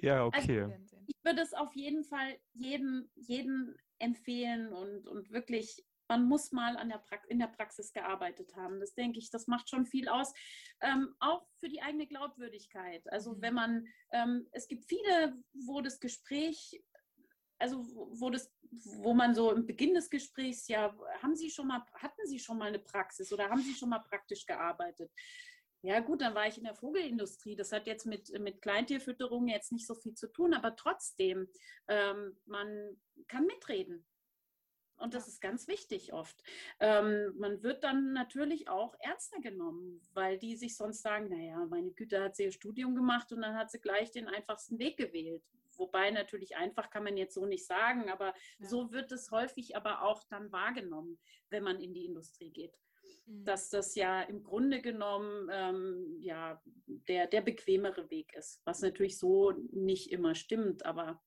Ja, 0.00 0.24
also, 0.24 0.26
okay. 0.26 0.62
Also, 0.62 0.96
ich 1.06 1.16
würde 1.24 1.42
es 1.42 1.54
auf 1.54 1.74
jeden 1.74 2.04
Fall 2.04 2.38
jedem, 2.52 3.10
jedem 3.14 3.74
empfehlen 3.98 4.72
und, 4.72 5.06
und 5.08 5.30
wirklich, 5.30 5.84
man 6.08 6.24
muss 6.26 6.52
mal 6.52 6.76
an 6.76 6.88
der 6.88 7.02
in 7.28 7.38
der 7.38 7.48
Praxis 7.48 7.92
gearbeitet 7.92 8.54
haben. 8.56 8.80
Das 8.80 8.94
denke 8.94 9.18
ich, 9.18 9.30
das 9.30 9.46
macht 9.46 9.68
schon 9.68 9.86
viel 9.86 10.08
aus. 10.08 10.32
Ähm, 10.80 11.14
auch 11.18 11.46
für 11.58 11.68
die 11.68 11.82
eigene 11.82 12.06
Glaubwürdigkeit. 12.06 13.02
Also 13.12 13.34
mhm. 13.34 13.42
wenn 13.42 13.54
man, 13.54 13.86
ähm, 14.12 14.48
es 14.52 14.68
gibt 14.68 14.84
viele, 14.86 15.36
wo 15.52 15.80
das 15.80 16.00
Gespräch 16.00 16.82
also 17.58 17.84
wo 18.20 18.30
das, 18.30 18.52
wo 18.70 19.14
man 19.14 19.34
so 19.34 19.52
im 19.52 19.66
Beginn 19.66 19.94
des 19.94 20.10
Gesprächs 20.10 20.68
ja, 20.68 20.96
haben 21.22 21.34
Sie 21.34 21.50
schon 21.50 21.66
mal, 21.66 21.84
hatten 21.94 22.26
Sie 22.26 22.38
schon 22.38 22.58
mal 22.58 22.68
eine 22.68 22.78
Praxis 22.78 23.32
oder 23.32 23.48
haben 23.48 23.62
Sie 23.62 23.74
schon 23.74 23.88
mal 23.88 24.00
praktisch 24.00 24.46
gearbeitet? 24.46 25.10
Ja 25.82 26.00
gut, 26.00 26.22
dann 26.22 26.34
war 26.34 26.46
ich 26.46 26.58
in 26.58 26.64
der 26.64 26.74
Vogelindustrie. 26.74 27.54
Das 27.54 27.70
hat 27.70 27.86
jetzt 27.86 28.04
mit, 28.04 28.36
mit 28.40 28.60
Kleintierfütterung 28.62 29.46
jetzt 29.46 29.70
nicht 29.70 29.86
so 29.86 29.94
viel 29.94 30.14
zu 30.14 30.26
tun, 30.26 30.52
aber 30.52 30.74
trotzdem, 30.74 31.48
ähm, 31.86 32.36
man 32.46 32.96
kann 33.28 33.46
mitreden. 33.46 34.04
Und 34.96 35.14
das 35.14 35.28
ist 35.28 35.40
ganz 35.40 35.68
wichtig 35.68 36.12
oft. 36.12 36.42
Ähm, 36.80 37.32
man 37.38 37.62
wird 37.62 37.84
dann 37.84 38.12
natürlich 38.12 38.68
auch 38.68 38.96
ernster 38.98 39.40
genommen, 39.40 40.02
weil 40.12 40.38
die 40.38 40.56
sich 40.56 40.76
sonst 40.76 41.02
sagen, 41.02 41.28
naja, 41.28 41.64
meine 41.66 41.92
Güte 41.92 42.20
hat 42.20 42.34
sie 42.34 42.44
ihr 42.44 42.52
Studium 42.52 42.96
gemacht 42.96 43.32
und 43.32 43.42
dann 43.42 43.54
hat 43.54 43.70
sie 43.70 43.78
gleich 43.78 44.10
den 44.10 44.26
einfachsten 44.26 44.80
Weg 44.80 44.96
gewählt. 44.96 45.44
Wobei 45.78 46.10
natürlich 46.10 46.56
einfach 46.56 46.90
kann 46.90 47.04
man 47.04 47.16
jetzt 47.16 47.34
so 47.34 47.46
nicht 47.46 47.66
sagen, 47.66 48.10
aber 48.10 48.34
ja. 48.58 48.68
so 48.68 48.92
wird 48.92 49.12
es 49.12 49.30
häufig 49.30 49.76
aber 49.76 50.02
auch 50.02 50.24
dann 50.24 50.52
wahrgenommen, 50.52 51.18
wenn 51.50 51.62
man 51.62 51.80
in 51.80 51.94
die 51.94 52.04
Industrie 52.04 52.50
geht. 52.50 52.76
Mhm. 53.26 53.44
Dass 53.44 53.70
das 53.70 53.94
ja 53.94 54.22
im 54.22 54.42
Grunde 54.42 54.82
genommen 54.82 55.48
ähm, 55.52 56.16
ja, 56.20 56.60
der, 56.86 57.26
der 57.26 57.40
bequemere 57.40 58.10
Weg 58.10 58.34
ist, 58.34 58.60
was 58.64 58.82
natürlich 58.82 59.18
so 59.18 59.52
nicht 59.72 60.10
immer 60.10 60.34
stimmt, 60.34 60.84
aber 60.84 61.22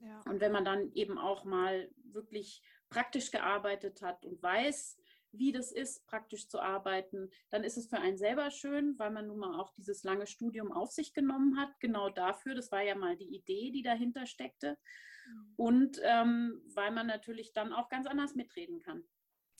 ja. 0.00 0.20
und 0.26 0.40
wenn 0.40 0.52
man 0.52 0.64
dann 0.64 0.92
eben 0.94 1.18
auch 1.18 1.44
mal 1.44 1.90
wirklich 2.04 2.62
praktisch 2.88 3.30
gearbeitet 3.30 4.02
hat 4.02 4.24
und 4.24 4.42
weiß, 4.42 4.98
wie 5.32 5.52
das 5.52 5.72
ist, 5.72 6.06
praktisch 6.06 6.48
zu 6.48 6.60
arbeiten, 6.60 7.30
dann 7.50 7.64
ist 7.64 7.76
es 7.76 7.88
für 7.88 7.98
einen 7.98 8.18
selber 8.18 8.50
schön, 8.50 8.98
weil 8.98 9.10
man 9.10 9.26
nun 9.26 9.38
mal 9.38 9.58
auch 9.58 9.72
dieses 9.74 10.04
lange 10.04 10.26
Studium 10.26 10.72
auf 10.72 10.90
sich 10.90 11.14
genommen 11.14 11.58
hat, 11.58 11.80
genau 11.80 12.10
dafür. 12.10 12.54
Das 12.54 12.70
war 12.70 12.82
ja 12.82 12.94
mal 12.94 13.16
die 13.16 13.34
Idee, 13.34 13.70
die 13.70 13.82
dahinter 13.82 14.26
steckte. 14.26 14.78
Mhm. 15.26 15.52
Und 15.56 16.00
ähm, 16.02 16.62
weil 16.74 16.90
man 16.90 17.06
natürlich 17.06 17.52
dann 17.52 17.72
auch 17.72 17.88
ganz 17.88 18.06
anders 18.06 18.34
mitreden 18.34 18.80
kann. 18.80 19.04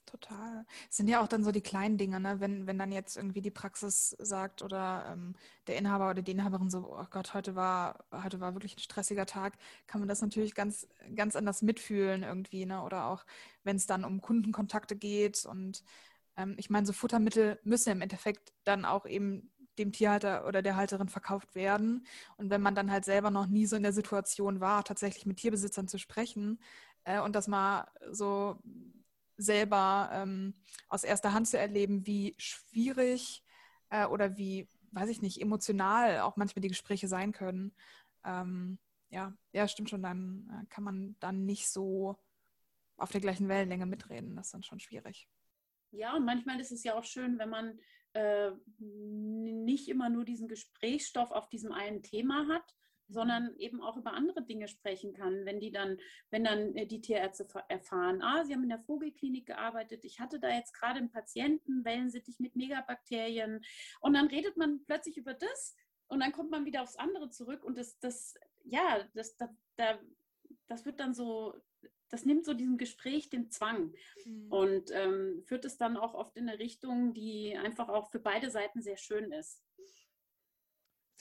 Total. 0.07 0.67
Es 0.91 0.97
sind 0.99 1.09
ja 1.09 1.23
auch 1.23 1.29
dann 1.29 1.43
so 1.45 1.53
die 1.53 1.63
kleinen 1.63 1.97
Dinge, 1.97 2.21
ne? 2.21 2.39
wenn, 2.41 2.67
wenn 2.67 2.79
dann 2.79 2.93
jetzt 2.93 3.17
irgendwie 3.17 3.41
die 3.41 3.51
Praxis 3.51 4.11
sagt 4.19 4.61
oder 4.63 5.07
ähm, 5.11 5.35
der 5.67 5.77
Inhaber 5.77 6.11
oder 6.11 6.23
die 6.23 6.33
Inhaberin 6.33 6.71
so, 6.71 6.87
oh 6.99 7.07
Gott, 7.11 7.33
heute 7.35 7.55
war, 7.55 8.05
heute 8.13 8.41
war 8.41 8.55
wirklich 8.55 8.77
ein 8.77 8.81
stressiger 8.81 9.25
Tag, 9.27 9.55
kann 9.87 10.01
man 10.01 10.09
das 10.09 10.21
natürlich 10.21 10.55
ganz, 10.55 10.87
ganz 11.15 11.35
anders 11.37 11.63
mitfühlen 11.63 12.25
irgendwie. 12.25 12.67
Ne? 12.67 12.83
Oder 12.83 13.07
auch, 13.07 13.25
wenn 13.65 13.77
es 13.77 13.87
dann 13.87 14.05
um 14.05 14.21
Kundenkontakte 14.21 14.97
geht 14.97 15.47
und 15.47 15.83
ähm, 16.37 16.57
ich 16.59 16.69
meine, 16.69 16.87
so 16.87 16.93
Futtermittel 16.93 17.59
müssen 17.65 17.91
im 17.91 18.03
Endeffekt 18.03 18.53
dann 18.65 18.85
auch 18.85 19.07
eben 19.07 19.51
dem 19.79 19.93
Tierhalter 19.93 20.47
oder 20.47 20.63
der 20.63 20.77
Halterin 20.77 21.09
verkauft 21.09 21.55
werden. 21.55 22.07
Und 22.37 22.51
wenn 22.51 22.61
man 22.61 22.75
dann 22.75 22.91
halt 22.91 23.05
selber 23.05 23.31
noch 23.31 23.47
nie 23.47 23.67
so 23.67 23.77
in 23.77 23.83
der 23.83 23.93
Situation 23.93 24.61
war, 24.61 24.85
tatsächlich 24.85 25.27
mit 25.27 25.39
Tierbesitzern 25.39 25.89
zu 25.89 25.99
sprechen 25.99 26.61
äh, 27.05 27.21
und 27.21 27.35
das 27.35 27.49
mal 27.49 27.89
so 28.11 28.59
selber 29.43 30.11
ähm, 30.13 30.55
aus 30.89 31.05
erster 31.05 31.33
Hand 31.33 31.49
zu 31.49 31.59
erleben, 31.59 32.07
wie 32.07 32.35
schwierig 32.39 33.45
äh, 33.91 34.07
oder 34.07 34.37
wie, 34.37 34.69
weiß 34.93 35.11
ich 35.11 35.23
nicht, 35.23 35.41
emotional 35.41 36.21
auch 36.21 36.37
manchmal 36.37 36.63
die 36.63 36.69
Gespräche 36.69 37.09
sein 37.09 37.33
können. 37.33 37.75
Ähm, 38.25 38.79
ja, 39.11 39.37
ja, 39.53 39.69
stimmt 39.69 39.91
schon, 39.91 40.03
dann 40.03 40.49
äh, 40.51 40.67
kann 40.67 40.85
man 40.85 41.17
dann 41.21 41.45
nicht 41.45 41.69
so 41.69 42.19
auf 42.97 43.11
der 43.11 43.21
gleichen 43.21 43.49
Wellenlänge 43.49 43.87
mitreden. 43.87 44.37
Das 44.37 44.47
ist 44.47 44.55
dann 44.55 44.63
schon 44.63 44.81
schwierig. 44.81 45.29
Ja, 45.91 46.17
und 46.17 46.25
manchmal 46.25 46.61
ist 46.61 46.73
es 46.73 46.85
ja 46.85 46.95
auch 46.95 47.05
schön, 47.05 47.39
wenn 47.39 47.51
man 47.51 47.79
äh, 48.15 48.53
nicht 48.79 49.89
immer 49.89 50.09
nur 50.09 50.25
diesen 50.25 50.49
Gesprächsstoff 50.49 51.31
auf 51.31 51.49
diesem 51.49 51.73
einen 51.73 52.03
Thema 52.03 52.47
hat, 52.49 52.75
sondern 53.09 53.55
eben 53.57 53.83
auch 53.83 53.97
über 53.97 54.13
andere 54.13 54.43
Dinge 54.43 54.69
sprechen 54.69 55.13
kann, 55.13 55.45
wenn 55.45 55.61
die 55.61 55.73
dann, 55.73 55.99
wenn 56.31 56.45
dann 56.45 56.75
äh, 56.77 56.87
die 56.87 57.01
Tierärzte 57.01 57.47
erfahren, 57.69 58.23
ah, 58.23 58.45
sie 58.45 58.53
haben 58.53 58.63
in 58.63 58.69
der 58.69 58.81
Vogelklinik 58.81 59.47
gearbeitet, 59.47 60.05
ich 60.05 60.21
hatte 60.21 60.41
da 60.41 60.49
jetzt 60.49 60.73
gerade 60.73 60.99
einen 60.99 61.11
Patienten, 61.11 61.85
Wellensittich 61.85 62.39
mit 62.41 62.57
Megabakterien 62.57 63.65
und 64.01 64.15
dann 64.15 64.29
redet 64.29 64.57
man 64.57 64.85
plötzlich 64.85 65.17
über 65.17 65.35
das 65.35 65.77
und 66.09 66.21
dann 66.21 66.33
kommt 66.33 66.51
man 66.51 66.65
wieder 66.65 66.83
aufs 66.83 66.97
andere 66.97 67.31
zurück 67.31 67.65
und 67.65 67.79
das, 67.79 67.99
das, 67.99 68.35
ja, 68.65 69.07
das, 69.15 69.37
da, 69.37 69.49
da, 69.77 69.99
das 70.69 70.85
wird 70.85 71.01
dann 71.01 71.15
so, 71.15 71.55
das 72.11 72.27
nimmt 72.27 72.45
so 72.45 72.53
diesem 72.53 72.77
Gespräch 72.77 73.31
den 73.31 73.51
Zwang 73.51 73.95
mhm. 74.27 74.53
und 74.53 74.91
ähm, 74.93 75.43
führt 75.47 75.65
es 75.65 75.79
dann 75.79 75.97
auch 75.97 76.15
oft 76.15 76.37
in 76.37 76.49
eine 76.49 76.59
Richtung, 76.59 77.15
die 77.15 77.57
einfach 77.57 77.89
auch 77.89 78.11
für 78.11 78.21
beide 78.21 78.51
Seiten 78.51 78.83
sehr 78.83 78.99
schön 78.99 79.33
ist. 79.33 79.63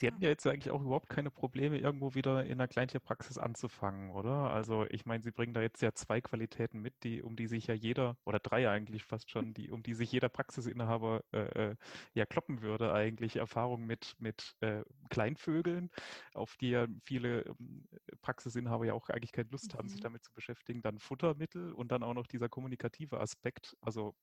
Sie 0.02 0.08
hätten 0.08 0.20
ja 0.20 0.30
jetzt 0.30 0.44
eigentlich 0.48 0.72
auch 0.72 0.82
überhaupt 0.82 1.08
keine 1.08 1.30
Probleme, 1.30 1.78
irgendwo 1.78 2.16
wieder 2.16 2.44
in 2.44 2.54
einer 2.54 2.66
Kleintierpraxis 2.66 3.38
anzufangen, 3.38 4.10
oder? 4.10 4.50
Also 4.50 4.84
ich 4.90 5.06
meine, 5.06 5.22
Sie 5.22 5.30
bringen 5.30 5.54
da 5.54 5.62
jetzt 5.62 5.80
ja 5.80 5.94
zwei 5.94 6.20
Qualitäten 6.20 6.80
mit, 6.80 7.04
die, 7.04 7.22
um 7.22 7.36
die 7.36 7.46
sich 7.46 7.68
ja 7.68 7.74
jeder, 7.74 8.16
oder 8.24 8.40
drei 8.40 8.68
eigentlich 8.68 9.04
fast 9.04 9.30
schon, 9.30 9.54
die, 9.54 9.70
um 9.70 9.84
die 9.84 9.94
sich 9.94 10.10
jeder 10.10 10.28
Praxisinhaber 10.28 11.22
äh, 11.32 11.70
äh 11.70 11.76
ja 12.14 12.26
kloppen 12.26 12.62
würde, 12.62 12.92
eigentlich 12.92 13.36
Erfahrung 13.36 13.86
mit, 13.86 14.16
mit 14.18 14.56
äh, 14.58 14.82
Kleinvögeln, 15.08 15.88
auf 16.34 16.56
die 16.56 16.70
ja 16.70 16.88
viele 17.04 17.42
ähm, 17.42 17.86
Praxisinhaber 18.22 18.84
ja 18.84 18.94
auch 18.94 19.08
eigentlich 19.08 19.30
keine 19.30 19.50
Lust 19.50 19.72
mhm. 19.72 19.78
haben, 19.78 19.88
sich 19.88 20.00
mhm. 20.00 20.02
damit 20.02 20.24
zu 20.24 20.32
beschäftigen. 20.32 20.82
Dann 20.82 20.98
Futtermittel 20.98 21.72
und 21.72 21.92
dann 21.92 22.02
auch 22.02 22.14
noch 22.14 22.26
dieser 22.26 22.48
kommunikative 22.48 23.20
Aspekt. 23.20 23.76
Also 23.80 24.16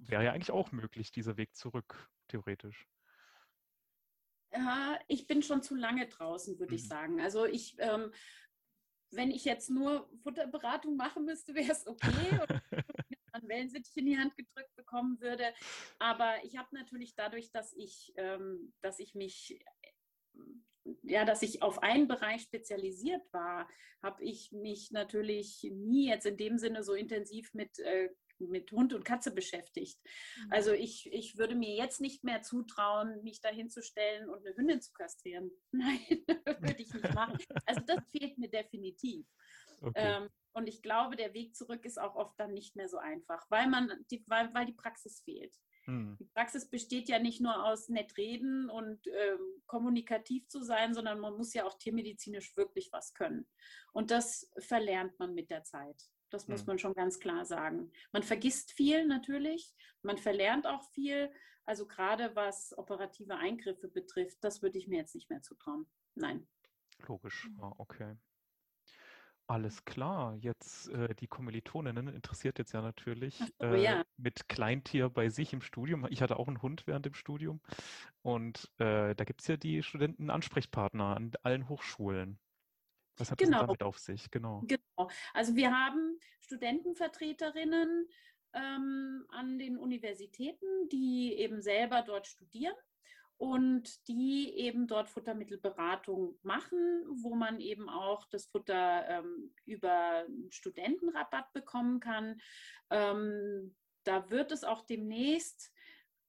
wäre 0.00 0.24
ja 0.24 0.32
eigentlich 0.32 0.50
auch 0.50 0.72
möglich, 0.72 1.12
dieser 1.12 1.36
Weg 1.36 1.54
zurück, 1.54 2.08
theoretisch. 2.28 2.86
Ja, 4.52 4.98
ich 5.08 5.26
bin 5.26 5.42
schon 5.42 5.62
zu 5.62 5.74
lange 5.74 6.06
draußen, 6.08 6.58
würde 6.58 6.72
mhm. 6.72 6.76
ich 6.76 6.88
sagen. 6.88 7.20
Also 7.20 7.44
ich, 7.44 7.76
ähm, 7.78 8.12
wenn 9.10 9.30
ich 9.30 9.44
jetzt 9.44 9.70
nur 9.70 10.08
Futterberatung 10.22 10.96
machen 10.96 11.24
müsste, 11.24 11.54
wäre 11.54 11.72
es 11.72 11.86
okay. 11.86 12.40
Und 13.34 13.48
Wellensittich 13.48 13.96
in 13.96 14.06
die 14.06 14.18
Hand 14.18 14.36
gedrückt 14.36 14.74
bekommen 14.74 15.20
würde. 15.20 15.52
Aber 15.98 16.42
ich 16.44 16.56
habe 16.56 16.68
natürlich 16.72 17.14
dadurch, 17.14 17.52
dass 17.52 17.72
ich, 17.74 18.12
ähm, 18.16 18.72
dass 18.80 18.98
ich 18.98 19.14
mich 19.14 19.62
ja, 21.02 21.24
dass 21.24 21.42
ich 21.42 21.62
auf 21.62 21.82
einen 21.82 22.08
Bereich 22.08 22.42
spezialisiert 22.42 23.22
war, 23.32 23.68
habe 24.02 24.24
ich 24.24 24.52
mich 24.52 24.90
natürlich 24.90 25.68
nie 25.70 26.08
jetzt 26.08 26.26
in 26.26 26.36
dem 26.36 26.58
Sinne 26.58 26.82
so 26.82 26.94
intensiv 26.94 27.52
mit, 27.54 27.78
äh, 27.80 28.08
mit 28.40 28.70
Hund 28.72 28.92
und 28.92 29.04
Katze 29.04 29.30
beschäftigt. 29.32 29.98
Mhm. 30.04 30.52
Also 30.52 30.72
ich, 30.72 31.12
ich 31.12 31.38
würde 31.38 31.54
mir 31.54 31.74
jetzt 31.74 32.00
nicht 32.00 32.24
mehr 32.24 32.42
zutrauen, 32.42 33.22
mich 33.22 33.40
da 33.40 33.48
hinzustellen 33.48 34.28
und 34.28 34.46
eine 34.46 34.56
Hündin 34.56 34.80
zu 34.80 34.92
kastrieren. 34.92 35.50
Nein, 35.72 36.24
würde 36.60 36.82
ich 36.82 36.92
nicht 36.92 37.14
machen. 37.14 37.38
Also 37.66 37.80
das 37.86 37.98
fehlt 38.10 38.38
mir 38.38 38.50
definitiv. 38.50 39.26
Okay. 39.80 39.92
Ähm, 39.96 40.28
und 40.52 40.66
ich 40.66 40.82
glaube, 40.82 41.16
der 41.16 41.34
Weg 41.34 41.54
zurück 41.54 41.84
ist 41.84 42.00
auch 42.00 42.16
oft 42.16 42.38
dann 42.40 42.52
nicht 42.52 42.74
mehr 42.74 42.88
so 42.88 42.98
einfach, 42.98 43.46
weil 43.48 43.68
man 43.68 43.92
die, 44.10 44.24
weil, 44.26 44.52
weil 44.54 44.66
die 44.66 44.72
Praxis 44.72 45.20
fehlt. 45.20 45.54
Hm. 45.84 46.16
Die 46.18 46.24
Praxis 46.24 46.68
besteht 46.68 47.08
ja 47.08 47.18
nicht 47.18 47.40
nur 47.40 47.64
aus 47.64 47.88
nett 47.88 48.16
reden 48.16 48.68
und 48.68 49.06
ähm, 49.06 49.62
kommunikativ 49.66 50.48
zu 50.48 50.62
sein, 50.62 50.94
sondern 50.94 51.20
man 51.20 51.36
muss 51.36 51.54
ja 51.54 51.64
auch 51.64 51.78
tiermedizinisch 51.78 52.56
wirklich 52.56 52.90
was 52.92 53.14
können. 53.14 53.46
Und 53.92 54.10
das 54.10 54.50
verlernt 54.58 55.18
man 55.18 55.34
mit 55.34 55.50
der 55.50 55.64
Zeit. 55.64 56.02
Das 56.30 56.48
muss 56.48 56.60
hm. 56.60 56.66
man 56.66 56.78
schon 56.78 56.94
ganz 56.94 57.18
klar 57.18 57.44
sagen. 57.44 57.90
Man 58.12 58.22
vergisst 58.22 58.72
viel 58.72 59.06
natürlich, 59.06 59.74
man 60.02 60.18
verlernt 60.18 60.66
auch 60.66 60.84
viel. 60.92 61.30
Also 61.64 61.86
gerade 61.86 62.34
was 62.34 62.76
operative 62.78 63.36
Eingriffe 63.36 63.88
betrifft, 63.88 64.38
das 64.42 64.62
würde 64.62 64.78
ich 64.78 64.88
mir 64.88 64.98
jetzt 64.98 65.14
nicht 65.14 65.28
mehr 65.28 65.42
zutrauen. 65.42 65.86
Nein. 66.14 66.46
Logisch, 67.06 67.48
ah, 67.60 67.72
okay. 67.78 68.16
Alles 69.50 69.82
klar, 69.86 70.34
jetzt 70.34 70.90
äh, 70.90 71.14
die 71.14 71.26
Kommilitoninnen 71.26 72.08
interessiert 72.08 72.58
jetzt 72.58 72.72
ja 72.72 72.82
natürlich 72.82 73.38
so, 73.38 73.66
äh, 73.66 73.82
ja. 73.82 74.04
mit 74.18 74.46
Kleintier 74.46 75.08
bei 75.08 75.30
sich 75.30 75.54
im 75.54 75.62
Studium. 75.62 76.06
Ich 76.10 76.20
hatte 76.20 76.38
auch 76.38 76.48
einen 76.48 76.60
Hund 76.60 76.86
während 76.86 77.06
dem 77.06 77.14
Studium 77.14 77.62
und 78.20 78.70
äh, 78.76 79.14
da 79.14 79.24
gibt 79.24 79.40
es 79.40 79.46
ja 79.46 79.56
die 79.56 79.82
Studenten-Ansprechpartner 79.82 81.16
an 81.16 81.32
allen 81.44 81.66
Hochschulen. 81.66 82.38
Was 83.18 83.30
hat 83.30 83.38
genau. 83.38 83.58
das 83.58 83.66
damit 83.66 83.82
auf 83.82 83.98
sich? 83.98 84.30
Genau. 84.30 84.62
Genau. 84.66 85.10
Also 85.34 85.56
wir 85.56 85.70
haben 85.70 86.18
Studentenvertreterinnen 86.40 88.08
ähm, 88.54 89.26
an 89.28 89.58
den 89.58 89.78
Universitäten, 89.78 90.88
die 90.90 91.34
eben 91.34 91.60
selber 91.60 92.02
dort 92.02 92.26
studieren 92.26 92.74
und 93.36 94.08
die 94.08 94.52
eben 94.56 94.88
dort 94.88 95.08
Futtermittelberatung 95.08 96.36
machen, 96.42 97.04
wo 97.22 97.34
man 97.36 97.60
eben 97.60 97.88
auch 97.88 98.26
das 98.30 98.46
Futter 98.46 99.08
ähm, 99.08 99.54
über 99.64 100.26
Studentenrabatt 100.50 101.52
bekommen 101.52 102.00
kann. 102.00 102.40
Ähm, 102.90 103.76
da 104.02 104.30
wird 104.30 104.50
es 104.50 104.64
auch 104.64 104.82
demnächst 104.82 105.72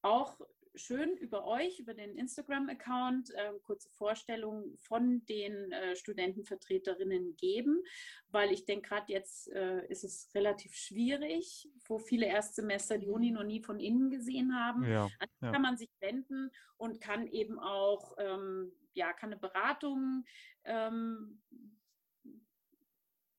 auch 0.02 0.40
schön 0.80 1.16
über 1.18 1.46
euch, 1.46 1.80
über 1.80 1.94
den 1.94 2.16
Instagram-Account, 2.16 3.32
äh, 3.32 3.52
kurze 3.64 3.90
Vorstellungen 3.92 4.76
von 4.78 5.26
den 5.28 5.72
äh, 5.72 5.96
Studentenvertreterinnen 5.96 7.36
geben, 7.36 7.84
weil 8.30 8.52
ich 8.52 8.66
denke, 8.66 8.90
gerade 8.90 9.12
jetzt 9.12 9.52
äh, 9.52 9.86
ist 9.88 10.04
es 10.04 10.30
relativ 10.34 10.74
schwierig, 10.74 11.70
wo 11.88 12.00
viele 12.00 12.26
Erstsemester 12.26 12.98
die 12.98 13.10
Uni 13.10 13.32
noch 13.32 13.44
nie 13.44 13.62
von 13.62 13.80
innen 13.80 14.10
gesehen 14.10 14.56
haben. 14.56 14.84
Ja, 14.90 15.04
An 15.20 15.30
ja. 15.42 15.52
kann 15.52 15.62
man 15.62 15.78
sich 15.78 15.90
wenden 16.00 16.50
und 16.78 17.02
kann 17.02 17.28
eben 17.28 17.60
auch, 17.60 18.16
ähm, 18.18 18.72
ja, 18.94 19.14
kann 19.14 19.32
eine 19.32 19.40
Beratung 19.40 20.26
ähm, 20.64 21.42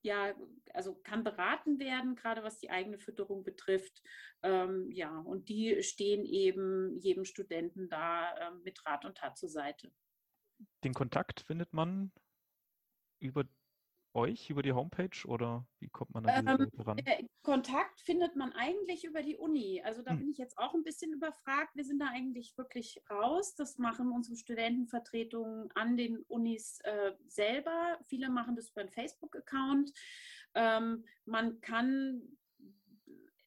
ja, 0.02 0.34
also 0.72 0.94
kann 0.94 1.24
beraten 1.24 1.78
werden, 1.78 2.16
gerade 2.16 2.42
was 2.42 2.58
die 2.58 2.70
eigene 2.70 2.98
Fütterung 2.98 3.44
betrifft. 3.44 4.02
Ähm, 4.42 4.90
ja, 4.90 5.18
und 5.18 5.48
die 5.48 5.82
stehen 5.82 6.24
eben 6.24 6.98
jedem 6.98 7.24
Studenten 7.24 7.88
da 7.88 8.34
äh, 8.36 8.50
mit 8.64 8.84
Rat 8.86 9.04
und 9.04 9.18
Tat 9.18 9.36
zur 9.36 9.48
Seite. 9.48 9.92
Den 10.84 10.94
Kontakt 10.94 11.40
findet 11.40 11.72
man 11.72 12.12
über 13.18 13.44
euch 14.14 14.50
über 14.50 14.62
die 14.62 14.72
Homepage 14.72 15.26
oder 15.26 15.66
wie 15.78 15.88
kommt 15.88 16.12
man 16.12 16.26
an 16.26 16.46
diese 16.46 16.70
ähm, 16.74 16.80
ran? 16.80 16.98
Äh, 16.98 17.24
Kontakt 17.42 18.00
findet 18.00 18.36
man 18.36 18.52
eigentlich 18.52 19.04
über 19.04 19.22
die 19.22 19.36
Uni. 19.36 19.82
Also 19.84 20.02
da 20.02 20.12
hm. 20.12 20.18
bin 20.18 20.30
ich 20.30 20.38
jetzt 20.38 20.58
auch 20.58 20.74
ein 20.74 20.82
bisschen 20.82 21.12
überfragt. 21.12 21.74
Wir 21.74 21.84
sind 21.84 22.00
da 22.00 22.08
eigentlich 22.08 22.56
wirklich 22.56 23.02
raus. 23.10 23.54
Das 23.54 23.78
machen 23.78 24.10
unsere 24.10 24.36
Studentenvertretungen 24.36 25.70
an 25.74 25.96
den 25.96 26.18
Unis 26.28 26.80
äh, 26.84 27.12
selber. 27.28 27.98
Viele 28.06 28.30
machen 28.30 28.56
das 28.56 28.70
über 28.70 28.80
einen 28.80 28.90
Facebook-Account. 28.90 29.92
Ähm, 30.54 31.04
man 31.24 31.60
kann 31.60 32.22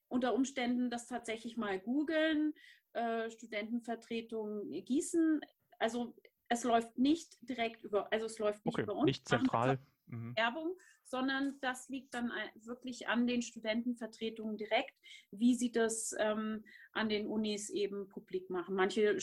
unter 0.07 0.33
Umständen 0.33 0.89
das 0.89 1.07
tatsächlich 1.07 1.57
mal 1.57 1.79
googeln. 1.79 2.53
Äh, 2.93 3.29
Studentenvertretung 3.31 4.69
Gießen. 4.69 5.41
Also 5.79 6.15
es 6.47 6.63
läuft 6.63 6.97
nicht 6.97 7.37
direkt 7.41 7.83
über, 7.83 8.11
also 8.13 8.27
es 8.27 8.37
läuft 8.37 8.65
nicht 8.65 8.75
okay, 8.75 8.83
über 8.83 8.95
uns. 8.95 9.05
Nicht 9.05 9.27
zentral 9.27 9.79
mhm. 10.07 10.35
Werbung, 10.35 10.75
sondern 11.03 11.57
das 11.61 11.89
liegt 11.89 12.13
dann 12.13 12.31
wirklich 12.55 13.07
an 13.07 13.27
den 13.27 13.41
Studentenvertretungen 13.41 14.57
direkt, 14.57 14.95
wie 15.31 15.55
sie 15.55 15.71
das 15.71 16.15
ähm, 16.17 16.63
an 16.93 17.09
den 17.09 17.27
Unis 17.27 17.69
eben 17.69 18.07
publik 18.09 18.49
machen. 18.49 18.75
Manche 18.75 19.17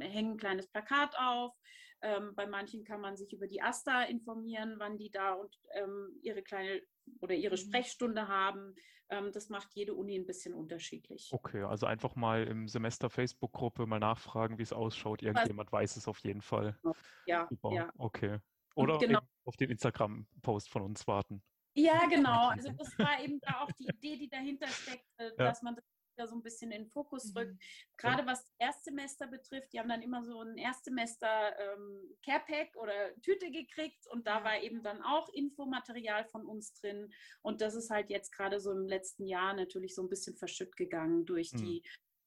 hängen 0.00 0.32
ein 0.32 0.36
kleines 0.36 0.66
Plakat 0.68 1.14
auf, 1.18 1.54
ähm, 2.02 2.34
bei 2.34 2.46
manchen 2.46 2.84
kann 2.84 3.00
man 3.00 3.16
sich 3.16 3.32
über 3.32 3.46
die 3.46 3.62
AStA 3.62 4.02
informieren, 4.02 4.74
wann 4.78 4.98
die 4.98 5.10
da 5.10 5.34
und 5.34 5.56
ähm, 5.74 6.18
ihre 6.22 6.42
kleine 6.42 6.82
oder 7.20 7.34
ihre 7.34 7.54
mhm. 7.54 7.60
Sprechstunde 7.60 8.26
haben. 8.26 8.74
Ähm, 9.08 9.30
das 9.32 9.48
macht 9.48 9.68
jede 9.74 9.94
Uni 9.94 10.16
ein 10.16 10.26
bisschen 10.26 10.52
unterschiedlich. 10.52 11.28
Okay, 11.32 11.62
also 11.62 11.86
einfach 11.86 12.16
mal 12.16 12.44
im 12.44 12.66
Semester 12.66 13.08
Facebook-Gruppe 13.08 13.86
mal 13.86 14.00
nachfragen, 14.00 14.58
wie 14.58 14.62
es 14.62 14.72
ausschaut. 14.72 15.22
Irgendjemand 15.22 15.70
weiß 15.70 15.96
es 15.96 16.08
auf 16.08 16.18
jeden 16.20 16.42
Fall. 16.42 16.76
Ja, 17.26 17.46
Super. 17.48 17.72
ja. 17.72 17.92
Okay. 17.98 18.38
Oder 18.74 18.98
genau. 18.98 19.20
auf 19.44 19.56
den 19.56 19.70
Instagram-Post 19.70 20.70
von 20.70 20.82
uns 20.82 21.06
warten. 21.06 21.42
Ja, 21.74 22.06
genau. 22.06 22.48
Also 22.48 22.70
das 22.72 22.98
war 22.98 23.22
eben 23.22 23.40
da 23.40 23.62
auch 23.62 23.72
die 23.72 23.84
Idee, 23.84 24.16
die 24.16 24.28
dahinter 24.28 24.68
steckt, 24.68 25.06
äh, 25.18 25.28
ja. 25.28 25.30
dass 25.36 25.62
man 25.62 25.74
das 25.74 25.84
wieder 26.14 26.28
so 26.28 26.36
ein 26.36 26.42
bisschen 26.42 26.70
in 26.70 26.82
den 26.82 26.90
Fokus 26.90 27.34
rückt. 27.34 27.52
Mhm. 27.52 27.58
Gerade 27.96 28.26
was 28.26 28.44
Erstsemester 28.58 29.26
betrifft, 29.26 29.72
die 29.72 29.80
haben 29.80 29.88
dann 29.88 30.02
immer 30.02 30.22
so 30.22 30.40
ein 30.42 30.56
Erstsemester 30.56 31.58
ähm, 31.58 32.16
Carepack 32.24 32.76
oder 32.76 33.14
Tüte 33.22 33.50
gekriegt 33.50 34.06
und 34.08 34.26
da 34.26 34.44
war 34.44 34.60
eben 34.60 34.82
dann 34.82 35.02
auch 35.02 35.28
Infomaterial 35.30 36.26
von 36.26 36.46
uns 36.46 36.74
drin. 36.74 37.12
Und 37.40 37.60
das 37.60 37.74
ist 37.74 37.90
halt 37.90 38.10
jetzt 38.10 38.32
gerade 38.32 38.60
so 38.60 38.72
im 38.72 38.86
letzten 38.86 39.26
Jahr 39.26 39.54
natürlich 39.54 39.94
so 39.94 40.02
ein 40.02 40.08
bisschen 40.08 40.36
verschütt 40.36 40.76
gegangen 40.76 41.24
durch 41.24 41.52
mhm. 41.52 41.58
die 41.58 41.82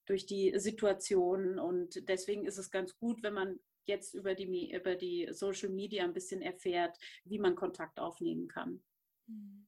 durch 0.08 0.28
die 0.28 0.54
Situation 0.60 1.58
und 1.58 2.08
deswegen 2.08 2.46
ist 2.46 2.60
es 2.60 2.70
ganz 2.70 2.96
gut, 2.96 3.24
wenn 3.24 3.34
man 3.34 3.60
jetzt 3.88 4.14
über 4.14 4.36
die, 4.36 4.74
über 4.74 4.96
die 4.96 5.28
Social 5.32 5.70
Media 5.70 6.04
ein 6.04 6.14
bisschen 6.14 6.42
erfährt, 6.42 6.98
wie 7.24 7.40
man 7.40 7.56
Kontakt 7.56 8.00
aufnehmen 8.00 8.48
kann. 8.48 8.82
Mhm. 9.28 9.68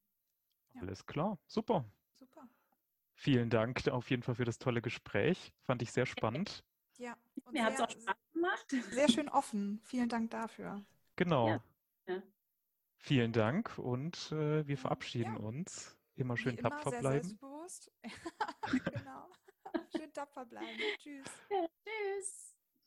Ja. 0.74 0.82
Alles 0.82 1.06
klar, 1.06 1.40
super. 1.48 1.86
Super. 2.16 2.48
Vielen 3.14 3.50
Dank 3.50 3.88
auf 3.88 4.10
jeden 4.10 4.22
Fall 4.22 4.36
für 4.36 4.46
das 4.46 4.60
tolle 4.60 4.82
Gespräch. 4.82 5.52
Fand 5.64 5.82
ich 5.82 5.92
sehr 5.92 6.06
spannend. 6.06 6.64
Ja, 6.98 7.16
mir 7.52 7.64
hat 7.64 7.74
es 7.74 7.82
auch 7.82 7.90
Spaß 7.90 8.16
gemacht. 8.34 8.76
Sehr 8.92 9.10
schön 9.10 9.30
offen. 9.30 9.80
Vielen 9.84 10.10
Dank 10.10 10.32
dafür. 10.32 10.84
Genau. 11.16 11.48
Ja. 11.48 11.64
Ja. 12.08 12.24
Vielen 12.98 13.32
Dank 13.32 13.78
und 13.78 14.32
äh, 14.32 14.68
wir 14.68 14.78
verabschieden 14.78 15.36
ja. 15.36 15.40
uns. 15.40 15.98
Immer 16.16 16.36
schön 16.36 16.58
Wie 16.58 16.62
tapfer 16.62 16.92
immer, 16.92 17.00
bleiben. 17.00 17.24
Sehr 17.24 17.24
selbstbewusst. 17.24 17.92
genau. 18.94 19.30
schön 19.96 20.14
tapfer 20.14 20.46
bleiben. 20.46 20.80
Tschüss. 20.98 21.28
tschüss. 21.84 22.47